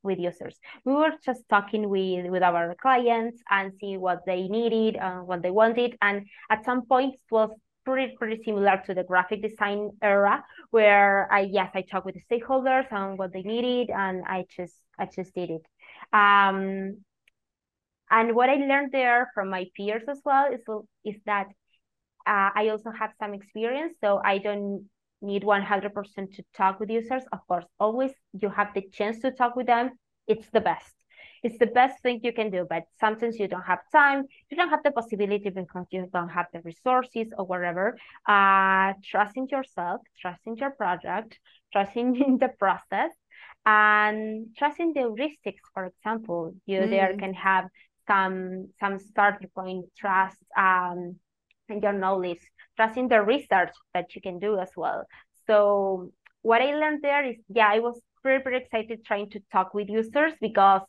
with 0.03 0.19
users. 0.19 0.57
We 0.85 0.93
were 0.93 1.11
just 1.25 1.41
talking 1.49 1.89
with 1.89 2.27
with 2.27 2.43
our 2.43 2.75
clients 2.75 3.41
and 3.49 3.73
see 3.79 3.97
what 3.97 4.25
they 4.25 4.47
needed, 4.47 4.97
uh, 4.97 5.19
what 5.19 5.41
they 5.41 5.51
wanted, 5.51 5.97
and 6.01 6.27
at 6.49 6.63
some 6.63 6.85
point 6.85 7.15
it 7.15 7.31
was 7.31 7.49
pretty 7.85 8.15
pretty 8.17 8.43
similar 8.43 8.81
to 8.85 8.93
the 8.93 9.03
graphic 9.03 9.41
design 9.41 9.91
era, 10.01 10.43
where 10.71 11.31
I 11.31 11.41
yes 11.41 11.71
I 11.73 11.81
talked 11.81 12.05
with 12.05 12.15
the 12.15 12.23
stakeholders 12.29 12.91
on 12.91 13.17
what 13.17 13.33
they 13.33 13.41
needed, 13.41 13.89
and 13.89 14.23
I 14.25 14.45
just 14.55 14.75
I 14.99 15.05
just 15.05 15.33
did 15.33 15.49
it. 15.49 15.65
Um, 16.13 17.03
and 18.09 18.35
what 18.35 18.49
I 18.49 18.55
learned 18.55 18.91
there 18.91 19.29
from 19.33 19.49
my 19.49 19.65
peers 19.75 20.03
as 20.07 20.21
well 20.23 20.51
is 20.51 20.61
is 21.03 21.21
that 21.25 21.47
uh, 22.25 22.51
I 22.53 22.69
also 22.69 22.91
have 22.91 23.11
some 23.19 23.33
experience, 23.33 23.95
so 24.01 24.21
I 24.23 24.37
don't 24.37 24.89
need 25.21 25.43
100% 25.43 26.33
to 26.35 26.43
talk 26.55 26.79
with 26.79 26.89
users. 26.89 27.23
Of 27.31 27.39
course, 27.47 27.65
always 27.79 28.11
you 28.39 28.49
have 28.49 28.73
the 28.73 28.81
chance 28.81 29.19
to 29.19 29.31
talk 29.31 29.55
with 29.55 29.67
them. 29.67 29.91
It's 30.27 30.49
the 30.49 30.61
best. 30.61 30.93
It's 31.43 31.57
the 31.57 31.67
best 31.67 32.01
thing 32.01 32.19
you 32.23 32.33
can 32.33 32.49
do, 32.49 32.65
but 32.69 32.83
sometimes 32.99 33.39
you 33.39 33.47
don't 33.47 33.63
have 33.63 33.79
time. 33.91 34.25
You 34.49 34.57
don't 34.57 34.69
have 34.69 34.83
the 34.83 34.91
possibility 34.91 35.49
because 35.49 35.85
you 35.91 36.09
don't 36.11 36.29
have 36.29 36.47
the 36.51 36.61
resources 36.61 37.31
or 37.37 37.45
whatever. 37.45 37.97
Uh, 38.27 38.93
trusting 39.03 39.47
yourself, 39.49 40.01
trusting 40.19 40.57
your 40.57 40.71
project, 40.71 41.39
trusting 41.71 42.15
in 42.21 42.37
the 42.43 42.49
process, 42.59 43.11
and 43.65 44.47
trusting 44.57 44.93
the 44.93 45.01
heuristics. 45.01 45.63
For 45.73 45.85
example, 45.85 46.55
you 46.65 46.79
mm. 46.81 46.89
there 46.89 47.15
can 47.17 47.33
have 47.33 47.65
some 48.07 48.69
some 48.79 48.99
starting 48.99 49.49
point 49.55 49.85
trust. 49.97 50.37
Um, 50.57 51.17
and 51.69 51.83
your 51.83 51.93
knowledge, 51.93 52.39
trusting 52.75 53.07
the 53.07 53.21
research 53.21 53.73
that 53.93 54.15
you 54.15 54.21
can 54.21 54.39
do 54.39 54.57
as 54.59 54.69
well. 54.75 55.05
So 55.45 56.11
what 56.41 56.61
I 56.61 56.75
learned 56.75 57.01
there 57.01 57.25
is, 57.25 57.37
yeah, 57.49 57.69
I 57.71 57.79
was 57.79 57.99
very, 58.23 58.41
very 58.41 58.57
excited 58.57 59.05
trying 59.05 59.29
to 59.31 59.39
talk 59.51 59.73
with 59.73 59.89
users 59.89 60.33
because 60.41 60.81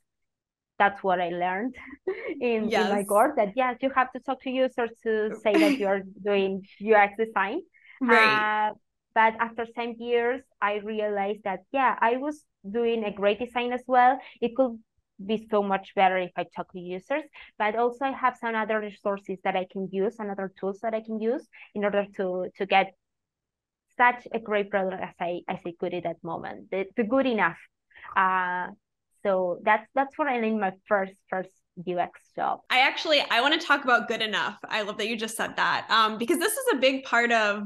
that's 0.79 1.03
what 1.03 1.21
I 1.21 1.31
learned 1.31 1.75
in, 2.41 2.69
yes. 2.69 2.89
in 2.89 2.97
my 2.97 3.05
course 3.05 3.33
that 3.37 3.53
yes, 3.57 3.77
you 3.81 3.91
have 3.95 4.13
to 4.13 4.21
talk 4.21 4.43
to 4.43 4.51
users 4.51 4.91
to 5.03 5.37
say 5.43 5.53
that 5.53 5.79
you're 5.79 6.03
doing 6.25 6.63
UX 6.81 7.15
design. 7.19 7.61
Right. 8.01 8.71
Uh, 8.71 8.75
but 9.15 9.35
after 9.41 9.67
some 9.75 9.95
years, 9.99 10.43
I 10.63 10.75
realized 10.77 11.41
that 11.45 11.61
yeah, 11.73 11.97
I 12.01 12.19
was 12.19 12.45
doing 12.69 13.03
a 13.05 13.13
great 13.13 13.41
design 13.41 13.73
as 13.73 13.83
well. 13.89 14.21
It 14.41 14.55
could 14.55 14.79
be 15.25 15.47
so 15.51 15.63
much 15.63 15.95
better 15.95 16.17
if 16.19 16.31
I 16.37 16.45
talk 16.55 16.73
to 16.73 16.81
users. 16.81 17.25
But 17.59 17.77
also 17.77 18.05
I 18.05 18.13
have 18.13 18.37
some 18.37 18.55
other 18.55 18.81
resources 18.81 19.39
that 19.45 19.57
I 19.57 19.67
can 19.71 19.89
use, 19.91 20.17
and 20.19 20.31
other 20.31 20.53
tools 20.59 20.81
that 20.81 20.95
I 20.95 21.01
can 21.01 21.21
use 21.21 21.47
in 21.75 21.85
order 21.85 22.07
to 22.17 22.49
to 22.57 22.67
get 22.67 22.95
such 23.97 24.27
a 24.33 24.39
great 24.39 24.71
product 24.71 25.03
as 25.03 25.15
I 25.21 25.41
as 25.49 25.61
I 25.67 25.75
could 25.79 25.95
at 25.95 26.05
that 26.05 26.23
moment. 26.23 26.71
The, 26.71 26.87
the 26.97 27.05
good 27.05 27.27
enough. 27.27 27.59
Uh, 28.17 28.69
so 29.23 29.61
that's 29.65 29.87
that's 29.95 30.17
what 30.17 30.29
I 30.29 30.39
named 30.41 30.61
my 30.61 30.73
first 30.87 31.15
first 31.29 31.51
UX 31.79 32.21
job. 32.35 32.61
I 32.71 32.81
actually 32.81 33.21
I 33.31 33.41
want 33.41 33.61
to 33.61 33.67
talk 33.67 33.85
about 33.85 34.09
good 34.09 34.23
enough. 34.23 34.59
I 34.69 34.83
love 34.83 34.99
that 34.99 35.09
you 35.09 35.17
just 35.17 35.37
said 35.37 35.57
that. 35.57 35.87
Um, 35.91 36.19
because 36.19 36.39
this 36.39 36.53
is 36.53 36.67
a 36.75 36.77
big 36.77 37.05
part 37.05 37.33
of 37.33 37.65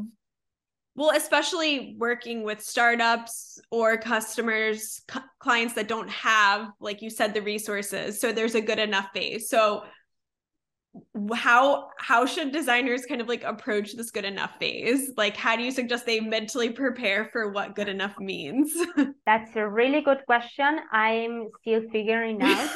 well 0.95 1.11
especially 1.15 1.97
working 1.99 2.43
with 2.43 2.61
startups 2.61 3.61
or 3.71 3.97
customers 3.97 5.03
c- 5.11 5.21
clients 5.39 5.75
that 5.75 5.89
don't 5.89 6.11
have 6.11 6.69
like 6.81 7.03
you 7.03 7.11
said 7.11 7.33
the 7.33 7.43
resources 7.43 8.21
so 8.21 8.33
there's 8.33 8.55
a 8.55 8.61
good 8.61 8.79
enough 8.79 9.13
base. 9.13 9.49
So 9.49 9.85
how 11.35 11.89
how 11.99 12.27
should 12.27 12.53
designers 12.53 13.07
kind 13.07 13.21
of 13.21 13.29
like 13.29 13.45
approach 13.45 13.95
this 13.95 14.11
good 14.11 14.25
enough 14.25 14.53
phase? 14.59 15.13
Like 15.17 15.37
how 15.37 15.57
do 15.57 15.63
you 15.63 15.71
suggest 15.71 16.05
they 16.05 16.21
mentally 16.21 16.71
prepare 16.71 17.31
for 17.33 17.51
what 17.51 17.75
good 17.75 17.89
enough 17.89 18.19
means? 18.19 18.73
That's 19.27 19.57
a 19.57 19.67
really 19.67 20.03
good 20.03 20.23
question. 20.27 20.81
I'm 20.93 21.49
still 21.61 21.83
figuring 21.91 22.43
out 22.43 22.69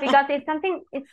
because 0.00 0.26
it's 0.30 0.46
something 0.46 0.82
it's 0.92 1.08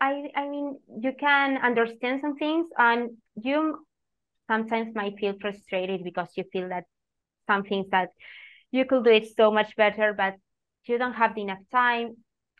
i 0.00 0.30
i 0.34 0.48
mean 0.48 0.78
you 1.02 1.12
can 1.18 1.58
understand 1.58 2.20
some 2.22 2.34
things 2.36 2.66
and 2.78 3.10
you 3.42 3.84
sometimes 4.50 4.94
might 4.94 5.18
feel 5.18 5.34
frustrated 5.40 6.02
because 6.04 6.28
you 6.36 6.44
feel 6.52 6.68
that 6.68 6.84
some 7.46 7.62
things 7.64 7.86
that 7.90 8.10
you 8.70 8.84
could 8.84 9.04
do 9.04 9.10
it 9.10 9.26
so 9.36 9.50
much 9.50 9.76
better, 9.76 10.12
but 10.12 10.34
you 10.86 10.98
don't 10.98 11.14
have 11.14 11.36
enough 11.38 11.64
time, 11.72 12.16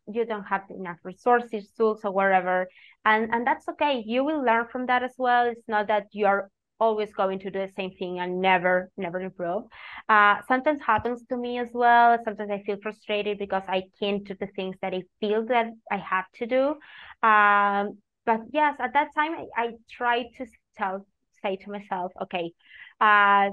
you 0.06 0.24
don't 0.24 0.44
have 0.44 0.62
enough 0.70 0.98
resources, 1.04 1.70
tools, 1.76 2.00
or 2.04 2.12
whatever. 2.12 2.68
And 3.04 3.32
and 3.32 3.46
that's 3.46 3.68
okay. 3.68 4.02
You 4.06 4.24
will 4.24 4.42
learn 4.44 4.66
from 4.72 4.86
that 4.86 5.02
as 5.02 5.14
well. 5.18 5.46
It's 5.46 5.68
not 5.68 5.88
that 5.88 6.06
you 6.12 6.26
are 6.26 6.50
always 6.80 7.12
going 7.12 7.38
to 7.40 7.50
do 7.50 7.60
the 7.60 7.72
same 7.76 7.90
thing 7.98 8.20
and 8.20 8.40
never 8.40 8.90
never 8.96 9.20
improve 9.20 9.64
uh, 10.08 10.36
sometimes 10.48 10.80
happens 10.80 11.22
to 11.26 11.36
me 11.36 11.58
as 11.58 11.68
well 11.74 12.16
sometimes 12.24 12.50
i 12.50 12.62
feel 12.62 12.78
frustrated 12.82 13.38
because 13.38 13.62
i 13.68 13.82
can't 14.00 14.24
do 14.24 14.34
the 14.40 14.46
things 14.56 14.76
that 14.80 14.94
i 14.94 15.02
feel 15.20 15.44
that 15.44 15.66
i 15.90 15.98
have 15.98 16.24
to 16.32 16.46
do 16.46 16.68
um, 17.28 17.98
but 18.24 18.40
yes 18.50 18.74
at 18.80 18.94
that 18.94 19.08
time 19.14 19.32
i, 19.32 19.44
I 19.62 19.70
try 19.90 20.22
to 20.38 20.46
tell 20.76 21.06
say 21.42 21.56
to 21.56 21.70
myself, 21.70 22.12
okay, 22.22 22.52
uh, 23.00 23.50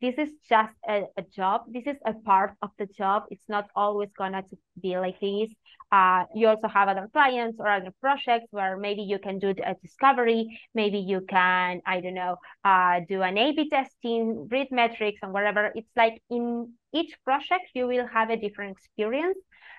this 0.00 0.14
is 0.18 0.30
just 0.48 0.74
a, 0.86 1.04
a 1.16 1.22
job. 1.22 1.62
This 1.68 1.84
is 1.86 1.96
a 2.04 2.12
part 2.12 2.54
of 2.60 2.70
the 2.78 2.86
job. 2.86 3.24
It's 3.30 3.48
not 3.48 3.68
always 3.74 4.10
gonna 4.18 4.42
be 4.80 4.98
like 4.98 5.18
this. 5.20 5.50
Uh, 5.90 6.24
you 6.34 6.48
also 6.48 6.68
have 6.68 6.88
other 6.88 7.08
clients 7.12 7.56
or 7.58 7.68
other 7.68 7.92
projects 8.00 8.46
where 8.50 8.76
maybe 8.76 9.02
you 9.02 9.18
can 9.18 9.38
do 9.38 9.54
a 9.64 9.74
discovery. 9.82 10.60
Maybe 10.74 10.98
you 10.98 11.20
can, 11.28 11.80
I 11.86 12.00
don't 12.00 12.14
know, 12.14 12.36
uh, 12.64 13.00
do 13.08 13.22
an 13.22 13.38
A/B 13.38 13.70
testing, 13.70 14.48
read 14.50 14.68
metrics, 14.70 15.20
and 15.22 15.32
whatever. 15.32 15.72
It's 15.74 15.96
like 15.96 16.20
in 16.28 16.72
each 16.92 17.14
project 17.24 17.70
you 17.74 17.86
will 17.86 18.06
have 18.06 18.28
a 18.30 18.36
different 18.36 18.76
experience, 18.76 19.38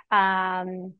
um, 0.10 0.94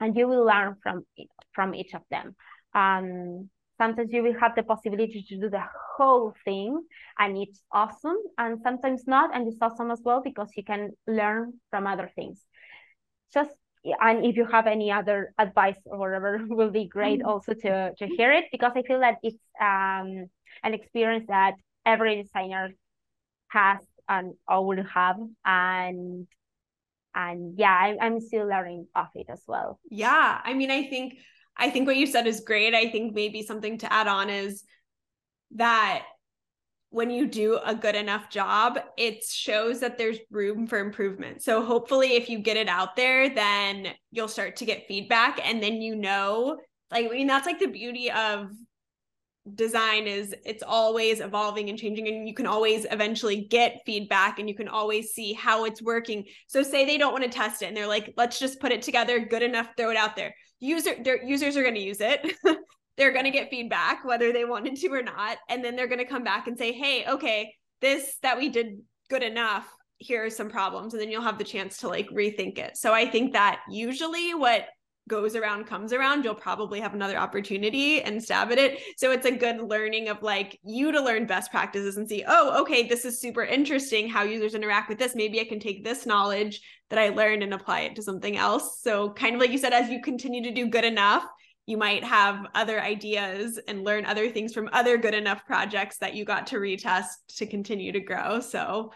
and 0.00 0.16
you 0.16 0.26
will 0.28 0.44
learn 0.44 0.76
from 0.82 1.06
from 1.54 1.74
each 1.74 1.94
of 1.94 2.02
them. 2.10 2.34
Um, 2.74 3.48
sometimes 3.78 4.12
you 4.12 4.22
will 4.22 4.38
have 4.40 4.54
the 4.54 4.62
possibility 4.62 5.24
to 5.28 5.36
do 5.38 5.50
the 5.50 5.62
whole 5.96 6.34
thing 6.44 6.82
and 7.18 7.36
it's 7.36 7.62
awesome. 7.72 8.16
And 8.38 8.60
sometimes 8.62 9.06
not 9.06 9.34
and 9.34 9.46
it's 9.48 9.58
awesome 9.60 9.90
as 9.90 10.00
well 10.04 10.20
because 10.22 10.50
you 10.56 10.64
can 10.64 10.90
learn 11.06 11.54
from 11.70 11.86
other 11.86 12.10
things. 12.14 12.44
Just 13.32 13.54
and 14.00 14.24
if 14.24 14.36
you 14.36 14.46
have 14.46 14.66
any 14.66 14.90
other 14.90 15.32
advice 15.38 15.78
or 15.84 15.98
whatever 15.98 16.40
will 16.48 16.70
be 16.70 16.86
great 16.86 17.20
mm-hmm. 17.20 17.28
also 17.28 17.54
to 17.54 17.94
to 17.94 18.06
hear 18.06 18.32
it 18.32 18.44
because 18.50 18.72
i 18.74 18.82
feel 18.82 19.00
that 19.00 19.16
it's 19.22 19.38
um 19.60 20.26
an 20.64 20.74
experience 20.74 21.24
that 21.28 21.54
every 21.84 22.22
designer 22.22 22.70
has 23.48 23.78
and 24.08 24.34
or 24.48 24.66
will 24.66 24.82
have 24.82 25.16
and 25.44 26.26
and 27.14 27.58
yeah 27.58 27.72
I, 27.72 27.96
i'm 28.00 28.20
still 28.20 28.46
learning 28.46 28.86
of 28.94 29.06
it 29.14 29.26
as 29.28 29.42
well. 29.46 29.78
Yeah 29.90 30.40
i 30.44 30.54
mean 30.54 30.70
i 30.70 30.88
think 30.88 31.14
I 31.56 31.70
think 31.70 31.86
what 31.86 31.96
you 31.96 32.06
said 32.06 32.26
is 32.26 32.40
great. 32.40 32.74
I 32.74 32.90
think 32.90 33.14
maybe 33.14 33.42
something 33.42 33.78
to 33.78 33.92
add 33.92 34.06
on 34.06 34.30
is 34.30 34.62
that 35.52 36.04
when 36.90 37.10
you 37.10 37.26
do 37.26 37.58
a 37.64 37.74
good 37.74 37.94
enough 37.94 38.30
job, 38.30 38.78
it 38.96 39.24
shows 39.24 39.80
that 39.80 39.98
there's 39.98 40.18
room 40.30 40.66
for 40.66 40.78
improvement. 40.78 41.42
So 41.42 41.64
hopefully 41.64 42.14
if 42.14 42.28
you 42.28 42.38
get 42.38 42.56
it 42.56 42.68
out 42.68 42.96
there, 42.96 43.28
then 43.28 43.88
you'll 44.10 44.28
start 44.28 44.56
to 44.56 44.64
get 44.64 44.86
feedback 44.86 45.40
and 45.44 45.62
then 45.62 45.82
you 45.82 45.96
know, 45.96 46.58
like 46.90 47.06
I 47.06 47.08
mean 47.08 47.26
that's 47.26 47.46
like 47.46 47.58
the 47.58 47.66
beauty 47.66 48.10
of 48.10 48.50
design 49.54 50.06
is 50.06 50.34
it's 50.44 50.62
always 50.62 51.20
evolving 51.20 51.68
and 51.68 51.78
changing 51.78 52.08
and 52.08 52.26
you 52.26 52.34
can 52.34 52.46
always 52.46 52.84
eventually 52.90 53.46
get 53.48 53.80
feedback 53.86 54.38
and 54.38 54.48
you 54.48 54.54
can 54.56 54.66
always 54.66 55.10
see 55.10 55.32
how 55.32 55.64
it's 55.64 55.80
working 55.80 56.24
so 56.48 56.64
say 56.64 56.84
they 56.84 56.98
don't 56.98 57.12
want 57.12 57.22
to 57.22 57.30
test 57.30 57.62
it 57.62 57.66
and 57.66 57.76
they're 57.76 57.86
like 57.86 58.12
let's 58.16 58.40
just 58.40 58.58
put 58.58 58.72
it 58.72 58.82
together 58.82 59.20
good 59.20 59.44
enough 59.44 59.68
throw 59.76 59.90
it 59.90 59.96
out 59.96 60.16
there 60.16 60.34
user 60.60 60.94
users 61.24 61.56
are 61.56 61.62
going 61.62 61.74
to 61.74 61.80
use 61.80 62.00
it. 62.00 62.34
They're 62.96 63.12
going 63.12 63.24
to 63.24 63.30
get 63.30 63.50
feedback 63.50 64.04
whether 64.06 64.32
they 64.32 64.46
wanted 64.46 64.76
to 64.76 64.88
or 64.88 65.02
not 65.02 65.36
and 65.50 65.62
then 65.62 65.76
they're 65.76 65.86
going 65.86 65.98
to 65.98 66.06
come 66.06 66.24
back 66.24 66.46
and 66.46 66.56
say 66.56 66.72
hey 66.72 67.04
okay 67.06 67.52
this 67.82 68.16
that 68.22 68.38
we 68.38 68.48
did 68.48 68.78
good 69.10 69.22
enough 69.22 69.68
here 69.98 70.24
are 70.24 70.30
some 70.30 70.48
problems 70.48 70.94
and 70.94 71.02
then 71.02 71.10
you'll 71.10 71.20
have 71.20 71.36
the 71.36 71.44
chance 71.44 71.76
to 71.78 71.88
like 71.88 72.08
rethink 72.08 72.56
it. 72.56 72.74
So 72.74 72.94
i 72.94 73.06
think 73.06 73.34
that 73.34 73.60
usually 73.68 74.32
what 74.32 74.64
goes 75.08 75.36
around 75.36 75.66
comes 75.66 75.92
around 75.92 76.24
you'll 76.24 76.34
probably 76.34 76.80
have 76.80 76.94
another 76.94 77.16
opportunity 77.16 78.02
and 78.02 78.22
stab 78.22 78.50
at 78.50 78.58
it. 78.58 78.80
So 78.96 79.12
it's 79.12 79.26
a 79.26 79.30
good 79.30 79.60
learning 79.60 80.08
of 80.08 80.22
like 80.22 80.58
you 80.64 80.90
to 80.92 81.00
learn 81.00 81.26
best 81.26 81.50
practices 81.50 81.96
and 81.96 82.08
see 82.08 82.24
oh 82.26 82.60
okay 82.62 82.86
this 82.86 83.04
is 83.04 83.20
super 83.20 83.44
interesting 83.44 84.08
how 84.08 84.22
users 84.22 84.54
interact 84.54 84.88
with 84.88 84.98
this. 84.98 85.14
Maybe 85.14 85.40
i 85.40 85.44
can 85.44 85.60
take 85.60 85.84
this 85.84 86.06
knowledge 86.06 86.60
that 86.90 86.98
i 86.98 87.10
learned 87.10 87.42
and 87.42 87.54
apply 87.54 87.80
it 87.82 87.96
to 87.96 88.02
something 88.02 88.36
else. 88.36 88.80
So 88.82 89.10
kind 89.10 89.34
of 89.34 89.40
like 89.40 89.50
you 89.50 89.58
said 89.58 89.72
as 89.72 89.88
you 89.88 90.02
continue 90.02 90.42
to 90.42 90.52
do 90.52 90.68
good 90.68 90.84
enough 90.84 91.24
you 91.66 91.76
might 91.76 92.04
have 92.04 92.46
other 92.54 92.80
ideas 92.80 93.58
and 93.66 93.82
learn 93.82 94.06
other 94.06 94.30
things 94.30 94.54
from 94.54 94.70
other 94.72 94.96
good 94.96 95.14
enough 95.14 95.44
projects 95.46 95.98
that 95.98 96.14
you 96.14 96.24
got 96.24 96.46
to 96.48 96.58
retest 96.58 97.06
to 97.36 97.46
continue 97.46 97.90
to 97.92 98.00
grow. 98.00 98.40
So 98.40 98.92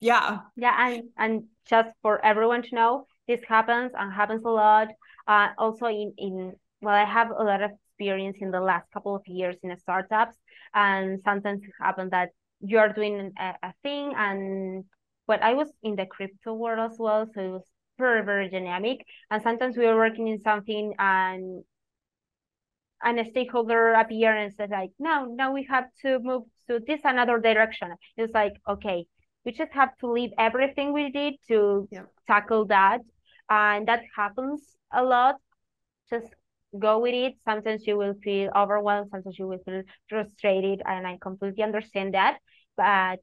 yeah. 0.00 0.38
Yeah 0.56 0.74
and 0.78 1.02
and 1.16 1.44
just 1.68 1.90
for 2.02 2.24
everyone 2.24 2.62
to 2.62 2.74
know 2.74 3.06
this 3.26 3.40
happens 3.46 3.92
and 3.98 4.12
happens 4.12 4.44
a 4.44 4.48
lot 4.48 4.88
uh, 5.28 5.48
also 5.58 5.86
in 5.86 6.12
in 6.18 6.52
well, 6.80 6.94
I 6.94 7.04
have 7.04 7.30
a 7.30 7.44
lot 7.44 7.62
of 7.62 7.72
experience 7.72 8.38
in 8.40 8.50
the 8.50 8.60
last 8.60 8.90
couple 8.92 9.14
of 9.14 9.22
years 9.26 9.56
in 9.62 9.76
startups, 9.78 10.36
and 10.74 11.20
sometimes 11.20 11.62
it 11.62 11.70
happens 11.80 12.10
that 12.12 12.30
you're 12.60 12.92
doing 12.92 13.32
a, 13.38 13.54
a 13.62 13.72
thing, 13.82 14.14
and 14.16 14.84
but 15.26 15.42
I 15.42 15.54
was 15.54 15.70
in 15.82 15.96
the 15.96 16.06
crypto 16.06 16.54
world 16.54 16.90
as 16.90 16.98
well, 16.98 17.26
so 17.34 17.40
it 17.40 17.50
was 17.50 17.66
very 17.98 18.24
very 18.24 18.48
dynamic. 18.48 19.04
And 19.30 19.42
sometimes 19.42 19.76
we 19.76 19.86
were 19.86 19.96
working 19.96 20.28
in 20.28 20.40
something, 20.40 20.94
and 20.98 21.64
and 23.02 23.20
a 23.20 23.24
stakeholder 23.24 23.92
appear 23.92 24.34
and 24.34 24.52
said 24.54 24.70
like, 24.70 24.90
no, 24.98 25.26
now 25.26 25.52
we 25.52 25.64
have 25.70 25.84
to 26.02 26.18
move 26.20 26.44
to 26.68 26.80
this 26.86 27.00
another 27.04 27.38
direction. 27.38 27.92
It's 28.16 28.32
like, 28.32 28.54
okay, 28.68 29.06
we 29.44 29.52
just 29.52 29.72
have 29.72 29.96
to 29.98 30.10
leave 30.10 30.30
everything 30.38 30.92
we 30.92 31.10
did 31.10 31.34
to 31.48 31.88
yeah. 31.90 32.02
tackle 32.26 32.66
that, 32.66 33.00
and 33.50 33.88
that 33.88 34.02
happens 34.16 34.76
a 34.92 35.02
lot, 35.02 35.36
just 36.10 36.28
go 36.78 36.98
with 36.98 37.14
it. 37.14 37.34
Sometimes 37.44 37.86
you 37.86 37.96
will 37.96 38.14
feel 38.22 38.50
overwhelmed, 38.56 39.10
sometimes 39.10 39.38
you 39.38 39.46
will 39.48 39.58
feel 39.64 39.82
frustrated, 40.08 40.82
and 40.86 41.06
I 41.06 41.18
completely 41.20 41.62
understand 41.62 42.14
that. 42.14 42.38
But 42.76 43.20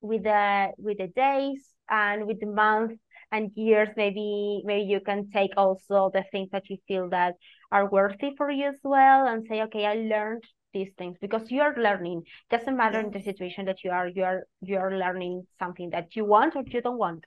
with 0.00 0.24
the 0.24 0.72
with 0.78 0.98
the 0.98 1.08
days 1.08 1.74
and 1.90 2.26
with 2.26 2.40
the 2.40 2.46
months 2.46 2.96
and 3.32 3.50
years, 3.54 3.88
maybe 3.96 4.62
maybe 4.64 4.88
you 4.90 5.00
can 5.00 5.30
take 5.30 5.52
also 5.56 6.10
the 6.12 6.24
things 6.32 6.48
that 6.52 6.68
you 6.70 6.76
feel 6.86 7.08
that 7.10 7.34
are 7.70 7.88
worthy 7.90 8.34
for 8.36 8.50
you 8.50 8.68
as 8.68 8.80
well 8.84 9.26
and 9.26 9.46
say, 9.48 9.62
okay, 9.62 9.84
I 9.86 9.94
learned 9.94 10.44
these 10.72 10.90
things 10.98 11.16
because 11.20 11.50
you 11.50 11.60
are 11.62 11.74
learning. 11.76 12.22
Doesn't 12.50 12.76
matter 12.76 13.00
in 13.00 13.10
the 13.10 13.20
situation 13.22 13.64
that 13.66 13.82
you 13.84 13.90
are, 13.90 14.08
you 14.08 14.24
are 14.24 14.44
you 14.60 14.76
are 14.78 14.96
learning 14.96 15.46
something 15.58 15.90
that 15.90 16.16
you 16.16 16.24
want 16.24 16.56
or 16.56 16.62
you 16.66 16.80
don't 16.80 16.98
want 16.98 17.24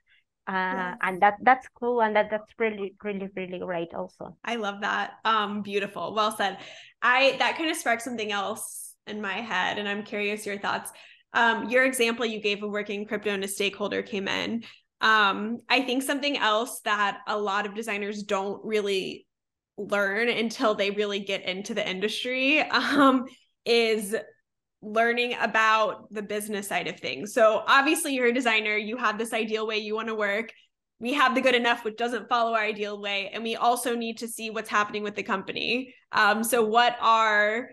uh, 0.48 0.54
yes. 0.54 0.98
and 1.02 1.22
that 1.22 1.36
that's 1.42 1.68
cool 1.80 2.02
and 2.02 2.16
that 2.16 2.30
that's 2.30 2.52
really 2.58 2.94
really 3.04 3.30
really 3.36 3.60
great 3.60 3.94
also. 3.94 4.36
I 4.44 4.56
love 4.56 4.82
that. 4.82 5.14
Um 5.24 5.62
beautiful. 5.62 6.14
Well 6.14 6.36
said. 6.36 6.58
I 7.02 7.36
that 7.40 7.58
kind 7.58 7.70
of 7.70 7.78
sparked 7.78 8.02
something 8.02 8.32
else 8.32 8.96
in 9.08 9.22
my 9.22 9.34
head 9.34 9.80
and 9.80 9.88
i'm 9.90 10.04
curious 10.04 10.46
your 10.46 10.60
thoughts. 10.60 10.92
Um 11.34 11.70
your 11.70 11.86
example 11.86 12.26
you 12.26 12.42
gave 12.42 12.64
of 12.64 12.72
working 12.72 13.06
crypto 13.06 13.32
and 13.32 13.44
a 13.44 13.48
stakeholder 13.48 14.02
came 14.02 14.28
in. 14.28 14.64
Um 15.00 15.60
i 15.70 15.82
think 15.82 16.04
something 16.04 16.38
else 16.38 16.82
that 16.82 17.20
a 17.28 17.38
lot 17.38 17.66
of 17.66 17.76
designers 17.76 18.24
don't 18.24 18.64
really 18.66 19.28
learn 19.78 20.30
until 20.30 20.76
they 20.76 20.92
really 20.92 21.20
get 21.20 21.44
into 21.44 21.74
the 21.74 21.88
industry 21.88 22.60
um 22.70 23.26
is 23.66 24.16
learning 24.82 25.36
about 25.40 26.12
the 26.12 26.22
business 26.22 26.68
side 26.68 26.88
of 26.88 27.00
things. 27.00 27.34
So 27.34 27.64
obviously 27.68 28.16
you're 28.16 28.28
a 28.28 28.34
designer, 28.34 28.76
you 28.76 28.98
have 28.98 29.18
this 29.18 29.34
ideal 29.34 29.68
way 29.68 29.78
you 29.78 29.96
want 29.96 30.08
to 30.08 30.16
work. 30.16 30.52
We 31.00 31.14
have 31.14 31.34
the 31.34 31.42
good 31.42 31.56
enough, 31.56 31.84
which 31.84 31.98
doesn't 31.98 32.30
follow 32.30 32.54
our 32.54 32.64
ideal 32.64 33.02
way. 33.02 33.30
And 33.34 33.44
we 33.44 33.56
also 33.56 33.96
need 33.96 34.20
to 34.20 34.28
see 34.28 34.50
what's 34.50 34.70
happening 34.70 35.04
with 35.04 35.16
the 35.16 35.24
company. 35.24 35.94
Um, 36.12 36.44
so 36.44 36.64
what 36.64 36.96
are 37.02 37.70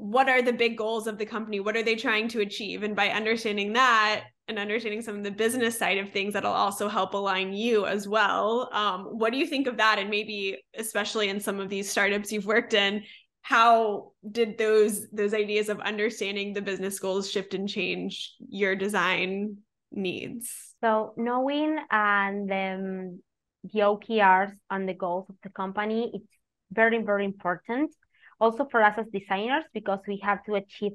what 0.00 0.30
are 0.30 0.40
the 0.40 0.52
big 0.52 0.78
goals 0.78 1.06
of 1.06 1.18
the 1.18 1.26
company? 1.26 1.60
What 1.60 1.76
are 1.76 1.82
they 1.82 1.94
trying 1.94 2.26
to 2.28 2.40
achieve? 2.40 2.82
And 2.82 2.96
by 2.96 3.10
understanding 3.10 3.74
that 3.74 4.24
and 4.48 4.58
understanding 4.58 5.02
some 5.02 5.16
of 5.16 5.24
the 5.24 5.30
business 5.30 5.78
side 5.78 5.98
of 5.98 6.08
things, 6.08 6.32
that'll 6.32 6.50
also 6.50 6.88
help 6.88 7.12
align 7.12 7.52
you 7.52 7.84
as 7.84 8.08
well. 8.08 8.70
Um, 8.72 9.04
what 9.18 9.30
do 9.30 9.38
you 9.38 9.46
think 9.46 9.66
of 9.66 9.76
that? 9.76 9.98
And 9.98 10.08
maybe 10.08 10.56
especially 10.74 11.28
in 11.28 11.38
some 11.38 11.60
of 11.60 11.68
these 11.68 11.90
startups 11.90 12.32
you've 12.32 12.46
worked 12.46 12.72
in, 12.72 13.02
how 13.42 14.12
did 14.30 14.58
those 14.58 15.08
those 15.10 15.34
ideas 15.34 15.68
of 15.68 15.80
understanding 15.80 16.52
the 16.52 16.62
business 16.62 16.98
goals 16.98 17.30
shift 17.30 17.54
and 17.54 17.68
change 17.68 18.34
your 18.48 18.76
design 18.76 19.58
needs? 19.90 20.74
So 20.80 21.14
knowing 21.16 21.78
and 21.90 22.50
um, 22.50 23.22
the 23.64 23.80
okrs 23.80 24.52
and 24.70 24.88
the 24.88 24.94
goals 24.94 25.26
of 25.28 25.36
the 25.42 25.50
company 25.50 26.10
it's 26.14 26.32
very 26.72 27.02
very 27.02 27.24
important. 27.24 27.94
Also 28.38 28.66
for 28.70 28.82
us 28.82 28.96
as 28.96 29.06
designers 29.12 29.64
because 29.74 30.00
we 30.06 30.18
have 30.22 30.42
to 30.44 30.54
achieve 30.54 30.92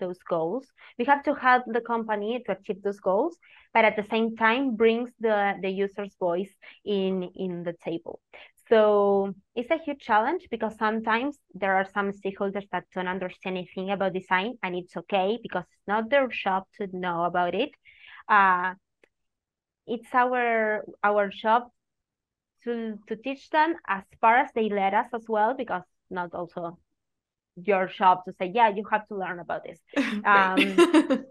those 0.00 0.18
goals. 0.28 0.66
We 0.98 1.04
have 1.06 1.22
to 1.24 1.34
help 1.34 1.64
the 1.66 1.80
company 1.80 2.42
to 2.46 2.52
achieve 2.52 2.82
those 2.82 3.00
goals 3.00 3.36
but 3.72 3.84
at 3.84 3.96
the 3.96 4.04
same 4.10 4.36
time 4.36 4.76
brings 4.76 5.10
the 5.20 5.54
the 5.62 5.70
user's 5.70 6.14
voice 6.18 6.52
in 6.84 7.22
in 7.34 7.62
the 7.62 7.74
table 7.84 8.20
so 8.68 9.34
it's 9.54 9.70
a 9.70 9.78
huge 9.78 10.00
challenge 10.00 10.46
because 10.50 10.76
sometimes 10.78 11.38
there 11.54 11.74
are 11.76 11.86
some 11.94 12.12
stakeholders 12.12 12.68
that 12.72 12.84
don't 12.94 13.08
understand 13.08 13.56
anything 13.56 13.90
about 13.90 14.12
design, 14.12 14.58
and 14.62 14.74
it's 14.74 14.96
okay 14.96 15.38
because 15.42 15.64
it's 15.64 15.86
not 15.88 16.10
their 16.10 16.28
job 16.28 16.64
to 16.76 16.88
know 16.92 17.24
about 17.24 17.54
it. 17.54 17.70
Uh, 18.28 18.74
it's 19.86 20.12
our 20.12 20.84
our 21.02 21.28
job 21.28 21.70
to 22.64 22.98
to 23.08 23.16
teach 23.16 23.48
them 23.50 23.74
as 23.86 24.02
far 24.20 24.36
as 24.36 24.50
they 24.54 24.68
let 24.68 24.92
us 24.94 25.06
as 25.14 25.24
well, 25.28 25.54
because 25.54 25.82
not 26.10 26.34
also 26.34 26.78
your 27.56 27.86
job 27.88 28.24
to 28.24 28.32
say, 28.38 28.52
yeah, 28.54 28.68
you 28.68 28.84
have 28.90 29.06
to 29.08 29.16
learn 29.16 29.40
about 29.40 29.64
this. 29.64 29.78
Um, 30.24 30.76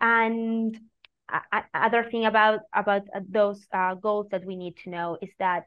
and 0.00 0.78
other 1.72 2.04
thing 2.10 2.26
about 2.26 2.60
about 2.74 3.02
those 3.28 3.66
uh, 3.72 3.94
goals 3.94 4.26
that 4.30 4.44
we 4.44 4.56
need 4.56 4.76
to 4.84 4.90
know 4.90 5.16
is 5.22 5.30
that 5.38 5.64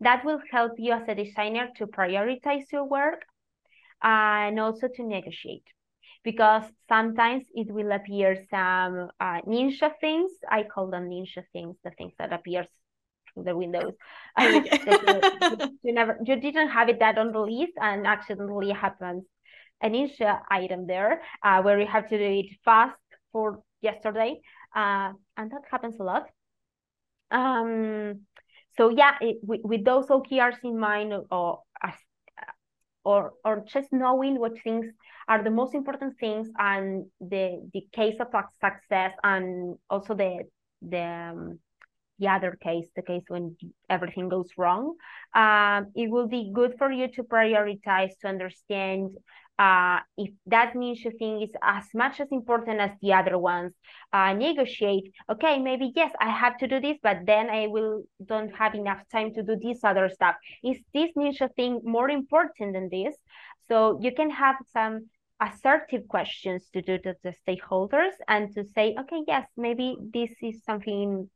that 0.00 0.24
will 0.24 0.40
help 0.50 0.72
you 0.78 0.92
as 0.92 1.08
a 1.08 1.14
designer 1.14 1.68
to 1.76 1.86
prioritize 1.86 2.70
your 2.72 2.84
work 2.84 3.24
and 4.02 4.58
also 4.60 4.88
to 4.88 5.02
negotiate 5.02 5.66
because 6.24 6.64
sometimes 6.88 7.44
it 7.54 7.70
will 7.70 7.92
appear 7.92 8.44
some 8.50 9.10
uh, 9.20 9.40
ninja 9.46 9.92
things. 10.00 10.32
I 10.50 10.64
call 10.64 10.88
them 10.88 11.08
ninja 11.08 11.44
things, 11.52 11.76
the 11.84 11.90
things 11.90 12.14
that 12.18 12.32
appears 12.32 12.66
through 13.32 13.44
the 13.44 13.56
windows. 13.56 13.92
you, 14.40 14.64
you, 15.82 15.92
never, 15.92 16.18
you 16.24 16.36
didn't 16.36 16.70
have 16.70 16.88
it 16.88 16.98
that 17.00 17.18
on 17.18 17.32
the 17.32 17.40
list, 17.40 17.74
and 17.80 18.06
accidentally 18.06 18.70
happens 18.72 19.24
a 19.82 19.88
ninja 19.88 20.40
item 20.50 20.86
there 20.86 21.20
uh, 21.42 21.60
where 21.62 21.78
you 21.78 21.86
have 21.86 22.08
to 22.08 22.18
do 22.18 22.24
it 22.24 22.46
fast 22.64 22.96
for 23.30 23.60
yesterday, 23.82 24.40
uh, 24.74 25.12
and 25.36 25.50
that 25.50 25.62
happens 25.70 26.00
a 26.00 26.02
lot. 26.02 26.26
Um, 27.30 28.20
so 28.76 28.88
yeah, 28.88 29.14
it, 29.20 29.38
with, 29.42 29.60
with 29.62 29.84
those 29.84 30.06
OKRs 30.06 30.58
in 30.64 30.78
mind, 30.78 31.12
or 31.30 31.60
or 33.04 33.32
or 33.44 33.64
just 33.66 33.92
knowing 33.92 34.38
what 34.38 34.52
things 34.62 34.86
are 35.28 35.42
the 35.42 35.50
most 35.50 35.74
important 35.74 36.18
things 36.18 36.48
and 36.58 37.06
the 37.20 37.68
the 37.72 37.86
case 37.92 38.16
of 38.20 38.28
success 38.60 39.12
and 39.22 39.76
also 39.90 40.14
the 40.14 40.44
the 40.82 41.00
um, 41.00 41.58
the 42.18 42.28
other 42.28 42.56
case, 42.62 42.86
the 42.94 43.02
case 43.02 43.24
when 43.28 43.56
everything 43.90 44.28
goes 44.28 44.48
wrong, 44.56 44.94
um, 45.34 45.90
it 45.96 46.08
will 46.08 46.28
be 46.28 46.52
good 46.54 46.74
for 46.78 46.90
you 46.90 47.08
to 47.08 47.24
prioritize 47.24 48.16
to 48.20 48.28
understand 48.28 49.10
uh, 49.58 50.00
if 50.16 50.30
that 50.46 50.74
ninja 50.74 51.16
thing 51.18 51.42
is 51.42 51.50
as 51.62 51.84
much 51.94 52.20
as 52.20 52.28
important 52.32 52.80
as 52.80 52.90
the 53.00 53.12
other 53.12 53.38
ones, 53.38 53.72
uh, 54.12 54.32
negotiate. 54.32 55.12
Okay, 55.30 55.58
maybe 55.58 55.92
yes, 55.94 56.12
I 56.20 56.30
have 56.30 56.56
to 56.58 56.66
do 56.66 56.80
this, 56.80 56.98
but 57.02 57.18
then 57.24 57.50
I 57.50 57.68
will 57.68 58.02
don't 58.24 58.54
have 58.56 58.74
enough 58.74 59.02
time 59.12 59.32
to 59.34 59.42
do 59.42 59.56
this 59.62 59.84
other 59.84 60.08
stuff. 60.08 60.34
Is 60.64 60.78
this 60.92 61.10
ninja 61.16 61.48
thing 61.54 61.80
more 61.84 62.10
important 62.10 62.74
than 62.74 62.88
this? 62.90 63.14
So 63.68 63.98
you 64.00 64.12
can 64.12 64.30
have 64.30 64.56
some 64.72 65.08
assertive 65.40 66.06
questions 66.08 66.68
to 66.72 66.82
do 66.82 66.98
to 66.98 67.14
the 67.22 67.34
stakeholders 67.46 68.12
and 68.28 68.52
to 68.54 68.64
say, 68.74 68.94
okay, 68.98 69.22
yes, 69.26 69.46
maybe 69.56 69.96
this 70.12 70.30
is 70.42 70.64
something 70.64 71.28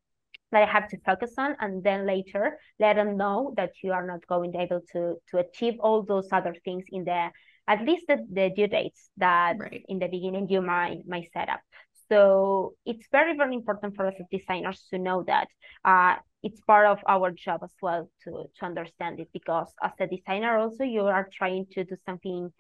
that 0.51 0.63
I 0.63 0.67
have 0.67 0.89
to 0.89 0.99
focus 1.05 1.35
on, 1.39 1.57
and 1.61 1.85
then 1.85 2.07
later 2.07 2.59
let 2.81 2.97
them 2.97 3.17
know 3.17 3.53
that 3.57 3.73
you 3.83 3.93
are 3.93 4.07
not 4.07 4.27
going 4.27 4.53
to 4.53 4.59
be 4.59 4.65
able 4.65 4.81
to 4.93 5.17
to 5.31 5.39
achieve 5.39 5.75
all 5.81 6.03
those 6.03 6.29
other 6.33 6.55
things 6.65 6.85
in 6.91 7.05
the 7.05 7.31
at 7.69 7.85
least 7.85 8.07
the, 8.09 8.27
the 8.33 8.51
due 8.57 8.67
dates 8.67 9.11
that 9.19 9.57
right. 9.59 9.85
in 9.89 9.99
the 9.99 10.09
beginning 10.09 10.49
you 10.49 10.63
might 10.63 11.07
might 11.07 11.29
set 11.33 11.49
up. 11.49 11.61
So 12.09 12.75
it's 12.87 13.07
very, 13.13 13.37
very 13.37 13.55
important 13.55 13.95
for 13.95 14.07
us 14.07 14.15
as 14.19 14.27
designers 14.31 14.87
to 14.91 14.99
know 14.99 15.25
that 15.27 15.49
uh, 15.85 16.17
it's 16.43 16.61
part 16.63 16.87
of 16.87 16.99
our 17.07 17.31
job 17.31 17.61
as 17.63 17.75
well 17.83 18.11
to, 18.25 18.45
to 18.59 18.65
understand 18.65 19.21
it 19.21 19.29
because 19.33 19.71
as 19.83 19.93
a 20.01 20.07
designer 20.07 20.57
also 20.59 20.85
you 20.85 21.03
are 21.03 21.29
trying 21.33 21.67
to 21.73 21.85
do 21.85 21.97
something 22.07 22.51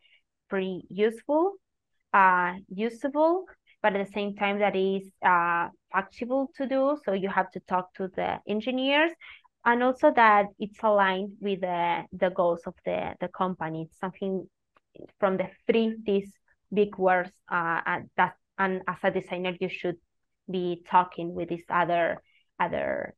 pretty 0.51 0.83
useful, 0.91 1.55
uh, 2.13 2.55
usable, 2.69 3.45
but 3.83 3.95
at 3.95 4.07
the 4.07 4.13
same 4.13 4.35
time 4.37 4.59
that 4.59 4.77
is 4.77 5.09
uh, 5.25 5.69
factible 5.95 6.49
to 6.57 6.67
do. 6.67 6.99
So 7.05 7.13
you 7.13 7.31
have 7.31 7.51
to 7.53 7.61
talk 7.61 7.95
to 7.95 8.09
the 8.15 8.41
engineers 8.47 9.13
and 9.65 9.83
also 9.83 10.13
that 10.15 10.47
it's 10.59 10.79
aligned 10.83 11.33
with 11.41 11.61
the 11.61 12.05
the 12.13 12.31
goals 12.31 12.61
of 12.67 12.75
the 12.85 13.15
the 13.21 13.29
company. 13.29 13.83
It's 13.83 13.99
something 13.99 14.49
from 15.19 15.37
the 15.37 15.49
three 15.67 15.97
these 16.05 16.31
big 16.73 16.97
words 16.99 17.31
uh, 17.51 18.01
that 18.17 18.35
and 18.59 18.83
as 18.87 18.97
a 19.03 19.11
designer 19.11 19.55
you 19.61 19.69
should 19.69 19.97
be 20.51 20.83
talking 20.91 21.35
with 21.35 21.49
these 21.49 21.65
other 21.71 22.23
other 22.61 23.15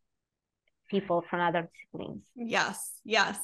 people 0.88 1.24
from 1.28 1.40
other 1.40 1.68
disciplines. 1.72 2.24
Yes, 2.34 2.92
yes. 3.04 3.38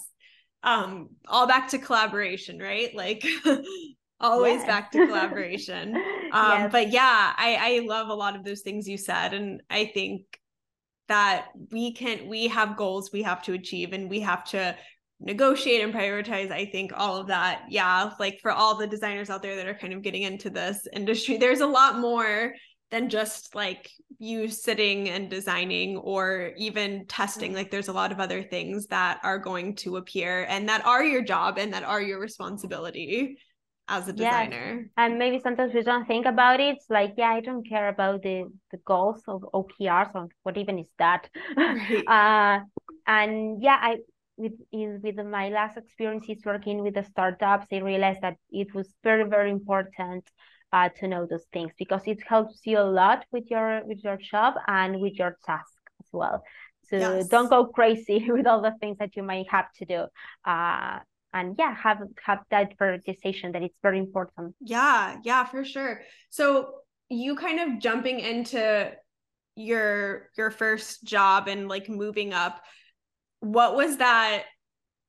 Um, 0.62 1.10
all 1.28 1.46
back 1.46 1.68
to 1.68 1.78
collaboration, 1.78 2.58
right? 2.58 2.94
Like 2.94 3.24
always 4.20 4.58
yes. 4.58 4.66
back 4.66 4.92
to 4.92 5.06
collaboration. 5.06 5.96
Um, 6.32 6.62
yes. 6.62 6.72
but 6.72 6.90
yeah, 6.90 7.32
I, 7.36 7.56
I 7.60 7.86
love 7.86 8.08
a 8.08 8.14
lot 8.14 8.34
of 8.34 8.42
those 8.42 8.62
things 8.62 8.88
you 8.88 8.98
said. 8.98 9.32
And 9.32 9.62
I 9.70 9.92
think 9.94 10.22
that 11.06 11.46
we 11.70 11.92
can 11.92 12.26
we 12.26 12.48
have 12.48 12.76
goals 12.76 13.12
we 13.12 13.22
have 13.22 13.42
to 13.44 13.52
achieve 13.52 13.92
and 13.92 14.10
we 14.10 14.20
have 14.20 14.42
to 14.46 14.76
negotiate 15.20 15.82
and 15.82 15.94
prioritize 15.94 16.50
i 16.50 16.66
think 16.66 16.92
all 16.94 17.16
of 17.16 17.26
that 17.26 17.62
yeah 17.68 18.10
like 18.20 18.38
for 18.40 18.50
all 18.50 18.76
the 18.76 18.86
designers 18.86 19.30
out 19.30 19.42
there 19.42 19.56
that 19.56 19.66
are 19.66 19.74
kind 19.74 19.92
of 19.92 20.02
getting 20.02 20.22
into 20.22 20.50
this 20.50 20.86
industry 20.92 21.36
there's 21.38 21.60
a 21.60 21.66
lot 21.66 21.98
more 21.98 22.52
than 22.90 23.08
just 23.08 23.54
like 23.54 23.90
you 24.18 24.46
sitting 24.48 25.08
and 25.08 25.28
designing 25.28 25.96
or 25.96 26.52
even 26.56 27.04
testing 27.06 27.52
like 27.52 27.70
there's 27.70 27.88
a 27.88 27.92
lot 27.92 28.12
of 28.12 28.20
other 28.20 28.42
things 28.42 28.86
that 28.86 29.18
are 29.24 29.38
going 29.38 29.74
to 29.74 29.96
appear 29.96 30.44
and 30.48 30.68
that 30.68 30.84
are 30.86 31.02
your 31.02 31.22
job 31.22 31.58
and 31.58 31.72
that 31.72 31.82
are 31.82 32.00
your 32.00 32.20
responsibility 32.20 33.36
as 33.88 34.08
a 34.08 34.12
designer. 34.12 34.80
Yes. 34.80 34.90
And 34.96 35.18
maybe 35.18 35.38
sometimes 35.40 35.72
we 35.72 35.82
don't 35.82 36.06
think 36.06 36.26
about 36.26 36.60
it. 36.60 36.76
It's 36.76 36.90
like, 36.90 37.14
yeah, 37.16 37.30
I 37.30 37.40
don't 37.40 37.68
care 37.68 37.88
about 37.88 38.22
the 38.22 38.50
the 38.70 38.78
goals 38.78 39.22
of 39.28 39.44
OKRs 39.54 40.10
or 40.14 40.28
what 40.42 40.56
even 40.56 40.78
is 40.78 40.88
that. 40.98 41.28
Right. 41.56 42.04
uh, 42.08 42.64
and 43.06 43.62
yeah, 43.62 43.78
I 43.80 43.98
with 44.36 44.52
in, 44.72 45.00
with 45.02 45.16
my 45.26 45.48
last 45.48 45.76
experiences 45.76 46.42
working 46.44 46.82
with 46.82 46.94
the 46.94 47.04
startups, 47.04 47.66
I 47.72 47.78
realized 47.78 48.22
that 48.22 48.36
it 48.50 48.74
was 48.74 48.94
very 49.02 49.28
very 49.28 49.50
important 49.50 50.24
uh, 50.72 50.88
to 51.00 51.08
know 51.08 51.26
those 51.26 51.46
things 51.52 51.72
because 51.78 52.02
it 52.06 52.22
helps 52.26 52.60
you 52.64 52.78
a 52.78 52.90
lot 53.00 53.24
with 53.32 53.50
your 53.50 53.82
with 53.84 54.02
your 54.04 54.16
job 54.16 54.54
and 54.66 55.00
with 55.00 55.14
your 55.14 55.36
task 55.44 55.72
as 56.00 56.08
well. 56.12 56.42
So 56.88 56.96
yes. 56.96 57.28
don't 57.28 57.50
go 57.50 57.66
crazy 57.66 58.26
with 58.30 58.46
all 58.46 58.62
the 58.62 58.74
things 58.80 58.98
that 58.98 59.16
you 59.16 59.22
might 59.22 59.50
have 59.50 59.72
to 59.78 59.84
do. 59.84 60.06
Uh, 60.44 61.00
and 61.32 61.56
yeah 61.58 61.74
have 61.74 61.98
have 62.24 62.38
that 62.50 62.78
prioritization 62.78 63.52
that 63.52 63.62
it's 63.62 63.76
very 63.82 63.98
important 63.98 64.54
yeah 64.60 65.18
yeah 65.24 65.44
for 65.44 65.64
sure 65.64 66.00
so 66.30 66.70
you 67.08 67.36
kind 67.36 67.60
of 67.60 67.78
jumping 67.80 68.20
into 68.20 68.92
your 69.56 70.30
your 70.36 70.50
first 70.50 71.04
job 71.04 71.48
and 71.48 71.68
like 71.68 71.88
moving 71.88 72.32
up 72.32 72.62
what 73.52 73.76
was 73.76 73.98
that 73.98 74.44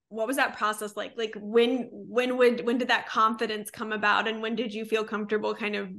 what 0.09 0.27
was 0.27 0.38
that 0.38 0.57
process 0.57 0.95
like 0.95 1.13
like 1.17 1.35
when 1.39 1.89
when 1.91 2.38
would 2.38 2.65
when 2.65 2.77
did 2.77 2.88
that 2.88 3.07
confidence 3.07 3.69
come 3.69 3.91
about 3.91 4.27
and 4.27 4.41
when 4.41 4.55
did 4.55 4.73
you 4.73 4.85
feel 4.85 5.03
comfortable 5.03 5.53
kind 5.53 5.75
of 5.75 5.89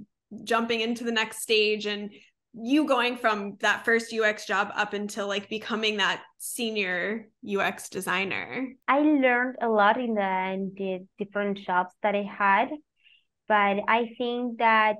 jumping 0.44 0.80
into 0.80 1.04
the 1.04 1.12
next 1.12 1.42
stage 1.42 1.86
and 1.86 2.10
you 2.54 2.86
going 2.86 3.16
from 3.16 3.56
that 3.60 3.84
first 3.84 4.12
UX 4.12 4.46
job 4.46 4.70
up 4.74 4.92
until 4.92 5.28
like 5.28 5.48
becoming 5.48 5.98
that 5.98 6.22
senior 6.38 7.28
UX 7.46 7.88
designer? 7.88 8.68
I 8.88 9.00
learned 9.00 9.56
a 9.60 9.68
lot 9.68 10.00
in 10.00 10.14
the, 10.14 10.50
in 10.52 10.72
the 10.76 11.24
different 11.24 11.58
jobs 11.58 11.94
that 12.02 12.14
I 12.14 12.22
had, 12.22 12.70
but 13.46 13.78
I 13.86 14.14
think 14.16 14.58
that 14.58 14.96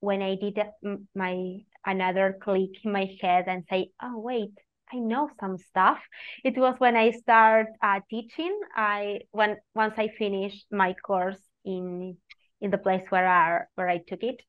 when 0.00 0.20
I 0.20 0.36
did 0.36 0.58
mm, 0.84 1.04
my 1.14 1.58
another 1.86 2.36
click 2.42 2.70
in 2.84 2.92
my 2.92 3.08
head 3.20 3.44
and 3.46 3.64
say, 3.70 3.90
oh 4.02 4.18
wait, 4.18 4.52
I 4.92 4.98
know 4.98 5.30
some 5.40 5.56
stuff. 5.58 5.98
It 6.44 6.56
was 6.56 6.74
when 6.78 6.96
I 6.96 7.10
start 7.12 7.68
uh, 7.82 8.00
teaching. 8.08 8.58
I 8.74 9.20
when 9.30 9.56
once 9.74 9.94
I 9.96 10.08
finished 10.18 10.66
my 10.70 10.94
course 10.94 11.40
in 11.64 12.16
in 12.60 12.70
the 12.70 12.78
place 12.78 13.04
where 13.10 13.26
I 13.26 13.62
where 13.74 13.88
I 13.88 13.98
took 13.98 14.22
it 14.22 14.40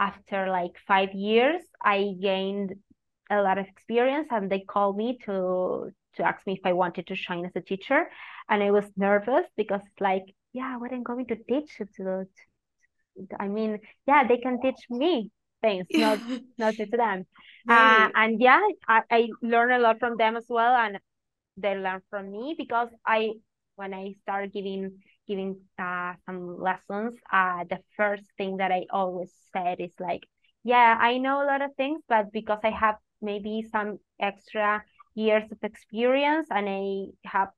after 0.00 0.48
like 0.48 0.72
five 0.86 1.12
years, 1.12 1.62
I 1.82 2.14
gained 2.20 2.74
a 3.30 3.40
lot 3.42 3.58
of 3.58 3.66
experience 3.66 4.28
and 4.30 4.50
they 4.50 4.60
called 4.60 4.96
me 4.96 5.18
to 5.26 5.90
to 6.16 6.22
ask 6.22 6.46
me 6.46 6.54
if 6.54 6.60
I 6.64 6.72
wanted 6.72 7.08
to 7.08 7.16
shine 7.16 7.44
as 7.44 7.52
a 7.56 7.60
teacher. 7.60 8.08
And 8.48 8.62
I 8.62 8.70
was 8.70 8.84
nervous 8.96 9.46
because 9.56 9.82
like, 10.00 10.24
yeah, 10.52 10.76
what 10.76 10.92
I'm 10.92 11.02
going 11.02 11.26
to 11.26 11.36
teach 11.36 11.80
to 11.96 12.26
I 13.38 13.48
mean, 13.48 13.78
yeah, 14.06 14.26
they 14.26 14.38
can 14.38 14.60
teach 14.60 14.86
me 14.90 15.30
things, 15.64 15.88
not 15.96 16.20
not 16.58 16.76
to 16.78 16.86
them. 16.86 17.26
Right. 17.66 18.04
Uh, 18.04 18.08
and 18.14 18.40
yeah, 18.40 18.60
I, 18.88 19.02
I 19.10 19.28
learned 19.42 19.72
a 19.74 19.78
lot 19.80 19.98
from 20.00 20.16
them 20.18 20.36
as 20.36 20.46
well, 20.48 20.74
and 20.76 20.98
they 21.56 21.74
learn 21.76 22.02
from 22.10 22.30
me 22.30 22.54
because 22.58 22.88
I 23.06 23.32
when 23.76 23.94
I 23.94 24.12
started 24.22 24.52
giving 24.52 24.98
giving 25.28 25.56
uh, 25.78 26.14
some 26.26 26.60
lessons, 26.60 27.14
uh, 27.32 27.64
the 27.68 27.78
first 27.96 28.24
thing 28.38 28.58
that 28.58 28.72
I 28.72 28.86
always 28.90 29.32
said 29.52 29.80
is 29.80 29.94
like, 30.00 30.22
yeah, 30.64 30.96
I 31.00 31.18
know 31.18 31.42
a 31.42 31.46
lot 31.46 31.62
of 31.62 31.74
things, 31.76 32.02
but 32.08 32.32
because 32.32 32.60
I 32.64 32.70
have 32.70 32.96
maybe 33.22 33.62
some 33.72 33.98
extra 34.20 34.84
years 35.14 35.50
of 35.52 35.58
experience 35.62 36.48
and 36.50 36.68
I 36.68 37.28
have 37.28 37.48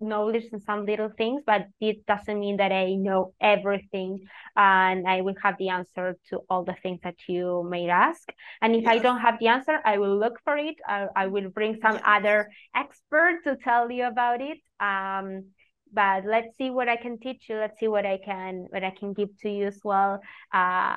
knowledge 0.00 0.46
in 0.52 0.60
some 0.60 0.86
little 0.86 1.10
things, 1.16 1.42
but 1.46 1.66
it 1.80 2.06
doesn't 2.06 2.38
mean 2.38 2.56
that 2.56 2.72
I 2.72 2.94
know 2.94 3.34
everything 3.40 4.26
and 4.56 5.06
I 5.06 5.20
will 5.20 5.34
have 5.42 5.56
the 5.58 5.68
answer 5.68 6.16
to 6.30 6.40
all 6.48 6.64
the 6.64 6.76
things 6.82 7.00
that 7.04 7.16
you 7.28 7.66
may 7.68 7.88
ask. 7.88 8.28
And 8.62 8.74
if 8.74 8.82
yes. 8.82 8.92
I 8.92 8.98
don't 8.98 9.20
have 9.20 9.38
the 9.38 9.48
answer, 9.48 9.78
I 9.84 9.98
will 9.98 10.18
look 10.18 10.40
for 10.44 10.56
it. 10.56 10.76
I, 10.86 11.06
I 11.14 11.26
will 11.26 11.50
bring 11.50 11.78
some 11.80 11.94
yes. 11.94 12.02
other 12.06 12.48
expert 12.74 13.40
to 13.44 13.56
tell 13.56 13.90
you 13.90 14.06
about 14.06 14.40
it. 14.40 14.58
Um, 14.80 15.46
but 15.92 16.24
let's 16.24 16.56
see 16.56 16.70
what 16.70 16.88
I 16.88 16.96
can 16.96 17.18
teach 17.18 17.48
you. 17.48 17.56
Let's 17.56 17.78
see 17.78 17.88
what 17.88 18.06
I 18.06 18.18
can 18.24 18.66
what 18.70 18.84
I 18.84 18.90
can 18.90 19.12
give 19.12 19.36
to 19.40 19.50
you 19.50 19.66
as 19.66 19.80
well. 19.82 20.20
Uh, 20.52 20.96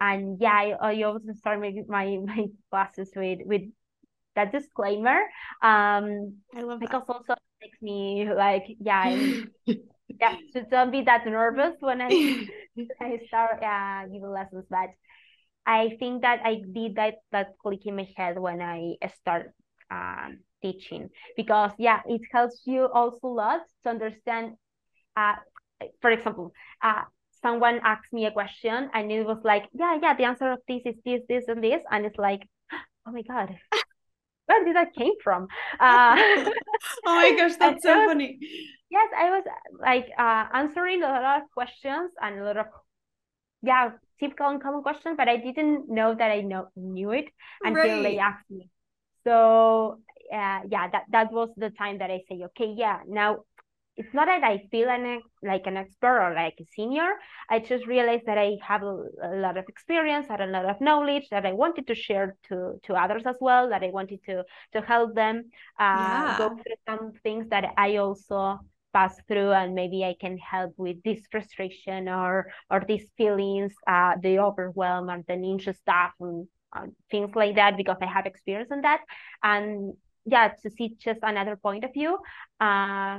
and 0.00 0.38
yeah, 0.40 0.52
I, 0.52 0.74
I 0.80 1.02
also 1.02 1.32
start 1.34 1.60
my 1.60 1.72
my 1.86 2.18
my 2.24 2.46
classes 2.70 3.10
with 3.14 3.40
with 3.44 3.62
that 4.34 4.52
disclaimer. 4.52 5.20
Um, 5.62 6.38
I 6.54 6.62
love 6.62 6.80
because 6.80 7.06
that. 7.06 7.12
also 7.12 7.34
makes 7.62 7.80
me 7.80 8.28
like 8.34 8.64
yeah. 8.80 9.16
yeah, 9.66 10.36
so 10.52 10.62
don't 10.70 10.90
be 10.90 11.02
that 11.02 11.26
nervous 11.26 11.76
when 11.80 12.00
I 12.02 12.08
I 13.00 13.18
start 13.26 13.62
uh 13.62 14.06
giving 14.06 14.30
lessons, 14.30 14.66
but 14.68 14.90
I 15.66 15.96
think 15.98 16.22
that 16.22 16.40
I 16.44 16.62
did 16.72 16.96
that 16.96 17.22
that 17.30 17.54
click 17.62 17.86
in 17.86 17.96
my 17.96 18.08
head 18.16 18.38
when 18.38 18.60
I 18.60 18.96
start 19.20 19.52
um 19.90 20.38
teaching 20.62 21.10
because 21.36 21.72
yeah 21.78 22.00
it 22.06 22.20
helps 22.32 22.62
you 22.64 22.86
also 22.86 23.26
a 23.26 23.28
lot 23.28 23.60
to 23.82 23.90
understand 23.90 24.52
uh 25.16 25.34
for 26.00 26.10
example 26.10 26.52
uh 26.82 27.02
someone 27.42 27.80
asked 27.82 28.12
me 28.12 28.26
a 28.26 28.30
question 28.30 28.88
and 28.94 29.10
it 29.10 29.26
was 29.26 29.38
like 29.44 29.64
yeah 29.74 29.98
yeah 30.00 30.14
the 30.16 30.24
answer 30.24 30.52
of 30.52 30.60
this 30.68 30.82
is 30.86 30.94
this 31.04 31.20
this 31.28 31.44
and 31.48 31.62
this 31.62 31.82
and 31.90 32.06
it's 32.06 32.16
like 32.16 32.46
oh 33.06 33.12
my 33.12 33.22
god 33.22 33.56
where 34.52 34.64
did 34.64 34.76
that 34.76 34.94
came 34.94 35.14
from? 35.22 35.48
Uh 35.80 36.16
oh 37.06 37.14
my 37.14 37.34
gosh 37.36 37.56
that's 37.58 37.82
so 37.82 37.96
was, 37.96 38.06
funny. 38.06 38.38
Yes 38.90 39.08
i 39.16 39.30
was 39.30 39.44
like 39.80 40.08
uh 40.18 40.44
answering 40.52 41.02
a 41.02 41.06
lot 41.06 41.42
of 41.42 41.50
questions 41.54 42.12
and 42.20 42.40
a 42.40 42.44
lot 42.44 42.56
of 42.56 42.66
yeah 43.62 43.90
typical 44.20 44.48
and 44.48 44.62
common 44.62 44.82
questions 44.82 45.14
but 45.16 45.28
i 45.28 45.36
didn't 45.36 45.88
know 45.88 46.14
that 46.14 46.30
i 46.30 46.40
know 46.40 46.68
knew 46.76 47.10
it 47.12 47.28
until 47.64 47.82
right. 47.82 48.02
they 48.02 48.18
asked 48.18 48.50
me. 48.50 48.68
So 49.24 49.98
uh, 50.32 50.60
yeah, 50.68 50.88
that, 50.90 51.04
that 51.10 51.32
was 51.32 51.50
the 51.56 51.70
time 51.70 51.98
that 51.98 52.10
I 52.10 52.22
say, 52.28 52.42
okay, 52.44 52.74
yeah, 52.76 53.00
now 53.06 53.44
it's 53.96 54.14
not 54.14 54.26
that 54.26 54.42
I 54.42 54.66
feel 54.70 54.88
an, 54.88 55.04
ex, 55.04 55.26
like 55.42 55.66
an 55.66 55.76
expert 55.76 56.22
or 56.22 56.34
like 56.34 56.54
a 56.60 56.64
senior. 56.74 57.10
I 57.50 57.58
just 57.58 57.86
realized 57.86 58.24
that 58.26 58.38
I 58.38 58.56
have 58.62 58.82
a, 58.82 59.04
a 59.22 59.36
lot 59.36 59.56
of 59.58 59.68
experience, 59.68 60.28
had 60.28 60.40
a 60.40 60.46
lot 60.46 60.64
of 60.64 60.80
knowledge 60.80 61.28
that 61.30 61.44
I 61.44 61.52
wanted 61.52 61.86
to 61.88 61.94
share 61.94 62.36
to 62.48 62.80
to 62.84 62.94
others 62.94 63.24
as 63.26 63.36
well. 63.40 63.68
That 63.68 63.82
I 63.82 63.90
wanted 63.90 64.20
to 64.24 64.44
to 64.72 64.80
help 64.80 65.14
them 65.14 65.50
uh, 65.78 65.98
yeah. 65.98 66.34
go 66.38 66.48
through 66.48 66.76
some 66.88 67.12
things 67.22 67.48
that 67.50 67.74
I 67.76 67.96
also 67.96 68.60
pass 68.94 69.14
through, 69.28 69.52
and 69.52 69.74
maybe 69.74 70.04
I 70.04 70.16
can 70.18 70.38
help 70.38 70.72
with 70.78 71.02
this 71.02 71.20
frustration 71.30 72.08
or 72.08 72.50
or 72.70 72.82
these 72.88 73.10
feelings, 73.18 73.74
uh, 73.86 74.14
the 74.22 74.38
overwhelm 74.38 75.10
and 75.10 75.24
the 75.26 75.34
ninja 75.34 75.76
stuff 75.76 76.12
and 76.18 76.48
uh, 76.74 76.86
things 77.10 77.34
like 77.34 77.56
that 77.56 77.76
because 77.76 77.98
I 78.00 78.06
have 78.06 78.24
experience 78.24 78.70
in 78.72 78.80
that. 78.82 79.00
And 79.42 79.94
yeah 80.24 80.48
to 80.62 80.70
see 80.70 80.94
just 80.98 81.18
another 81.22 81.56
point 81.56 81.82
of 81.84 81.92
view 81.92 82.16
uh 82.60 83.18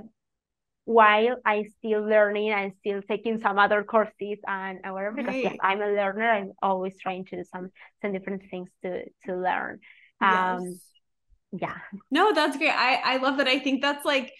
while 0.85 1.37
I 1.45 1.65
still 1.79 2.01
learning 2.01 2.51
and 2.51 2.73
still 2.79 3.01
taking 3.01 3.39
some 3.39 3.57
other 3.57 3.83
courses 3.83 4.39
and, 4.45 4.79
whatever 4.83 5.15
because 5.15 5.35
yes, 5.35 5.55
I'm 5.61 5.81
a 5.81 5.87
learner. 5.87 6.29
I'm 6.29 6.51
always 6.61 6.99
trying 6.99 7.25
to 7.25 7.37
do 7.37 7.43
some 7.51 7.71
some 8.01 8.11
different 8.11 8.43
things 8.49 8.69
to 8.83 9.05
to 9.25 9.35
learn. 9.35 9.79
Um 10.21 10.63
yes. 10.63 11.61
yeah. 11.61 11.77
No 12.11 12.33
that's 12.33 12.57
great. 12.57 12.69
I 12.69 12.95
I 12.95 13.17
love 13.17 13.37
that. 13.37 13.47
I 13.47 13.59
think 13.59 13.81
that's 13.81 14.05
like 14.05 14.31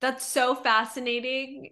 that's 0.00 0.24
so 0.24 0.54
fascinating 0.54 1.70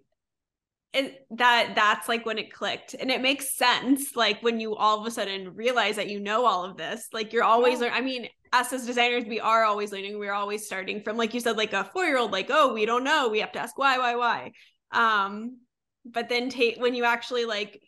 it, 0.93 1.27
that 1.31 1.73
that's 1.75 2.09
like 2.09 2.27
when 2.27 2.39
it 2.39 2.53
clicked. 2.53 2.95
And 2.95 3.11
it 3.11 3.21
makes 3.21 3.57
sense 3.57 4.15
like 4.15 4.43
when 4.43 4.61
you 4.61 4.75
all 4.75 5.01
of 5.01 5.07
a 5.07 5.11
sudden 5.11 5.55
realize 5.55 5.97
that 5.97 6.09
you 6.09 6.21
know 6.21 6.45
all 6.45 6.65
of 6.65 6.77
this 6.77 7.09
like 7.13 7.33
you're 7.33 7.45
always 7.45 7.81
yeah. 7.81 7.91
i 7.93 8.01
mean 8.01 8.29
us 8.53 8.73
as 8.73 8.85
designers 8.85 9.25
we 9.25 9.41
are 9.41 9.65
always 9.65 9.93
learning. 9.93 10.19
We're 10.19 10.35
always 10.35 10.67
starting 10.67 11.03
from 11.03 11.17
like 11.17 11.33
you 11.35 11.41
said 11.41 11.57
like 11.57 11.73
a 11.73 11.85
four 11.85 12.05
year 12.05 12.19
old 12.19 12.33
like 12.33 12.49
oh 12.51 12.75
we 12.75 12.85
don't 12.85 13.05
know. 13.05 13.29
We 13.29 13.41
have 13.41 13.53
to 13.53 13.59
ask 13.59 13.79
why 13.79 13.99
why 13.99 14.17
why. 14.17 14.53
Um 14.93 15.59
but 16.05 16.29
then 16.29 16.49
take 16.49 16.79
when 16.79 16.95
you 16.95 17.05
actually 17.05 17.45
like 17.45 17.81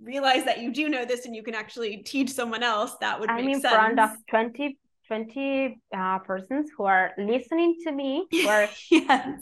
realize 0.00 0.44
that 0.44 0.60
you 0.60 0.72
do 0.72 0.88
know 0.88 1.04
this 1.04 1.26
and 1.26 1.34
you 1.34 1.42
can 1.42 1.54
actually 1.54 1.98
teach 1.98 2.30
someone 2.30 2.62
else 2.62 2.96
that 3.00 3.20
would 3.20 3.28
i'm 3.28 3.46
in 3.46 3.60
sense. 3.60 3.74
front 3.74 4.00
of 4.00 4.10
20 4.30 4.78
20 5.08 5.78
uh, 5.94 6.18
persons 6.20 6.70
who 6.76 6.84
are 6.84 7.12
listening 7.18 7.76
to 7.84 7.92
me 7.92 8.26
who 8.30 8.48
are 8.48 8.68
yes 8.90 9.40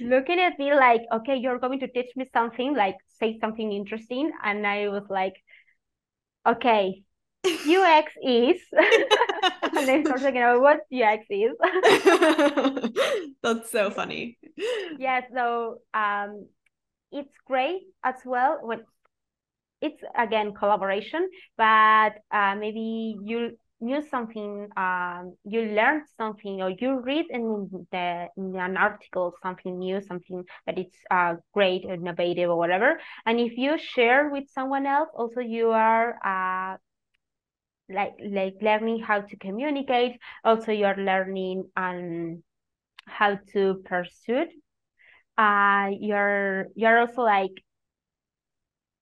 looking 0.00 0.38
at 0.40 0.58
me 0.58 0.74
like, 0.74 1.02
okay, 1.12 1.36
you're 1.36 1.58
going 1.58 1.80
to 1.80 1.88
teach 1.88 2.14
me 2.16 2.26
something, 2.32 2.74
like 2.74 2.96
say 3.20 3.38
something 3.40 3.72
interesting. 3.72 4.30
And 4.42 4.66
I 4.66 4.88
was 4.88 5.04
like, 5.08 5.34
okay, 6.46 7.02
UX 7.44 8.12
is. 8.22 8.60
and 8.72 9.88
then 9.88 10.04
start 10.04 10.20
talking 10.20 10.38
about 10.38 10.60
what 10.60 10.80
UX 10.90 11.24
is. 11.30 11.52
That's 13.42 13.70
so 13.70 13.90
funny. 13.90 14.38
Yeah, 14.98 15.22
so 15.32 15.78
um, 15.94 16.46
it's 17.12 17.34
great 17.46 17.82
as 18.02 18.16
well 18.24 18.58
when 18.62 18.82
it's 19.80 20.02
again 20.16 20.54
collaboration, 20.54 21.28
but 21.56 22.14
uh, 22.30 22.54
maybe 22.56 23.16
you 23.22 23.58
knew 23.80 24.02
something, 24.02 24.68
um, 24.76 25.36
you 25.44 25.62
learned 25.62 26.04
something, 26.16 26.62
or 26.62 26.70
you 26.70 27.00
read 27.00 27.26
in 27.30 27.86
the 27.92 28.28
in 28.36 28.56
an 28.56 28.76
article 28.76 29.34
something 29.42 29.78
new, 29.78 30.00
something 30.00 30.44
that 30.66 30.78
it's 30.78 30.96
uh, 31.10 31.34
great, 31.52 31.84
innovative, 31.84 32.50
or 32.50 32.56
whatever. 32.56 32.98
And 33.26 33.38
if 33.40 33.56
you 33.56 33.78
share 33.78 34.30
with 34.30 34.48
someone 34.50 34.86
else, 34.86 35.10
also 35.14 35.40
you 35.40 35.70
are 35.70 36.18
uh, 36.24 36.78
like 37.88 38.14
like 38.20 38.54
learning 38.60 39.00
how 39.00 39.20
to 39.20 39.36
communicate. 39.36 40.18
Also, 40.44 40.72
you 40.72 40.86
are 40.86 40.96
learning 40.96 41.64
um 41.76 42.42
how 43.06 43.36
to 43.52 43.82
pursue. 43.84 44.46
Uh, 45.38 45.90
you're 46.00 46.66
you're 46.74 47.00
also 47.00 47.22
like 47.22 47.52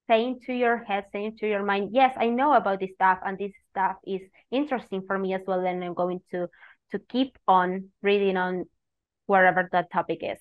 saying 0.08 0.40
to 0.46 0.52
your 0.52 0.78
head, 0.84 1.06
saying 1.12 1.36
to 1.38 1.46
your 1.48 1.62
mind, 1.64 1.90
yes, 1.92 2.14
I 2.18 2.28
know 2.28 2.54
about 2.54 2.80
this 2.80 2.92
stuff, 2.94 3.18
and 3.24 3.38
this 3.38 3.52
stuff 3.74 3.96
is 4.06 4.22
interesting 4.50 5.02
for 5.06 5.18
me 5.18 5.34
as 5.34 5.42
well 5.46 5.64
and 5.66 5.82
i'm 5.82 5.94
going 5.94 6.20
to 6.30 6.46
to 6.94 6.98
keep 7.08 7.36
on 7.48 7.88
reading 8.02 8.36
on 8.36 8.64
wherever 9.26 9.68
that 9.72 9.90
topic 9.90 10.18
is. 10.22 10.38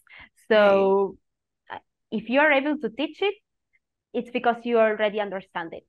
So 0.50 1.18
right. 1.72 1.82
if 2.12 2.30
you're 2.30 2.52
able 2.52 2.78
to 2.80 2.90
teach 2.90 3.22
it 3.22 3.36
it's 4.14 4.30
because 4.30 4.58
you 4.64 4.78
already 4.78 5.20
understand 5.20 5.74
it. 5.74 5.88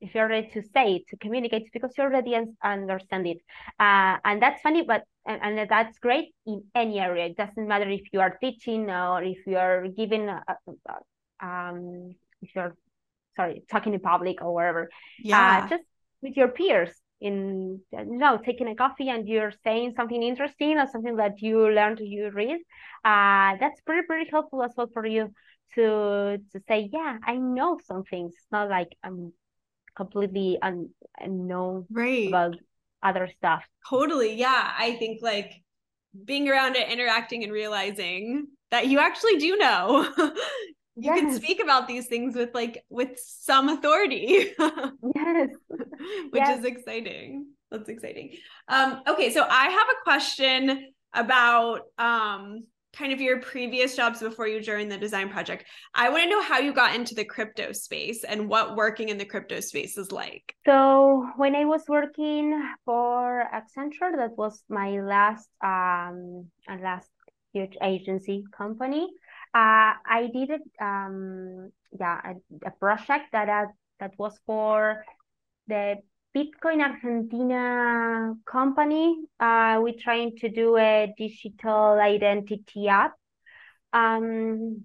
If 0.00 0.14
you're 0.14 0.28
ready 0.28 0.48
to 0.52 0.62
say 0.62 0.96
it 0.96 1.08
to 1.08 1.16
communicate 1.16 1.62
it's 1.62 1.70
because 1.72 1.92
you 1.98 2.04
already 2.04 2.36
understand 2.62 3.26
it. 3.26 3.38
Uh, 3.80 4.16
and 4.24 4.40
that's 4.40 4.60
funny 4.62 4.82
but 4.82 5.02
and, 5.26 5.58
and, 5.58 5.70
that's 5.70 5.98
great 5.98 6.34
in 6.46 6.62
any 6.74 7.00
area. 7.00 7.26
It 7.26 7.36
doesn't 7.36 7.66
matter 7.66 7.88
if 7.88 8.02
you 8.12 8.20
are 8.20 8.36
teaching 8.40 8.90
or 8.90 9.22
if 9.22 9.38
you 9.46 9.56
are 9.56 9.88
giving 9.88 10.28
a, 10.28 10.44
a, 10.46 11.44
um 11.44 12.14
if 12.42 12.54
you're 12.54 12.76
sorry 13.34 13.64
talking 13.70 13.94
in 13.94 14.00
public 14.00 14.42
or 14.42 14.54
wherever. 14.54 14.90
Yeah. 15.18 15.64
Uh, 15.64 15.68
just 15.68 15.84
with 16.24 16.36
your 16.36 16.48
peers 16.48 16.90
in 17.20 17.80
you 17.92 18.18
know 18.22 18.36
taking 18.44 18.66
a 18.68 18.74
coffee 18.74 19.08
and 19.08 19.28
you're 19.28 19.52
saying 19.62 19.92
something 19.94 20.22
interesting 20.22 20.78
or 20.78 20.88
something 20.88 21.16
that 21.16 21.40
you 21.40 21.56
learned 21.70 22.00
you 22.00 22.30
read 22.30 22.58
uh 23.04 23.50
that's 23.60 23.80
pretty 23.82 24.04
pretty 24.08 24.28
helpful 24.28 24.62
as 24.64 24.72
well 24.76 24.90
for 24.92 25.06
you 25.06 25.32
to 25.74 26.38
to 26.52 26.60
say 26.66 26.90
yeah 26.92 27.18
i 27.24 27.36
know 27.36 27.78
some 27.86 28.02
things. 28.04 28.32
It's 28.36 28.50
not 28.50 28.68
like 28.68 28.90
i'm 29.04 29.32
completely 29.94 30.58
un- 30.60 30.90
unknown 31.20 31.86
right. 31.90 32.28
about 32.28 32.56
other 33.02 33.28
stuff. 33.38 33.62
Totally 33.88 34.34
yeah. 34.34 34.72
I 34.76 34.96
think 34.96 35.20
like 35.22 35.52
being 36.24 36.48
around 36.48 36.76
it 36.76 36.90
interacting 36.90 37.44
and 37.44 37.52
realizing 37.52 38.48
that 38.70 38.86
you 38.88 38.98
actually 38.98 39.36
do 39.36 39.56
know 39.56 40.08
you 40.96 41.12
yes. 41.12 41.20
can 41.20 41.34
speak 41.34 41.60
about 41.60 41.88
these 41.88 42.06
things 42.06 42.36
with 42.36 42.50
like 42.54 42.84
with 42.88 43.18
some 43.18 43.68
authority. 43.68 44.52
Yes. 45.16 45.48
Which 46.30 46.42
yes. 46.42 46.58
is 46.58 46.64
exciting. 46.64 47.46
That's 47.70 47.88
exciting. 47.88 48.36
Um 48.68 49.02
okay 49.08 49.32
so 49.32 49.46
i 49.48 49.68
have 49.68 49.88
a 49.88 50.04
question 50.04 50.92
about 51.14 51.82
um 51.98 52.64
kind 52.94 53.12
of 53.12 53.20
your 53.20 53.40
previous 53.40 53.96
jobs 53.96 54.20
before 54.20 54.46
you 54.46 54.60
joined 54.60 54.90
the 54.90 54.96
design 54.96 55.28
project. 55.28 55.64
I 55.94 56.08
want 56.10 56.22
to 56.22 56.30
know 56.30 56.42
how 56.42 56.58
you 56.58 56.72
got 56.72 56.94
into 56.94 57.14
the 57.14 57.24
crypto 57.24 57.72
space 57.72 58.24
and 58.24 58.48
what 58.48 58.76
working 58.76 59.08
in 59.08 59.18
the 59.18 59.24
crypto 59.24 59.60
space 59.60 59.98
is 59.98 60.12
like. 60.12 60.54
So 60.64 61.28
when 61.36 61.54
i 61.56 61.64
was 61.64 61.82
working 61.88 62.46
for 62.84 63.44
accenture 63.52 64.16
that 64.16 64.36
was 64.36 64.62
my 64.68 65.00
last 65.00 65.48
um 65.62 66.46
last 66.68 67.10
huge 67.52 67.76
agency 67.82 68.44
company 68.56 69.08
uh, 69.54 69.94
I 70.04 70.30
did 70.32 70.50
it, 70.50 70.62
um, 70.80 71.70
yeah, 71.98 72.20
a, 72.24 72.68
a 72.68 72.70
project 72.72 73.26
that 73.32 73.48
uh, 73.48 73.66
that 74.00 74.12
was 74.18 74.36
for 74.46 75.04
the 75.68 75.96
Bitcoin 76.36 76.82
Argentina 76.82 78.34
company. 78.44 79.16
Uh, 79.38 79.78
we're 79.80 79.94
trying 79.98 80.36
to 80.38 80.48
do 80.48 80.76
a 80.76 81.14
digital 81.16 81.98
identity 82.00 82.88
app. 82.88 83.14
Um, 83.92 84.82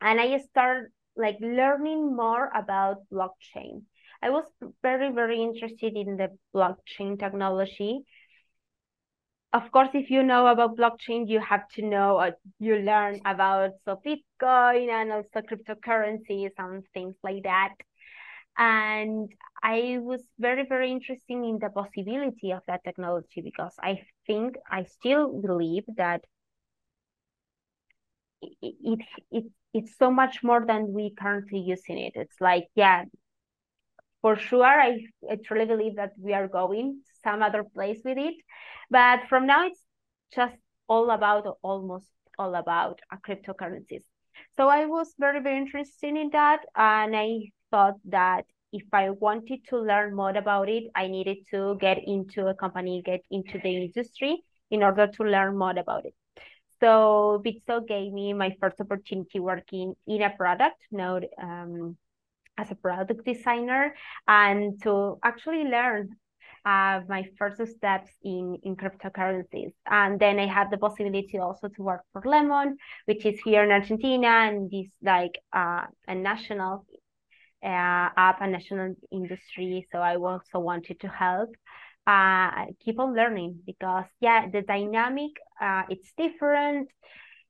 and 0.00 0.20
I 0.20 0.38
started 0.38 0.90
like 1.16 1.36
learning 1.40 2.16
more 2.16 2.50
about 2.52 3.08
blockchain. 3.12 3.82
I 4.22 4.30
was 4.30 4.44
very, 4.82 5.12
very 5.12 5.40
interested 5.40 5.96
in 5.96 6.16
the 6.16 6.36
blockchain 6.54 7.18
technology 7.18 8.00
of 9.52 9.70
course, 9.72 9.88
if 9.94 10.10
you 10.10 10.22
know 10.22 10.46
about 10.46 10.76
blockchain, 10.76 11.28
you 11.28 11.40
have 11.40 11.68
to 11.70 11.82
know, 11.82 12.18
uh, 12.18 12.30
you 12.58 12.76
learn 12.76 13.20
about 13.24 13.72
so 13.84 14.00
Bitcoin 14.06 14.88
and 14.88 15.12
also 15.12 15.40
cryptocurrencies 15.40 16.52
and 16.58 16.84
things 16.94 17.16
like 17.22 17.42
that. 17.42 17.74
And 18.58 19.32
I 19.62 19.98
was 20.00 20.22
very, 20.38 20.66
very 20.66 20.90
interested 20.92 21.34
in 21.34 21.58
the 21.60 21.70
possibility 21.70 22.52
of 22.52 22.62
that 22.66 22.84
technology 22.84 23.40
because 23.42 23.74
I 23.82 24.02
think 24.26 24.56
I 24.70 24.84
still 24.84 25.40
believe 25.40 25.84
that 25.96 26.22
it, 28.42 28.56
it, 28.62 29.00
it 29.30 29.44
it's 29.72 29.96
so 29.98 30.10
much 30.10 30.42
more 30.42 30.64
than 30.66 30.92
we 30.92 31.14
currently 31.18 31.60
using 31.60 31.98
it. 31.98 32.12
It's 32.16 32.40
like, 32.40 32.66
yeah, 32.74 33.04
for 34.22 34.36
sure, 34.36 34.64
I, 34.64 35.00
I 35.30 35.36
truly 35.44 35.66
believe 35.66 35.96
that 35.96 36.12
we 36.18 36.32
are 36.34 36.48
going 36.48 37.00
some 37.24 37.42
other 37.42 37.64
place 37.64 38.00
with 38.04 38.18
it. 38.18 38.34
But 38.90 39.20
from 39.28 39.46
now, 39.46 39.66
it's 39.66 39.84
just 40.34 40.56
all 40.88 41.10
about, 41.10 41.58
almost 41.62 42.06
all 42.38 42.54
about 42.54 43.00
uh, 43.12 43.16
cryptocurrencies. 43.26 44.02
So 44.56 44.68
I 44.68 44.86
was 44.86 45.14
very, 45.18 45.40
very 45.40 45.58
interested 45.58 46.16
in 46.16 46.30
that. 46.32 46.60
And 46.76 47.16
I 47.16 47.50
thought 47.70 47.96
that 48.06 48.44
if 48.72 48.84
I 48.92 49.10
wanted 49.10 49.60
to 49.68 49.78
learn 49.78 50.14
more 50.14 50.36
about 50.36 50.68
it, 50.68 50.84
I 50.94 51.08
needed 51.08 51.38
to 51.50 51.76
get 51.80 51.98
into 52.06 52.46
a 52.46 52.54
company, 52.54 53.02
get 53.04 53.22
into 53.30 53.58
the 53.58 53.84
industry 53.84 54.42
in 54.70 54.82
order 54.82 55.06
to 55.06 55.24
learn 55.24 55.56
more 55.56 55.76
about 55.76 56.04
it. 56.04 56.14
So 56.80 57.42
Bitso 57.44 57.86
gave 57.86 58.12
me 58.12 58.32
my 58.32 58.56
first 58.60 58.80
opportunity 58.80 59.38
working 59.38 59.94
in 60.06 60.22
a 60.22 60.30
product, 60.30 60.78
now 60.90 61.20
um, 61.40 61.96
as 62.60 62.70
a 62.70 62.74
product 62.74 63.24
designer, 63.24 63.94
and 64.26 64.80
to 64.82 65.18
actually 65.22 65.64
learn 65.64 66.02
uh, 66.64 67.00
my 67.08 67.22
first 67.38 67.60
steps 67.76 68.10
in, 68.22 68.58
in 68.62 68.76
cryptocurrencies. 68.76 69.72
And 69.86 70.20
then 70.20 70.38
I 70.38 70.46
had 70.46 70.70
the 70.70 70.78
possibility 70.78 71.38
also 71.38 71.68
to 71.68 71.82
work 71.82 72.02
for 72.12 72.22
Lemon, 72.24 72.76
which 73.06 73.24
is 73.24 73.40
here 73.40 73.64
in 73.64 73.70
Argentina 73.70 74.28
and 74.46 74.72
is 74.72 74.90
like 75.02 75.36
uh, 75.52 75.84
a 76.06 76.14
national 76.14 76.84
uh, 77.62 78.08
app, 78.16 78.40
a 78.40 78.46
national 78.46 78.94
industry. 79.10 79.86
So 79.90 79.98
I 79.98 80.16
also 80.16 80.58
wanted 80.58 81.00
to 81.00 81.08
help 81.08 81.50
uh, 82.06 82.66
keep 82.84 82.98
on 82.98 83.14
learning 83.14 83.60
because 83.66 84.06
yeah, 84.20 84.48
the 84.50 84.62
dynamic, 84.62 85.32
uh, 85.60 85.82
it's 85.88 86.12
different. 86.16 86.90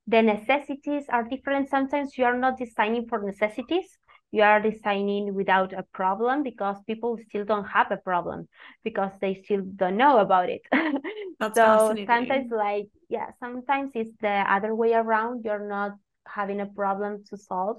The 0.07 0.23
necessities 0.23 1.05
are 1.09 1.25
different. 1.25 1.69
Sometimes 1.69 2.19
you 2.19 2.25
are 2.25 2.37
not 2.37 2.59
designing 2.59 3.07
for 3.09 3.23
necessities 3.23 4.00
you 4.33 4.43
are 4.43 4.61
designing 4.61 5.35
without 5.35 5.73
a 5.73 5.83
problem 5.93 6.43
because 6.43 6.77
people 6.87 7.19
still 7.29 7.45
don't 7.45 7.65
have 7.65 7.91
a 7.91 7.97
problem 7.97 8.49
because 8.85 9.11
they 9.21 9.35
still 9.45 9.63
don't 9.77 9.97
know 9.97 10.19
about 10.19 10.49
it. 10.49 10.63
That's 11.41 11.57
so 11.57 11.95
sometimes 11.97 12.51
like 12.51 12.89
yeah, 13.09 13.31
sometimes 13.41 13.93
it's 13.95 14.17
the 14.21 14.45
other 14.49 14.75
way 14.75 14.93
around. 14.93 15.45
You're 15.45 15.67
not 15.67 15.93
having 16.27 16.61
a 16.61 16.67
problem 16.67 17.25
to 17.31 17.37
solve. 17.37 17.79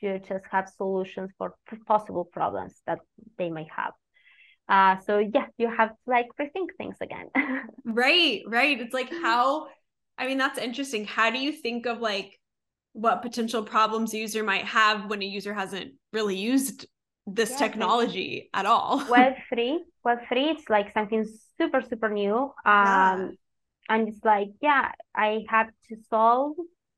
You 0.00 0.18
just 0.18 0.44
have 0.50 0.68
solutions 0.68 1.30
for 1.36 1.54
possible 1.86 2.24
problems 2.24 2.80
that 2.86 3.00
they 3.36 3.50
might 3.50 3.70
have. 3.76 3.92
Uh, 4.68 5.00
so 5.04 5.18
yeah, 5.18 5.46
you 5.58 5.68
have 5.68 5.90
to 5.90 5.96
like 6.06 6.28
rethink 6.40 6.68
things 6.78 6.96
again. 7.00 7.26
right, 7.84 8.42
right. 8.46 8.80
It's 8.80 8.94
like 8.94 9.10
how 9.10 9.66
I 10.16 10.26
mean 10.26 10.38
that's 10.38 10.58
interesting. 10.58 11.04
How 11.04 11.30
do 11.30 11.38
you 11.38 11.50
think 11.52 11.86
of 11.86 12.00
like 12.00 12.39
what 12.92 13.22
potential 13.22 13.62
problems 13.62 14.12
a 14.14 14.18
user 14.18 14.42
might 14.42 14.64
have 14.64 15.08
when 15.08 15.22
a 15.22 15.26
user 15.26 15.54
hasn't 15.54 15.92
really 16.12 16.36
used 16.36 16.86
this 17.26 17.56
technology 17.56 18.50
at 18.54 18.66
all. 18.66 19.04
Web 19.10 19.34
three, 19.48 19.84
Web 20.04 20.18
three, 20.28 20.50
it's 20.50 20.68
like 20.68 20.92
something 20.92 21.26
super 21.58 21.82
super 21.82 22.08
new. 22.08 22.36
Um, 22.36 22.52
yeah. 22.64 23.28
and 23.88 24.08
it's 24.08 24.24
like 24.24 24.48
yeah, 24.60 24.92
I 25.14 25.44
have 25.48 25.68
to 25.88 25.96
solve 26.08 26.56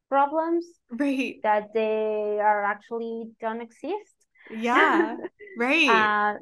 problems 0.09 0.67
right 0.91 1.37
that 1.43 1.69
they 1.75 2.39
are 2.41 2.65
actually 2.65 3.31
don't 3.41 3.61
exist. 3.61 4.15
Yeah, 4.51 5.17
right. 5.59 5.89
Uh, 5.89 6.39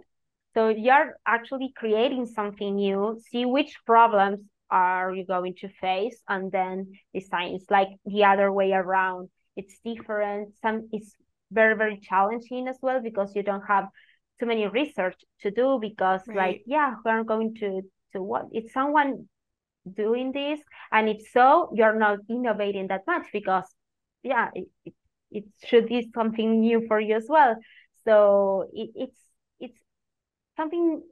so 0.54 0.68
you're 0.68 1.16
actually 1.26 1.72
creating 1.76 2.26
something 2.26 2.74
new. 2.74 3.20
See 3.30 3.44
which 3.44 3.76
problems 3.86 4.40
are 4.70 5.12
you 5.14 5.24
going 5.24 5.54
to 5.60 5.68
face, 5.80 6.20
and 6.28 6.50
then 6.52 6.92
design. 7.14 7.54
It's 7.54 7.70
like 7.70 7.88
the 8.04 8.24
other 8.24 8.52
way 8.52 8.72
around. 8.72 9.28
It's 9.60 9.78
different. 9.84 10.54
Some 10.62 10.88
it's 10.92 11.14
very 11.50 11.76
very 11.76 11.98
challenging 11.98 12.68
as 12.68 12.78
well 12.80 13.00
because 13.02 13.34
you 13.34 13.42
don't 13.42 13.66
have 13.66 13.86
too 14.38 14.46
many 14.46 14.66
research 14.66 15.16
to 15.42 15.50
do 15.50 15.78
because 15.80 16.22
right. 16.28 16.36
like 16.36 16.62
yeah 16.66 16.94
we're 17.04 17.24
going 17.24 17.54
to 17.54 17.82
to 18.12 18.22
what 18.22 18.46
it's 18.52 18.72
someone 18.72 19.28
doing 19.96 20.32
this 20.32 20.60
and 20.92 21.08
if 21.08 21.20
so 21.32 21.70
you're 21.74 21.98
not 21.98 22.18
innovating 22.28 22.86
that 22.88 23.02
much 23.06 23.26
because 23.32 23.64
yeah 24.22 24.48
it, 24.54 24.68
it, 24.84 24.94
it 25.30 25.44
should 25.64 25.86
be 25.88 26.08
something 26.14 26.60
new 26.60 26.86
for 26.86 27.00
you 27.00 27.16
as 27.16 27.26
well 27.28 27.56
so 28.04 28.68
it, 28.72 28.90
it's 28.94 29.20
it's 29.58 29.78
something 30.56 31.02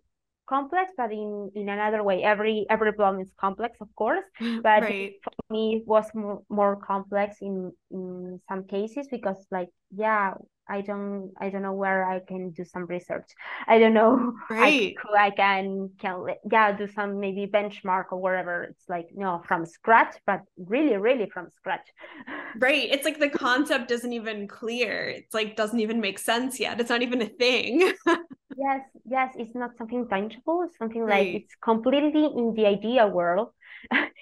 complex 0.49 0.93
but 0.97 1.13
in 1.13 1.51
in 1.55 1.69
another 1.69 2.03
way 2.03 2.23
every 2.23 2.67
every 2.71 2.93
problem 2.93 3.21
is 3.21 3.31
complex 3.39 3.77
of 3.81 3.89
course 3.97 4.25
mm, 4.41 4.63
but 4.63 4.83
right. 4.83 5.13
for 5.23 5.33
me 5.51 5.77
it 5.77 5.87
was 5.87 6.07
more, 6.15 6.43
more 6.49 6.77
complex 6.77 7.37
in 7.41 7.73
in 7.91 8.41
some 8.49 8.65
cases 8.65 9.07
because 9.11 9.47
like 9.51 9.69
yeah 9.95 10.33
I 10.69 10.83
don't 10.83 11.33
I 11.41 11.51
don't 11.51 11.63
know 11.63 11.73
where 11.73 12.05
I 12.09 12.21
can 12.21 12.51
do 12.51 12.65
some 12.65 12.87
research. 12.87 13.27
I 13.67 13.79
don't 13.79 13.95
know 13.95 14.35
right. 14.51 14.95
I, 15.15 15.27
I 15.27 15.31
can 15.31 15.91
can 15.99 16.27
yeah 16.51 16.73
do 16.77 16.87
some 16.89 17.21
maybe 17.21 17.47
benchmark 17.47 18.07
or 18.13 18.21
wherever. 18.21 18.65
It's 18.65 18.89
like 18.89 19.09
no 19.15 19.43
from 19.47 19.65
scratch, 19.67 20.17
but 20.27 20.43
really 20.57 20.97
really 20.97 21.31
from 21.31 21.49
scratch. 21.57 21.89
Right. 22.59 22.89
It's 22.91 23.05
like 23.05 23.21
the 23.21 23.29
concept 23.29 23.91
isn't 23.91 24.13
even 24.13 24.49
clear. 24.49 25.07
It's 25.09 25.35
like 25.35 25.55
doesn't 25.55 25.79
even 25.79 26.01
make 26.01 26.19
sense 26.19 26.59
yet. 26.59 26.81
It's 26.81 26.89
not 26.89 27.03
even 27.03 27.21
a 27.21 27.27
thing. 27.27 27.93
yes, 28.57 28.81
yes, 29.07 29.35
it's 29.37 29.55
not 29.55 29.77
something 29.77 30.09
tangible. 30.09 30.63
It's 30.63 30.77
something 30.79 31.03
right. 31.03 31.35
like 31.35 31.43
it's 31.43 31.55
completely 31.63 32.25
in 32.25 32.55
the 32.55 32.67
idea 32.67 33.07
world, 33.07 33.51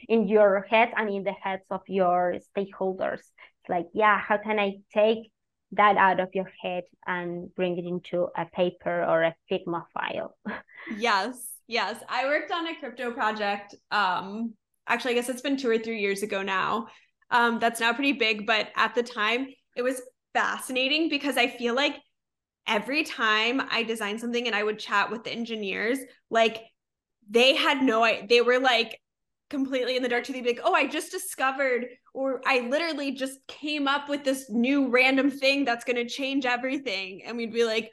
in 0.09 0.29
your 0.29 0.67
head 0.69 0.93
and 0.97 1.09
in 1.09 1.23
the 1.23 1.33
heads 1.33 1.65
of 1.71 1.83
your 1.87 2.37
stakeholders. 2.51 3.21
It's 3.21 3.69
like 3.69 3.87
yeah, 3.95 4.19
how 4.19 4.39
can 4.39 4.59
I 4.59 4.79
take 4.93 5.31
that 5.73 5.97
out 5.97 6.21
of 6.21 6.29
your 6.35 6.51
head 6.63 6.85
and 7.07 7.55
bring 7.55 7.79
it 7.79 7.85
into 7.85 8.29
a 8.37 8.47
paper 8.47 9.05
or 9.05 9.23
a 9.23 9.35
Figma 9.51 9.85
file. 9.93 10.37
yes, 10.97 11.37
yes. 11.67 12.03
I 12.09 12.27
worked 12.27 12.53
on 12.53 12.67
a 12.67 12.77
crypto 12.77 13.13
project. 13.13 13.75
Um, 13.91 14.55
actually, 14.87 15.13
I 15.13 15.15
guess 15.15 15.29
it's 15.29 15.43
been 15.43 15.57
two 15.57 15.71
or 15.71 15.79
three 15.79 16.01
years 16.01 16.23
ago 16.23 16.43
now. 16.43 16.87
Um, 17.31 17.59
that's 17.59 17.81
now 17.81 17.93
pretty 17.93 18.13
big, 18.13 18.47
but 18.47 18.69
at 18.77 18.95
the 18.95 19.03
time 19.03 19.49
it 19.77 19.83
was 19.83 20.01
fascinating 20.33 21.09
because 21.09 21.37
I 21.37 21.49
feel 21.49 21.75
like 21.75 21.97
every 22.67 23.05
time 23.05 23.61
I 23.71 23.83
designed 23.83 24.21
something 24.21 24.47
and 24.47 24.55
I 24.55 24.63
would 24.63 24.79
chat 24.79 25.11
with 25.11 25.25
the 25.25 25.33
engineers, 25.33 25.99
like 26.31 26.63
they 27.29 27.57
had 27.57 27.83
no 27.83 28.07
they 28.29 28.41
were 28.41 28.61
like 28.61 29.01
completely 29.49 29.97
in 29.97 30.03
the 30.03 30.09
dark 30.09 30.25
to 30.25 30.33
be 30.33 30.43
like, 30.43 30.61
oh, 30.65 30.75
I 30.75 30.87
just 30.87 31.11
discovered, 31.11 31.87
or 32.15 32.41
I 32.47 32.61
literally 32.61 33.13
just 33.13 33.39
came 33.47 33.87
up 33.87 34.09
with 34.09 34.25
this 34.25 34.51
new 34.51 34.89
random 34.89 35.31
thing 35.31 35.65
that's 35.65 35.85
going 35.85 35.97
to 35.97 36.09
change 36.09 36.47
everything. 36.47 37.23
And 37.25 37.37
we'd 37.37 37.53
be 37.53 37.65
like, 37.65 37.91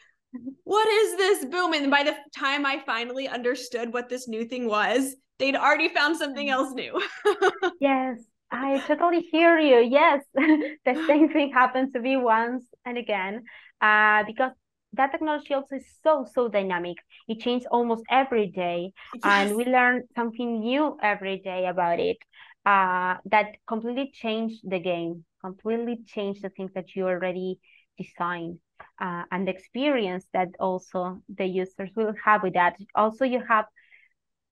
what 0.64 0.88
is 0.88 1.18
this? 1.18 1.46
Boom. 1.46 1.74
And 1.74 1.92
by 1.92 2.04
the 2.04 2.16
time 2.36 2.66
I 2.66 2.82
finally 2.86 3.28
understood 3.28 3.94
what 3.94 4.10
this 4.10 4.28
new 4.28 4.46
thing 4.46 4.68
was, 4.68 5.16
they'd 5.40 5.56
already 5.56 5.90
found 5.90 6.18
something 6.18 6.50
else 6.50 6.74
new. 6.74 7.02
yes, 7.80 8.18
I 8.52 8.80
totally 8.88 9.22
hear 9.32 9.58
you. 9.60 9.80
Yes, 9.80 10.24
the 10.34 11.06
same 11.08 11.30
thing 11.32 11.52
happened 11.52 11.94
to 11.94 12.00
me 12.00 12.18
once 12.18 12.66
and 12.86 12.98
again. 12.98 13.44
Uh, 13.82 14.24
because 14.26 14.52
that 14.94 15.12
technology 15.12 15.54
also 15.54 15.76
is 15.76 15.86
so 16.04 16.26
so 16.32 16.48
dynamic 16.48 16.98
it 17.28 17.40
changes 17.40 17.68
almost 17.72 18.04
every 18.10 18.48
day 18.48 18.92
yes. 19.14 19.22
and 19.24 19.56
we 19.56 19.66
learn 19.66 20.04
something 20.16 20.60
new 20.60 20.98
every 21.02 21.40
day 21.40 21.66
about 21.66 22.00
it 22.00 22.18
uh, 22.66 23.16
that 23.26 23.56
completely 23.68 24.12
changed 24.14 24.62
the 24.64 24.80
game 24.80 25.26
completely 25.42 26.00
changed 26.06 26.42
the 26.42 26.50
things 26.50 26.72
that 26.74 26.96
you 26.96 27.08
already 27.08 27.60
designed 27.98 28.58
uh, 29.02 29.24
and 29.32 29.48
the 29.48 29.52
experience 29.52 30.26
that 30.34 30.50
also 30.60 31.22
the 31.36 31.46
users 31.46 31.90
will 31.96 32.14
have 32.24 32.44
with 32.44 32.54
that 32.54 32.76
also 32.96 33.26
you 33.26 33.42
have 33.48 33.66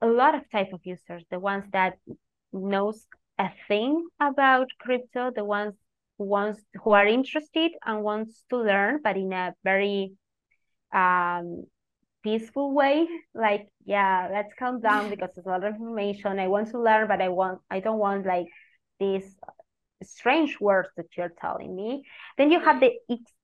a 0.01 0.07
lot 0.07 0.35
of 0.35 0.49
type 0.51 0.73
of 0.73 0.81
users 0.83 1.23
the 1.31 1.39
ones 1.39 1.65
that 1.71 1.97
knows 2.51 3.05
a 3.37 3.49
thing 3.67 4.07
about 4.19 4.67
crypto 4.79 5.31
the 5.33 5.43
ones 5.43 5.75
who 6.17 6.25
wants 6.25 6.61
who 6.83 6.91
are 6.91 7.07
interested 7.07 7.71
and 7.85 8.03
wants 8.03 8.43
to 8.49 8.57
learn 8.57 8.99
but 9.03 9.15
in 9.15 9.31
a 9.31 9.53
very 9.63 10.11
um 10.93 11.65
peaceful 12.23 12.73
way 12.73 13.07
like 13.33 13.67
yeah 13.85 14.29
let's 14.31 14.53
calm 14.59 14.79
down 14.79 15.09
because 15.09 15.29
there's 15.35 15.47
a 15.47 15.49
lot 15.49 15.63
of 15.63 15.73
information. 15.73 16.39
I 16.39 16.47
want 16.47 16.69
to 16.71 16.79
learn 16.79 17.07
but 17.07 17.21
i 17.21 17.29
want 17.29 17.59
i 17.69 17.79
don't 17.79 17.99
want 17.99 18.25
like 18.25 18.47
these 18.99 19.35
strange 20.03 20.59
words 20.59 20.89
that 20.97 21.05
you're 21.17 21.33
telling 21.39 21.75
me. 21.75 22.03
Then 22.37 22.51
you 22.51 22.59
have 22.59 22.79
the 22.79 22.91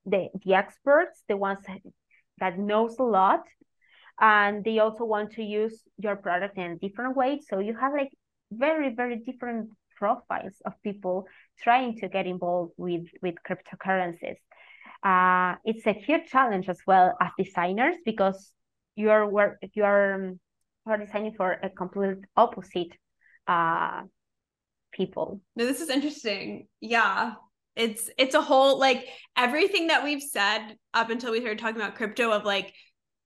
the, 0.06 0.30
the 0.45 0.54
experts 0.54 1.24
the 1.28 1.38
ones 1.38 1.60
that 2.39 2.58
knows 2.58 2.98
a 3.00 3.04
lot 3.04 3.43
and 4.20 4.64
they 4.64 4.80
also 4.80 5.06
want 5.06 5.34
to 5.34 5.43
use 5.43 5.82
your 5.98 6.16
product 6.16 6.58
in 6.58 6.72
a 6.72 6.76
different 6.78 7.16
way. 7.16 7.39
So 7.48 7.60
you 7.60 7.76
have 7.76 7.93
like 7.93 8.12
very 8.52 8.93
very 8.93 9.18
different 9.18 9.70
profiles 9.98 10.54
of 10.66 10.74
people 10.84 11.26
trying 11.62 11.98
to 11.98 12.08
get 12.08 12.26
involved 12.28 12.74
with 12.78 13.06
with 13.22 13.36
cryptocurrencies 13.48 14.38
uh, 15.04 15.56
it's 15.66 15.86
a 15.86 15.93
huge 15.93 16.30
challenge 16.30 16.70
as 16.70 16.80
well 16.88 17.16
as 17.22 17.32
designers 17.38 17.95
because 18.06 18.52
you're 18.95 19.28
work 19.28 19.58
you're 19.74 20.16
um, 20.16 20.39
you're 20.86 20.98
designing 20.98 21.34
for 21.34 21.52
a 21.52 21.70
complete 21.70 22.18
opposite 22.36 22.98
uh, 23.48 24.02
people. 24.91 25.41
No, 25.56 25.66
this 25.66 25.82
is 25.82 25.89
interesting. 25.89 26.68
Yeah. 26.82 27.34
It's 27.76 28.10
it's 28.18 28.34
a 28.34 28.41
whole 28.41 28.80
like 28.80 29.08
everything 29.38 29.88
that 29.88 30.04
we've 30.04 30.22
said 30.22 30.76
up 30.95 31.12
until 31.12 31.32
we 31.32 31.41
started 31.41 31.60
talking 31.60 31.80
about 31.80 31.95
crypto 31.95 32.32
of 32.32 32.43
like 32.43 32.74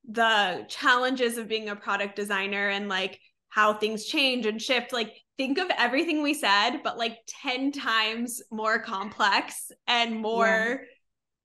the 0.10 0.66
challenges 0.68 1.38
of 1.38 1.48
being 1.48 1.70
a 1.70 1.76
product 1.76 2.18
designer 2.18 2.68
and 2.68 2.90
like 2.90 3.18
how 3.48 3.74
things 3.74 4.06
change 4.06 4.46
and 4.46 4.62
shift 4.62 4.92
like 4.92 5.14
think 5.38 5.58
of 5.58 5.70
everything 5.78 6.22
we 6.22 6.34
said 6.34 6.80
but 6.84 6.98
like 6.98 7.18
10 7.28 7.72
times 7.72 8.42
more 8.52 8.80
complex 8.80 9.72
and 9.88 10.20
more 10.20 10.82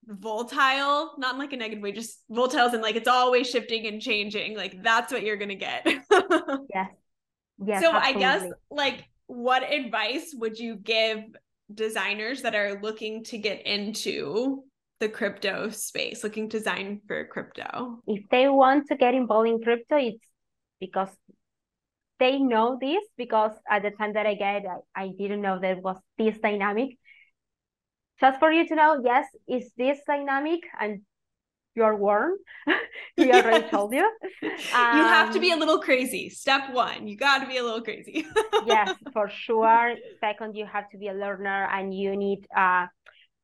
volatile, 0.07 1.13
not 1.19 1.35
in 1.35 1.39
like 1.39 1.53
a 1.53 1.57
negative 1.57 1.83
way, 1.83 1.93
just 1.93 2.21
volatiles 2.31 2.73
and 2.73 2.83
like 2.83 2.97
it's 2.97 3.09
always 3.09 3.49
shifting 3.49 3.87
and 3.87 4.01
changing. 4.01 4.57
Like 4.57 4.83
that's 4.83 5.13
what 5.13 5.23
you're 5.23 5.37
gonna 5.37 5.55
get. 5.55 5.85
yes. 6.73 6.91
Yes. 7.65 7.83
So 7.83 7.93
absolutely. 7.93 8.01
I 8.01 8.13
guess 8.13 8.53
like 8.71 9.09
what 9.27 9.63
advice 9.71 10.35
would 10.39 10.59
you 10.59 10.77
give 10.77 11.19
designers 11.73 12.43
that 12.43 12.55
are 12.55 12.81
looking 12.81 13.25
to 13.25 13.39
get 13.39 13.67
into 13.67 14.63
the 15.01 15.09
crypto 15.09 15.69
space, 15.71 16.23
looking 16.23 16.49
to 16.49 16.59
design 16.59 17.01
for 17.07 17.25
crypto? 17.27 17.99
If 18.07 18.29
they 18.31 18.49
want 18.49 18.89
to 18.89 18.97
get 18.97 19.15
involved 19.15 19.49
in 19.49 19.63
crypto, 19.63 19.97
it's 19.97 20.25
because 20.81 21.11
they 22.19 22.39
know 22.39 22.79
this 22.81 23.05
because 23.17 23.53
at 23.69 23.83
the 23.83 23.91
time 23.91 24.15
that 24.15 24.27
I 24.27 24.35
get, 24.35 24.63
I, 24.95 25.03
I 25.03 25.09
didn't 25.19 25.43
know 25.43 25.59
there 25.61 25.77
was 25.77 25.99
this 26.17 26.39
dynamic 26.39 26.97
just 28.21 28.39
for 28.39 28.51
you 28.51 28.67
to 28.69 28.75
know, 28.75 29.01
yes, 29.05 29.27
is 29.49 29.71
this 29.77 29.99
dynamic 30.07 30.61
and 30.81 31.03
you're 31.77 31.95
warm. 31.95 32.33
we 33.19 33.27
yes. 33.27 33.45
already 33.45 33.69
told 33.69 33.93
you. 33.95 34.11
Um, 34.75 34.99
you 34.99 35.05
have 35.05 35.33
to 35.35 35.39
be 35.39 35.51
a 35.51 35.55
um, 35.55 35.61
little 35.61 35.79
crazy. 35.79 36.31
Step 36.31 36.73
one, 36.73 37.07
you 37.07 37.17
got 37.17 37.41
to 37.41 37.47
be 37.47 37.59
a 37.59 37.63
little 37.63 37.83
crazy. 37.83 38.27
yes, 38.65 38.95
for 39.13 39.29
sure. 39.29 39.95
Second, 40.21 40.57
you 40.57 40.67
have 40.67 40.89
to 40.91 40.99
be 40.99 41.09
a 41.09 41.13
learner 41.13 41.69
and 41.71 41.95
you 41.95 42.17
need 42.17 42.47
uh, 42.57 42.87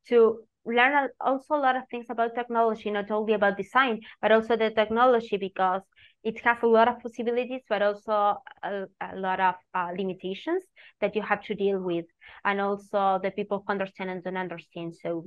to 0.09 0.41
learn 0.65 1.09
also 1.21 1.55
a 1.55 1.61
lot 1.61 1.77
of 1.77 1.83
things 1.91 2.07
about 2.09 2.35
technology, 2.35 2.91
not 2.91 3.11
only 3.11 3.35
about 3.35 3.57
design, 3.57 4.01
but 4.21 4.33
also 4.33 4.57
the 4.57 4.71
technology 4.71 5.37
because 5.37 5.83
it 6.25 6.41
has 6.45 6.59
a 6.63 6.67
lot 6.67 6.89
of 6.89 7.01
possibilities, 7.01 7.63
but 7.69 7.83
also 7.83 8.37
a, 8.63 8.85
a 9.01 9.17
lot 9.17 9.41
of 9.41 9.55
uh, 9.75 9.91
limitations 9.97 10.63
that 11.01 11.15
you 11.17 11.23
have 11.23 11.43
to 11.45 11.55
deal 11.55 11.81
with, 11.81 12.07
and 12.45 12.61
also 12.61 13.21
the 13.23 13.31
people 13.31 13.63
who 13.67 13.73
understand 13.73 14.11
and 14.11 14.23
don't 14.25 14.37
understand. 14.37 14.95
So, 15.03 15.27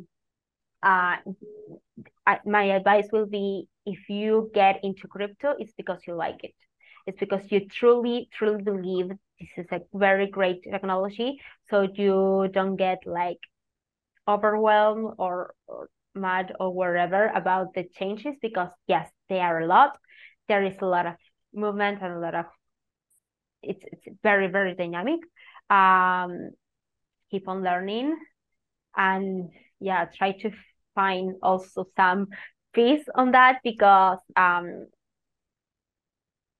uh, 0.84 1.18
I, 2.26 2.40
my 2.46 2.64
advice 2.66 3.08
will 3.12 3.26
be: 3.26 3.68
if 3.86 4.10
you 4.10 4.52
get 4.54 4.84
into 4.84 5.08
crypto, 5.08 5.56
it's 5.60 5.74
because 5.74 6.00
you 6.08 6.16
like 6.16 6.44
it. 6.44 6.56
It's 7.08 7.20
because 7.20 7.42
you 7.52 7.68
truly, 7.68 8.30
truly 8.34 8.64
believe 8.64 9.10
this 9.40 9.50
is 9.58 9.68
a 9.72 9.82
very 9.94 10.28
great 10.28 10.64
technology. 10.64 11.40
So 11.70 11.82
you 11.84 12.50
don't 12.52 12.78
get 12.78 13.00
like 13.06 13.38
overwhelmed 14.28 15.16
or, 15.18 15.54
or 15.68 15.90
mad 16.16 16.54
or 16.60 16.72
whatever 16.74 17.28
about 17.36 17.74
the 17.74 17.84
changes 17.98 18.36
because 18.42 18.70
yes, 18.88 19.10
they 19.30 19.40
are 19.40 19.62
a 19.62 19.68
lot. 19.68 19.98
There 20.48 20.64
is 20.64 20.76
a 20.82 20.86
lot 20.86 21.06
of 21.06 21.16
movement 21.54 22.02
and 22.02 22.14
a 22.14 22.20
lot 22.20 22.36
of 22.36 22.46
it's 23.62 23.84
it's 23.92 24.18
very 24.24 24.48
very 24.48 24.76
dynamic. 24.76 25.20
Um, 25.70 26.52
keep 27.32 27.48
on 27.48 27.64
learning, 27.64 28.16
and 28.96 29.50
yeah, 29.80 30.06
try 30.06 30.34
to 30.34 30.52
find 30.94 31.36
also 31.42 31.86
some 31.96 32.28
peace 32.74 33.04
on 33.16 33.32
that 33.32 33.60
because 33.64 34.20
um, 34.36 34.88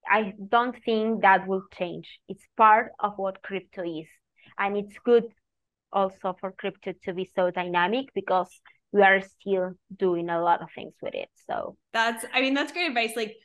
I 0.08 0.34
don't 0.50 0.76
think 0.84 1.22
that 1.22 1.48
will 1.48 1.64
change. 1.78 2.20
It's 2.28 2.46
part 2.58 2.92
of 3.00 3.14
what 3.18 3.42
crypto 3.42 3.84
is, 3.84 4.08
and 4.58 4.78
it's 4.78 4.98
good 5.04 5.26
also 5.92 6.36
for 6.40 6.52
crypto 6.52 6.94
to 7.04 7.14
be 7.14 7.30
so 7.36 7.52
dynamic 7.52 8.08
because 8.14 8.50
we 8.92 9.02
are 9.02 9.22
still 9.22 9.74
doing 9.96 10.30
a 10.30 10.42
lot 10.42 10.62
of 10.62 10.70
things 10.74 10.94
with 11.02 11.14
it. 11.14 11.30
So 11.48 11.78
that's 11.94 12.26
I 12.34 12.42
mean 12.42 12.54
that's 12.54 12.72
great 12.72 12.88
advice. 12.88 13.16
Like 13.16 13.36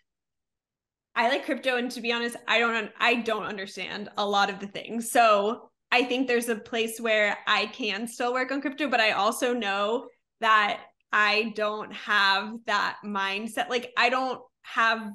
I 1.15 1.29
like 1.29 1.45
crypto 1.45 1.77
and 1.77 1.91
to 1.93 2.01
be 2.01 2.13
honest, 2.13 2.37
I 2.47 2.59
don't 2.59 2.91
I 2.99 3.17
don't 3.17 3.45
understand 3.45 4.09
a 4.17 4.27
lot 4.27 4.51
of 4.51 4.61
the 4.61 4.67
things. 4.67 5.11
So 5.11 5.71
I 5.93 6.05
think 6.05 6.29
there's 6.29 6.49
a 6.49 6.57
place 6.57 7.01
where 7.01 7.37
I 7.47 7.67
can 7.67 8.07
still 8.07 8.33
work 8.33 8.53
on 8.53 8.61
crypto, 8.61 8.89
but 8.89 9.01
I 9.01 9.13
also 9.13 9.53
know 9.53 10.07
that 10.41 10.81
I 11.13 11.53
don't 11.57 11.93
have 11.93 12.55
that 12.67 12.99
mindset. 13.05 13.69
Like 13.69 13.93
I 13.97 14.09
don't 14.09 14.41
have 14.63 15.11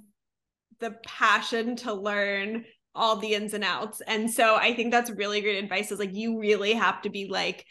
the 0.79 0.95
passion 1.05 1.77
to 1.77 1.93
learn 1.93 2.65
all 2.93 3.17
the 3.17 3.33
ins 3.33 3.53
and 3.53 3.63
outs. 3.63 4.01
And 4.05 4.29
so 4.29 4.55
I 4.55 4.73
think 4.73 4.91
that's 4.91 5.09
really 5.11 5.41
great 5.41 5.63
advice 5.63 5.91
is 5.91 5.99
like 5.99 6.13
you 6.13 6.39
really 6.39 6.73
have 6.73 7.01
to 7.03 7.09
be 7.09 7.27
like 7.29 7.65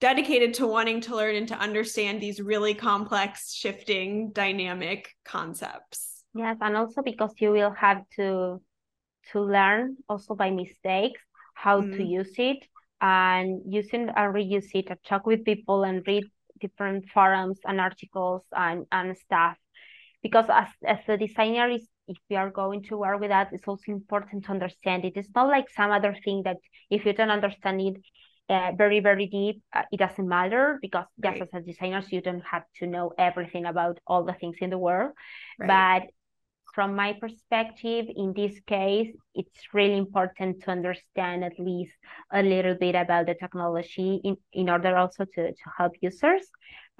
dedicated 0.00 0.54
to 0.54 0.66
wanting 0.66 1.00
to 1.02 1.16
learn 1.16 1.36
and 1.36 1.48
to 1.48 1.58
understand 1.58 2.20
these 2.20 2.40
really 2.40 2.74
complex, 2.74 3.52
shifting, 3.52 4.30
dynamic 4.32 5.08
concepts. 5.24 6.15
Yes, 6.36 6.56
and 6.60 6.76
also 6.76 7.02
because 7.02 7.32
you 7.38 7.50
will 7.50 7.72
have 7.72 8.02
to 8.16 8.60
to 9.32 9.40
learn 9.40 9.96
also 10.08 10.34
by 10.34 10.50
mistakes 10.50 11.20
how 11.54 11.80
mm. 11.80 11.96
to 11.96 12.04
use 12.04 12.34
it 12.38 12.64
and 13.00 13.62
using 13.66 14.08
and 14.08 14.34
reuse 14.34 14.70
it 14.74 14.86
and 14.88 14.98
talk 15.04 15.26
with 15.26 15.44
people 15.44 15.84
and 15.84 16.06
read 16.06 16.24
different 16.60 17.08
forums 17.10 17.58
and 17.64 17.80
articles 17.80 18.42
and, 18.52 18.86
and 18.92 19.16
stuff 19.16 19.56
because 20.22 20.46
as, 20.48 20.68
as 20.84 20.98
a 21.08 21.16
designer 21.16 21.68
is 21.68 21.86
if 22.08 22.16
you 22.28 22.36
are 22.36 22.50
going 22.50 22.82
to 22.82 22.96
work 22.96 23.20
with 23.20 23.30
that 23.30 23.48
it's 23.52 23.66
also 23.66 23.84
important 23.88 24.44
to 24.44 24.50
understand 24.50 25.04
it 25.04 25.12
it's 25.16 25.34
not 25.34 25.48
like 25.48 25.68
some 25.70 25.90
other 25.90 26.16
thing 26.24 26.42
that 26.44 26.56
if 26.90 27.04
you 27.04 27.12
don't 27.12 27.30
understand 27.30 27.80
it 27.80 27.96
uh, 28.48 28.72
very 28.76 29.00
very 29.00 29.26
deep 29.26 29.60
uh, 29.74 29.82
it 29.90 29.98
doesn't 29.98 30.28
matter 30.28 30.78
because 30.80 31.06
right. 31.22 31.38
just 31.38 31.54
as 31.54 31.62
a 31.62 31.66
designer 31.66 32.02
you 32.10 32.20
don't 32.20 32.44
have 32.44 32.62
to 32.76 32.86
know 32.86 33.12
everything 33.18 33.66
about 33.66 33.98
all 34.06 34.24
the 34.24 34.34
things 34.34 34.56
in 34.60 34.70
the 34.70 34.78
world 34.78 35.12
right. 35.58 36.02
but 36.02 36.10
from 36.76 36.94
my 36.94 37.14
perspective 37.14 38.04
in 38.14 38.34
this 38.34 38.60
case 38.66 39.10
it's 39.34 39.60
really 39.72 39.96
important 39.96 40.62
to 40.62 40.70
understand 40.70 41.42
at 41.42 41.58
least 41.58 41.96
a 42.34 42.42
little 42.42 42.74
bit 42.74 42.94
about 42.94 43.24
the 43.24 43.34
technology 43.34 44.20
in, 44.22 44.36
in 44.52 44.68
order 44.68 44.94
also 44.94 45.24
to, 45.24 45.42
to 45.52 45.66
help 45.78 45.92
users 46.02 46.42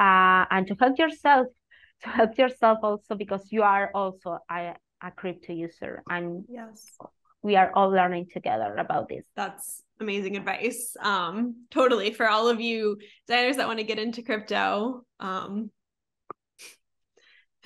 uh, 0.00 0.46
and 0.50 0.66
to 0.66 0.74
help 0.80 0.98
yourself 0.98 1.46
to 2.02 2.08
help 2.08 2.38
yourself 2.38 2.78
also 2.82 3.14
because 3.14 3.52
you 3.52 3.62
are 3.62 3.90
also 3.94 4.38
a, 4.50 4.74
a 5.02 5.10
crypto 5.10 5.52
user 5.52 6.02
and 6.08 6.44
yes. 6.48 6.96
we 7.42 7.54
are 7.54 7.70
all 7.74 7.90
learning 7.90 8.26
together 8.32 8.74
about 8.76 9.10
this. 9.10 9.24
That's 9.36 9.82
amazing 9.98 10.36
advice 10.36 10.94
um 11.00 11.64
totally 11.70 12.10
for 12.12 12.28
all 12.28 12.48
of 12.48 12.60
you 12.60 12.98
designers 13.26 13.56
that 13.56 13.66
want 13.66 13.78
to 13.78 13.82
get 13.82 13.98
into 13.98 14.20
crypto 14.22 15.02
um 15.20 15.70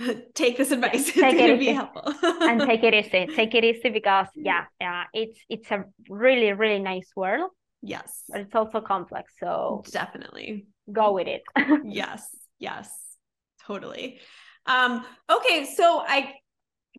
take 0.35 0.57
this 0.57 0.71
advice. 0.71 1.07
take 1.13 1.15
it's 1.15 1.35
it 1.35 1.39
going 1.39 1.51
to 1.51 1.59
be 1.59 1.73
helpful. 1.73 2.15
And 2.23 2.61
take 2.63 2.83
it 2.83 2.95
easy 2.95 3.27
take 3.37 3.55
it 3.55 3.65
easy 3.65 3.91
because 3.91 4.27
yeah 4.35 4.65
yeah 4.81 5.05
it's 5.13 5.39
it's 5.49 5.71
a 5.71 5.85
really 6.09 6.53
really 6.53 6.81
nice 6.81 7.11
world 7.17 7.51
yes. 7.83 8.25
but 8.29 8.41
it's 8.41 8.55
also 8.55 8.81
complex 8.81 9.33
so 9.39 9.83
definitely. 9.91 10.67
go 10.93 11.13
with 11.13 11.29
it. 11.29 11.43
Yes 11.85 12.29
yes 12.59 12.91
totally. 13.67 14.21
Um 14.67 15.05
okay 15.31 15.65
so 15.65 16.03
i 16.07 16.35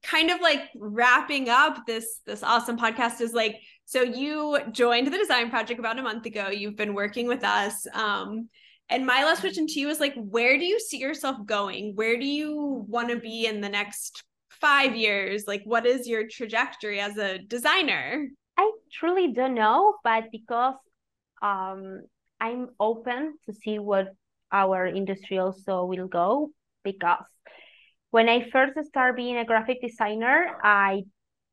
kind 0.03 0.31
of 0.31 0.41
like 0.41 0.61
wrapping 0.75 1.47
up 1.49 1.85
this 1.85 2.21
this 2.25 2.41
awesome 2.41 2.77
podcast 2.77 3.21
is 3.21 3.33
like 3.33 3.55
so 3.85 4.01
you 4.01 4.57
joined 4.71 5.07
the 5.07 5.17
design 5.17 5.49
project 5.49 5.79
about 5.79 5.99
a 5.99 6.01
month 6.01 6.25
ago. 6.25 6.47
You've 6.49 6.77
been 6.77 6.93
working 6.93 7.27
with 7.27 7.43
us. 7.43 7.85
Um 7.93 8.49
and 8.91 9.05
my 9.05 9.23
last 9.23 9.39
question 9.41 9.67
to 9.67 9.79
you 9.79 9.89
is 9.89 9.99
like 9.99 10.13
where 10.15 10.57
do 10.57 10.65
you 10.65 10.79
see 10.79 10.97
yourself 10.97 11.37
going? 11.45 11.93
Where 11.95 12.17
do 12.17 12.25
you 12.25 12.85
want 12.87 13.09
to 13.09 13.17
be 13.17 13.45
in 13.45 13.61
the 13.61 13.69
next 13.69 14.23
five 14.49 14.95
years? 14.95 15.45
Like 15.47 15.63
what 15.65 15.85
is 15.85 16.07
your 16.07 16.27
trajectory 16.27 16.99
as 16.99 17.17
a 17.17 17.39
designer? 17.39 18.27
I 18.57 18.71
truly 18.91 19.33
don't 19.33 19.55
know 19.55 19.95
but 20.03 20.25
because 20.31 20.75
um 21.41 22.01
i'm 22.39 22.67
open 22.79 23.33
to 23.45 23.53
see 23.53 23.79
what 23.79 24.09
our 24.51 24.85
industry 24.85 25.39
also 25.39 25.85
will 25.85 26.07
go 26.07 26.51
because 26.83 27.25
when 28.11 28.27
I 28.27 28.49
first 28.49 28.73
started 28.87 29.15
being 29.15 29.37
a 29.37 29.45
graphic 29.45 29.81
designer, 29.81 30.57
I 30.61 31.03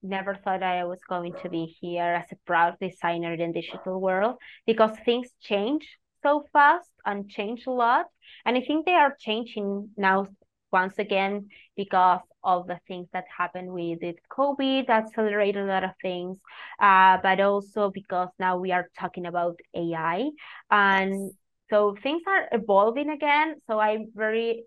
never 0.03 0.35
thought 0.35 0.63
I 0.63 0.85
was 0.85 0.99
going 1.09 1.35
to 1.43 1.49
be 1.49 1.77
here 1.81 2.25
as 2.25 2.33
a 2.33 2.37
proud 2.47 2.77
designer 2.81 3.33
in 3.35 3.53
the 3.53 3.61
digital 3.61 4.01
world 4.01 4.37
because 4.67 4.91
things 5.05 5.29
change 5.41 5.89
so 6.23 6.45
fast 6.53 6.91
and 7.05 7.29
change 7.29 7.67
a 7.67 7.71
lot. 7.71 8.07
And 8.45 8.57
I 8.57 8.61
think 8.61 8.87
they 8.87 8.93
are 8.93 9.17
changing 9.19 9.91
now 9.97 10.27
once 10.71 10.99
again 10.99 11.49
because 11.77 12.21
of 12.45 12.67
the 12.67 12.79
things 12.87 13.09
that 13.13 13.25
happened 13.37 13.73
with 13.73 14.03
it 14.03 14.19
COVID 14.31 14.89
accelerated 14.89 15.65
a 15.65 15.67
lot 15.67 15.85
of 15.85 15.91
things, 16.01 16.39
uh, 16.81 17.19
but 17.23 17.41
also 17.41 17.91
because 17.91 18.29
now 18.39 18.59
we 18.59 18.73
are 18.73 18.89
talking 18.99 19.27
about 19.27 19.59
AI. 19.75 20.31
And 20.71 21.13
yes. 21.25 21.33
so 21.71 21.97
things 22.03 22.23
are 22.27 22.49
evolving 22.53 23.11
again. 23.11 23.57
So 23.67 23.79
I'm 23.79 24.07
very 24.15 24.65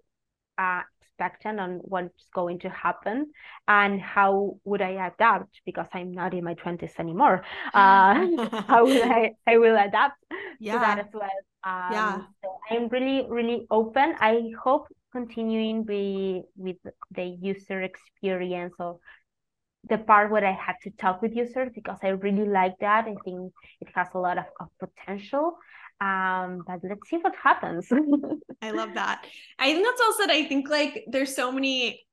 uh, 0.57 0.81
expectant 1.21 1.59
on 1.59 1.79
what's 1.83 2.25
going 2.33 2.59
to 2.59 2.69
happen 2.69 3.27
and 3.67 4.01
how 4.01 4.57
would 4.63 4.81
I 4.81 5.07
adapt 5.07 5.61
because 5.65 5.87
I'm 5.93 6.11
not 6.11 6.33
in 6.33 6.43
my 6.43 6.55
20s 6.55 6.99
anymore. 6.99 7.43
Uh, 7.73 8.47
how 8.67 8.85
will 8.85 9.03
I, 9.03 9.31
I 9.47 9.57
will 9.57 9.77
adapt 9.77 10.17
yeah. 10.59 10.73
to 10.73 10.79
that 10.79 10.99
as 10.99 11.13
well. 11.13 11.39
Um, 11.63 11.93
yeah. 11.93 12.21
So 12.43 12.57
I'm 12.69 12.87
really, 12.89 13.25
really 13.29 13.65
open. 13.69 14.15
I 14.19 14.51
hope 14.61 14.87
continuing 15.11 15.85
with, 15.85 16.45
with 16.57 16.93
the 17.11 17.23
user 17.23 17.81
experience 17.81 18.73
of 18.79 18.99
the 19.89 19.97
part 19.97 20.31
where 20.31 20.45
I 20.45 20.51
had 20.51 20.75
to 20.83 20.91
talk 20.91 21.21
with 21.21 21.35
users 21.35 21.69
because 21.73 21.99
I 22.03 22.09
really 22.09 22.47
like 22.47 22.75
that. 22.81 23.05
I 23.05 23.15
think 23.23 23.53
it 23.79 23.87
has 23.95 24.07
a 24.13 24.19
lot 24.19 24.37
of, 24.37 24.45
of 24.59 24.67
potential. 24.79 25.57
Um, 26.01 26.63
but 26.65 26.79
let's 26.83 27.07
see 27.09 27.17
what 27.17 27.35
happens. 27.41 27.87
I 28.61 28.71
love 28.71 28.95
that. 28.95 29.23
I 29.59 29.71
think 29.71 29.85
that's 29.85 30.01
also 30.01 30.23
I 30.31 30.45
think 30.45 30.67
like 30.67 31.05
there's 31.07 31.35
so 31.35 31.51
many 31.51 32.03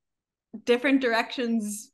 different 0.65 1.01
directions 1.01 1.91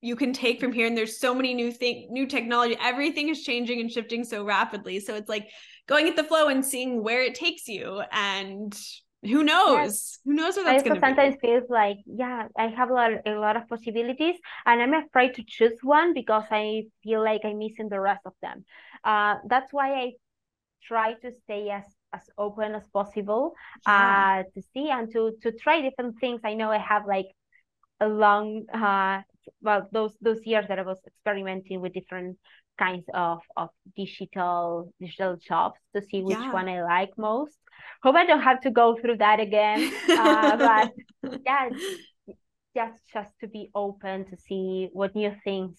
you 0.00 0.16
can 0.16 0.32
take 0.32 0.60
from 0.60 0.72
here 0.72 0.86
and 0.86 0.96
there's 0.96 1.18
so 1.18 1.34
many 1.34 1.54
new 1.54 1.72
thing 1.72 2.08
new 2.10 2.26
technology 2.26 2.76
everything 2.78 3.30
is 3.30 3.42
changing 3.42 3.80
and 3.80 3.90
shifting 3.90 4.22
so 4.22 4.44
rapidly 4.44 5.00
so 5.00 5.14
it's 5.14 5.30
like 5.30 5.48
going 5.88 6.06
at 6.06 6.14
the 6.14 6.22
flow 6.22 6.48
and 6.48 6.62
seeing 6.62 7.02
where 7.02 7.22
it 7.22 7.34
takes 7.34 7.66
you 7.66 8.02
and 8.12 8.78
who 9.22 9.42
knows 9.42 9.76
yes. 9.76 10.18
who 10.26 10.34
knows 10.34 10.56
what 10.56 10.64
that's 10.66 10.82
going 10.82 10.94
to 10.94 11.00
sometimes 11.00 11.36
feels 11.40 11.64
like 11.70 11.96
yeah 12.04 12.46
i 12.58 12.66
have 12.66 12.90
a 12.90 12.92
lot, 12.92 13.12
a 13.24 13.30
lot 13.30 13.56
of 13.56 13.66
possibilities 13.66 14.36
and 14.66 14.82
i'm 14.82 14.92
afraid 14.92 15.32
to 15.34 15.42
choose 15.46 15.78
one 15.82 16.12
because 16.12 16.44
i 16.50 16.82
feel 17.02 17.24
like 17.24 17.40
i'm 17.44 17.58
missing 17.58 17.88
the 17.88 17.98
rest 17.98 18.20
of 18.26 18.34
them 18.42 18.62
uh, 19.04 19.36
that's 19.48 19.72
why 19.72 19.94
i 19.94 20.12
try 20.86 21.14
to 21.14 21.30
stay 21.44 21.70
as 21.70 21.84
as 22.12 22.22
open 22.38 22.74
as 22.74 22.86
possible 22.92 23.54
yeah. 23.86 24.42
uh 24.44 24.50
to 24.54 24.62
see 24.72 24.90
and 24.90 25.12
to 25.12 25.32
to 25.42 25.52
try 25.52 25.80
different 25.80 26.18
things 26.20 26.40
i 26.44 26.54
know 26.54 26.70
i 26.70 26.78
have 26.78 27.06
like 27.06 27.26
a 28.00 28.08
long 28.08 28.64
uh 28.72 29.20
well 29.62 29.88
those 29.92 30.14
those 30.20 30.44
years 30.44 30.64
that 30.68 30.78
i 30.78 30.82
was 30.82 31.00
experimenting 31.06 31.80
with 31.80 31.92
different 31.92 32.38
kinds 32.78 33.04
of 33.14 33.38
of 33.56 33.68
digital 33.96 34.92
digital 35.00 35.36
jobs 35.36 35.78
to 35.94 36.02
see 36.02 36.22
which 36.22 36.38
yeah. 36.38 36.52
one 36.52 36.68
i 36.68 36.82
like 36.82 37.10
most 37.16 37.56
hope 38.02 38.16
i 38.16 38.26
don't 38.26 38.42
have 38.42 38.60
to 38.60 38.70
go 38.70 38.96
through 39.00 39.16
that 39.16 39.40
again 39.40 39.92
uh, 40.10 40.56
but 40.68 40.92
yeah 41.46 41.68
just 42.76 43.00
just 43.12 43.32
to 43.40 43.46
be 43.46 43.70
open 43.74 44.24
to 44.24 44.36
see 44.36 44.88
what 44.92 45.14
new 45.14 45.32
things 45.44 45.78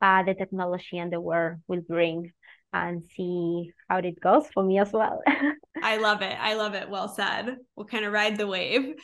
uh, 0.00 0.22
the 0.22 0.34
technology 0.34 0.98
and 0.98 1.12
the 1.12 1.20
world 1.20 1.58
will 1.66 1.80
bring 1.80 2.32
and 2.72 3.02
see 3.16 3.72
how 3.88 3.98
it 3.98 4.20
goes 4.20 4.46
for 4.52 4.62
me 4.62 4.78
as 4.78 4.92
well. 4.92 5.22
I 5.82 5.98
love 5.98 6.22
it. 6.22 6.36
I 6.40 6.54
love 6.54 6.74
it. 6.74 6.88
Well 6.88 7.08
said. 7.08 7.56
We'll 7.74 7.86
kind 7.86 8.04
of 8.04 8.12
ride 8.12 8.36
the 8.36 8.46
wave. 8.46 8.94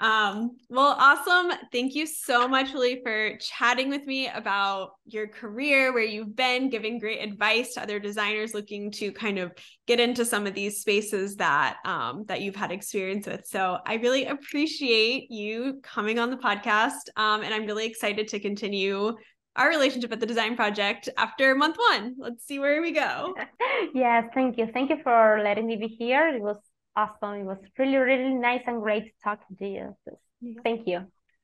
Um, 0.00 0.56
well, 0.68 0.94
awesome. 0.96 1.58
Thank 1.72 1.96
you 1.96 2.06
so 2.06 2.46
much, 2.46 2.70
Julie, 2.70 3.00
for 3.02 3.36
chatting 3.38 3.90
with 3.90 4.06
me 4.06 4.28
about 4.28 4.92
your 5.06 5.26
career, 5.26 5.92
where 5.92 6.04
you've 6.04 6.36
been, 6.36 6.70
giving 6.70 7.00
great 7.00 7.18
advice 7.18 7.74
to 7.74 7.82
other 7.82 7.98
designers 7.98 8.54
looking 8.54 8.92
to 8.92 9.10
kind 9.10 9.40
of 9.40 9.52
get 9.88 9.98
into 9.98 10.24
some 10.24 10.46
of 10.46 10.54
these 10.54 10.80
spaces 10.80 11.34
that 11.36 11.78
um, 11.84 12.24
that 12.28 12.42
you've 12.42 12.54
had 12.54 12.70
experience 12.70 13.26
with. 13.26 13.44
So 13.46 13.78
I 13.84 13.94
really 13.94 14.26
appreciate 14.26 15.32
you 15.32 15.80
coming 15.82 16.20
on 16.20 16.30
the 16.30 16.36
podcast, 16.36 17.08
um, 17.16 17.42
and 17.42 17.52
I'm 17.52 17.66
really 17.66 17.86
excited 17.86 18.28
to 18.28 18.38
continue 18.38 19.16
our 19.56 19.68
relationship 19.68 20.12
at 20.12 20.20
the 20.20 20.26
design 20.26 20.56
project 20.56 21.08
after 21.16 21.54
month 21.54 21.76
one. 21.76 22.16
Let's 22.18 22.46
see 22.46 22.58
where 22.58 22.80
we 22.80 22.92
go. 22.92 23.34
yes, 23.94 24.24
thank 24.34 24.58
you. 24.58 24.68
Thank 24.72 24.90
you 24.90 24.98
for 25.02 25.40
letting 25.42 25.66
me 25.66 25.76
be 25.76 25.88
here. 25.88 26.28
It 26.28 26.40
was 26.40 26.58
awesome. 26.96 27.40
It 27.40 27.44
was 27.44 27.58
really, 27.78 27.96
really 27.96 28.34
nice 28.34 28.62
and 28.66 28.80
great 28.80 29.04
to 29.04 29.10
talk 29.22 29.40
to 29.58 29.66
you. 29.66 29.96
Thank 30.62 30.86
you. 30.86 31.06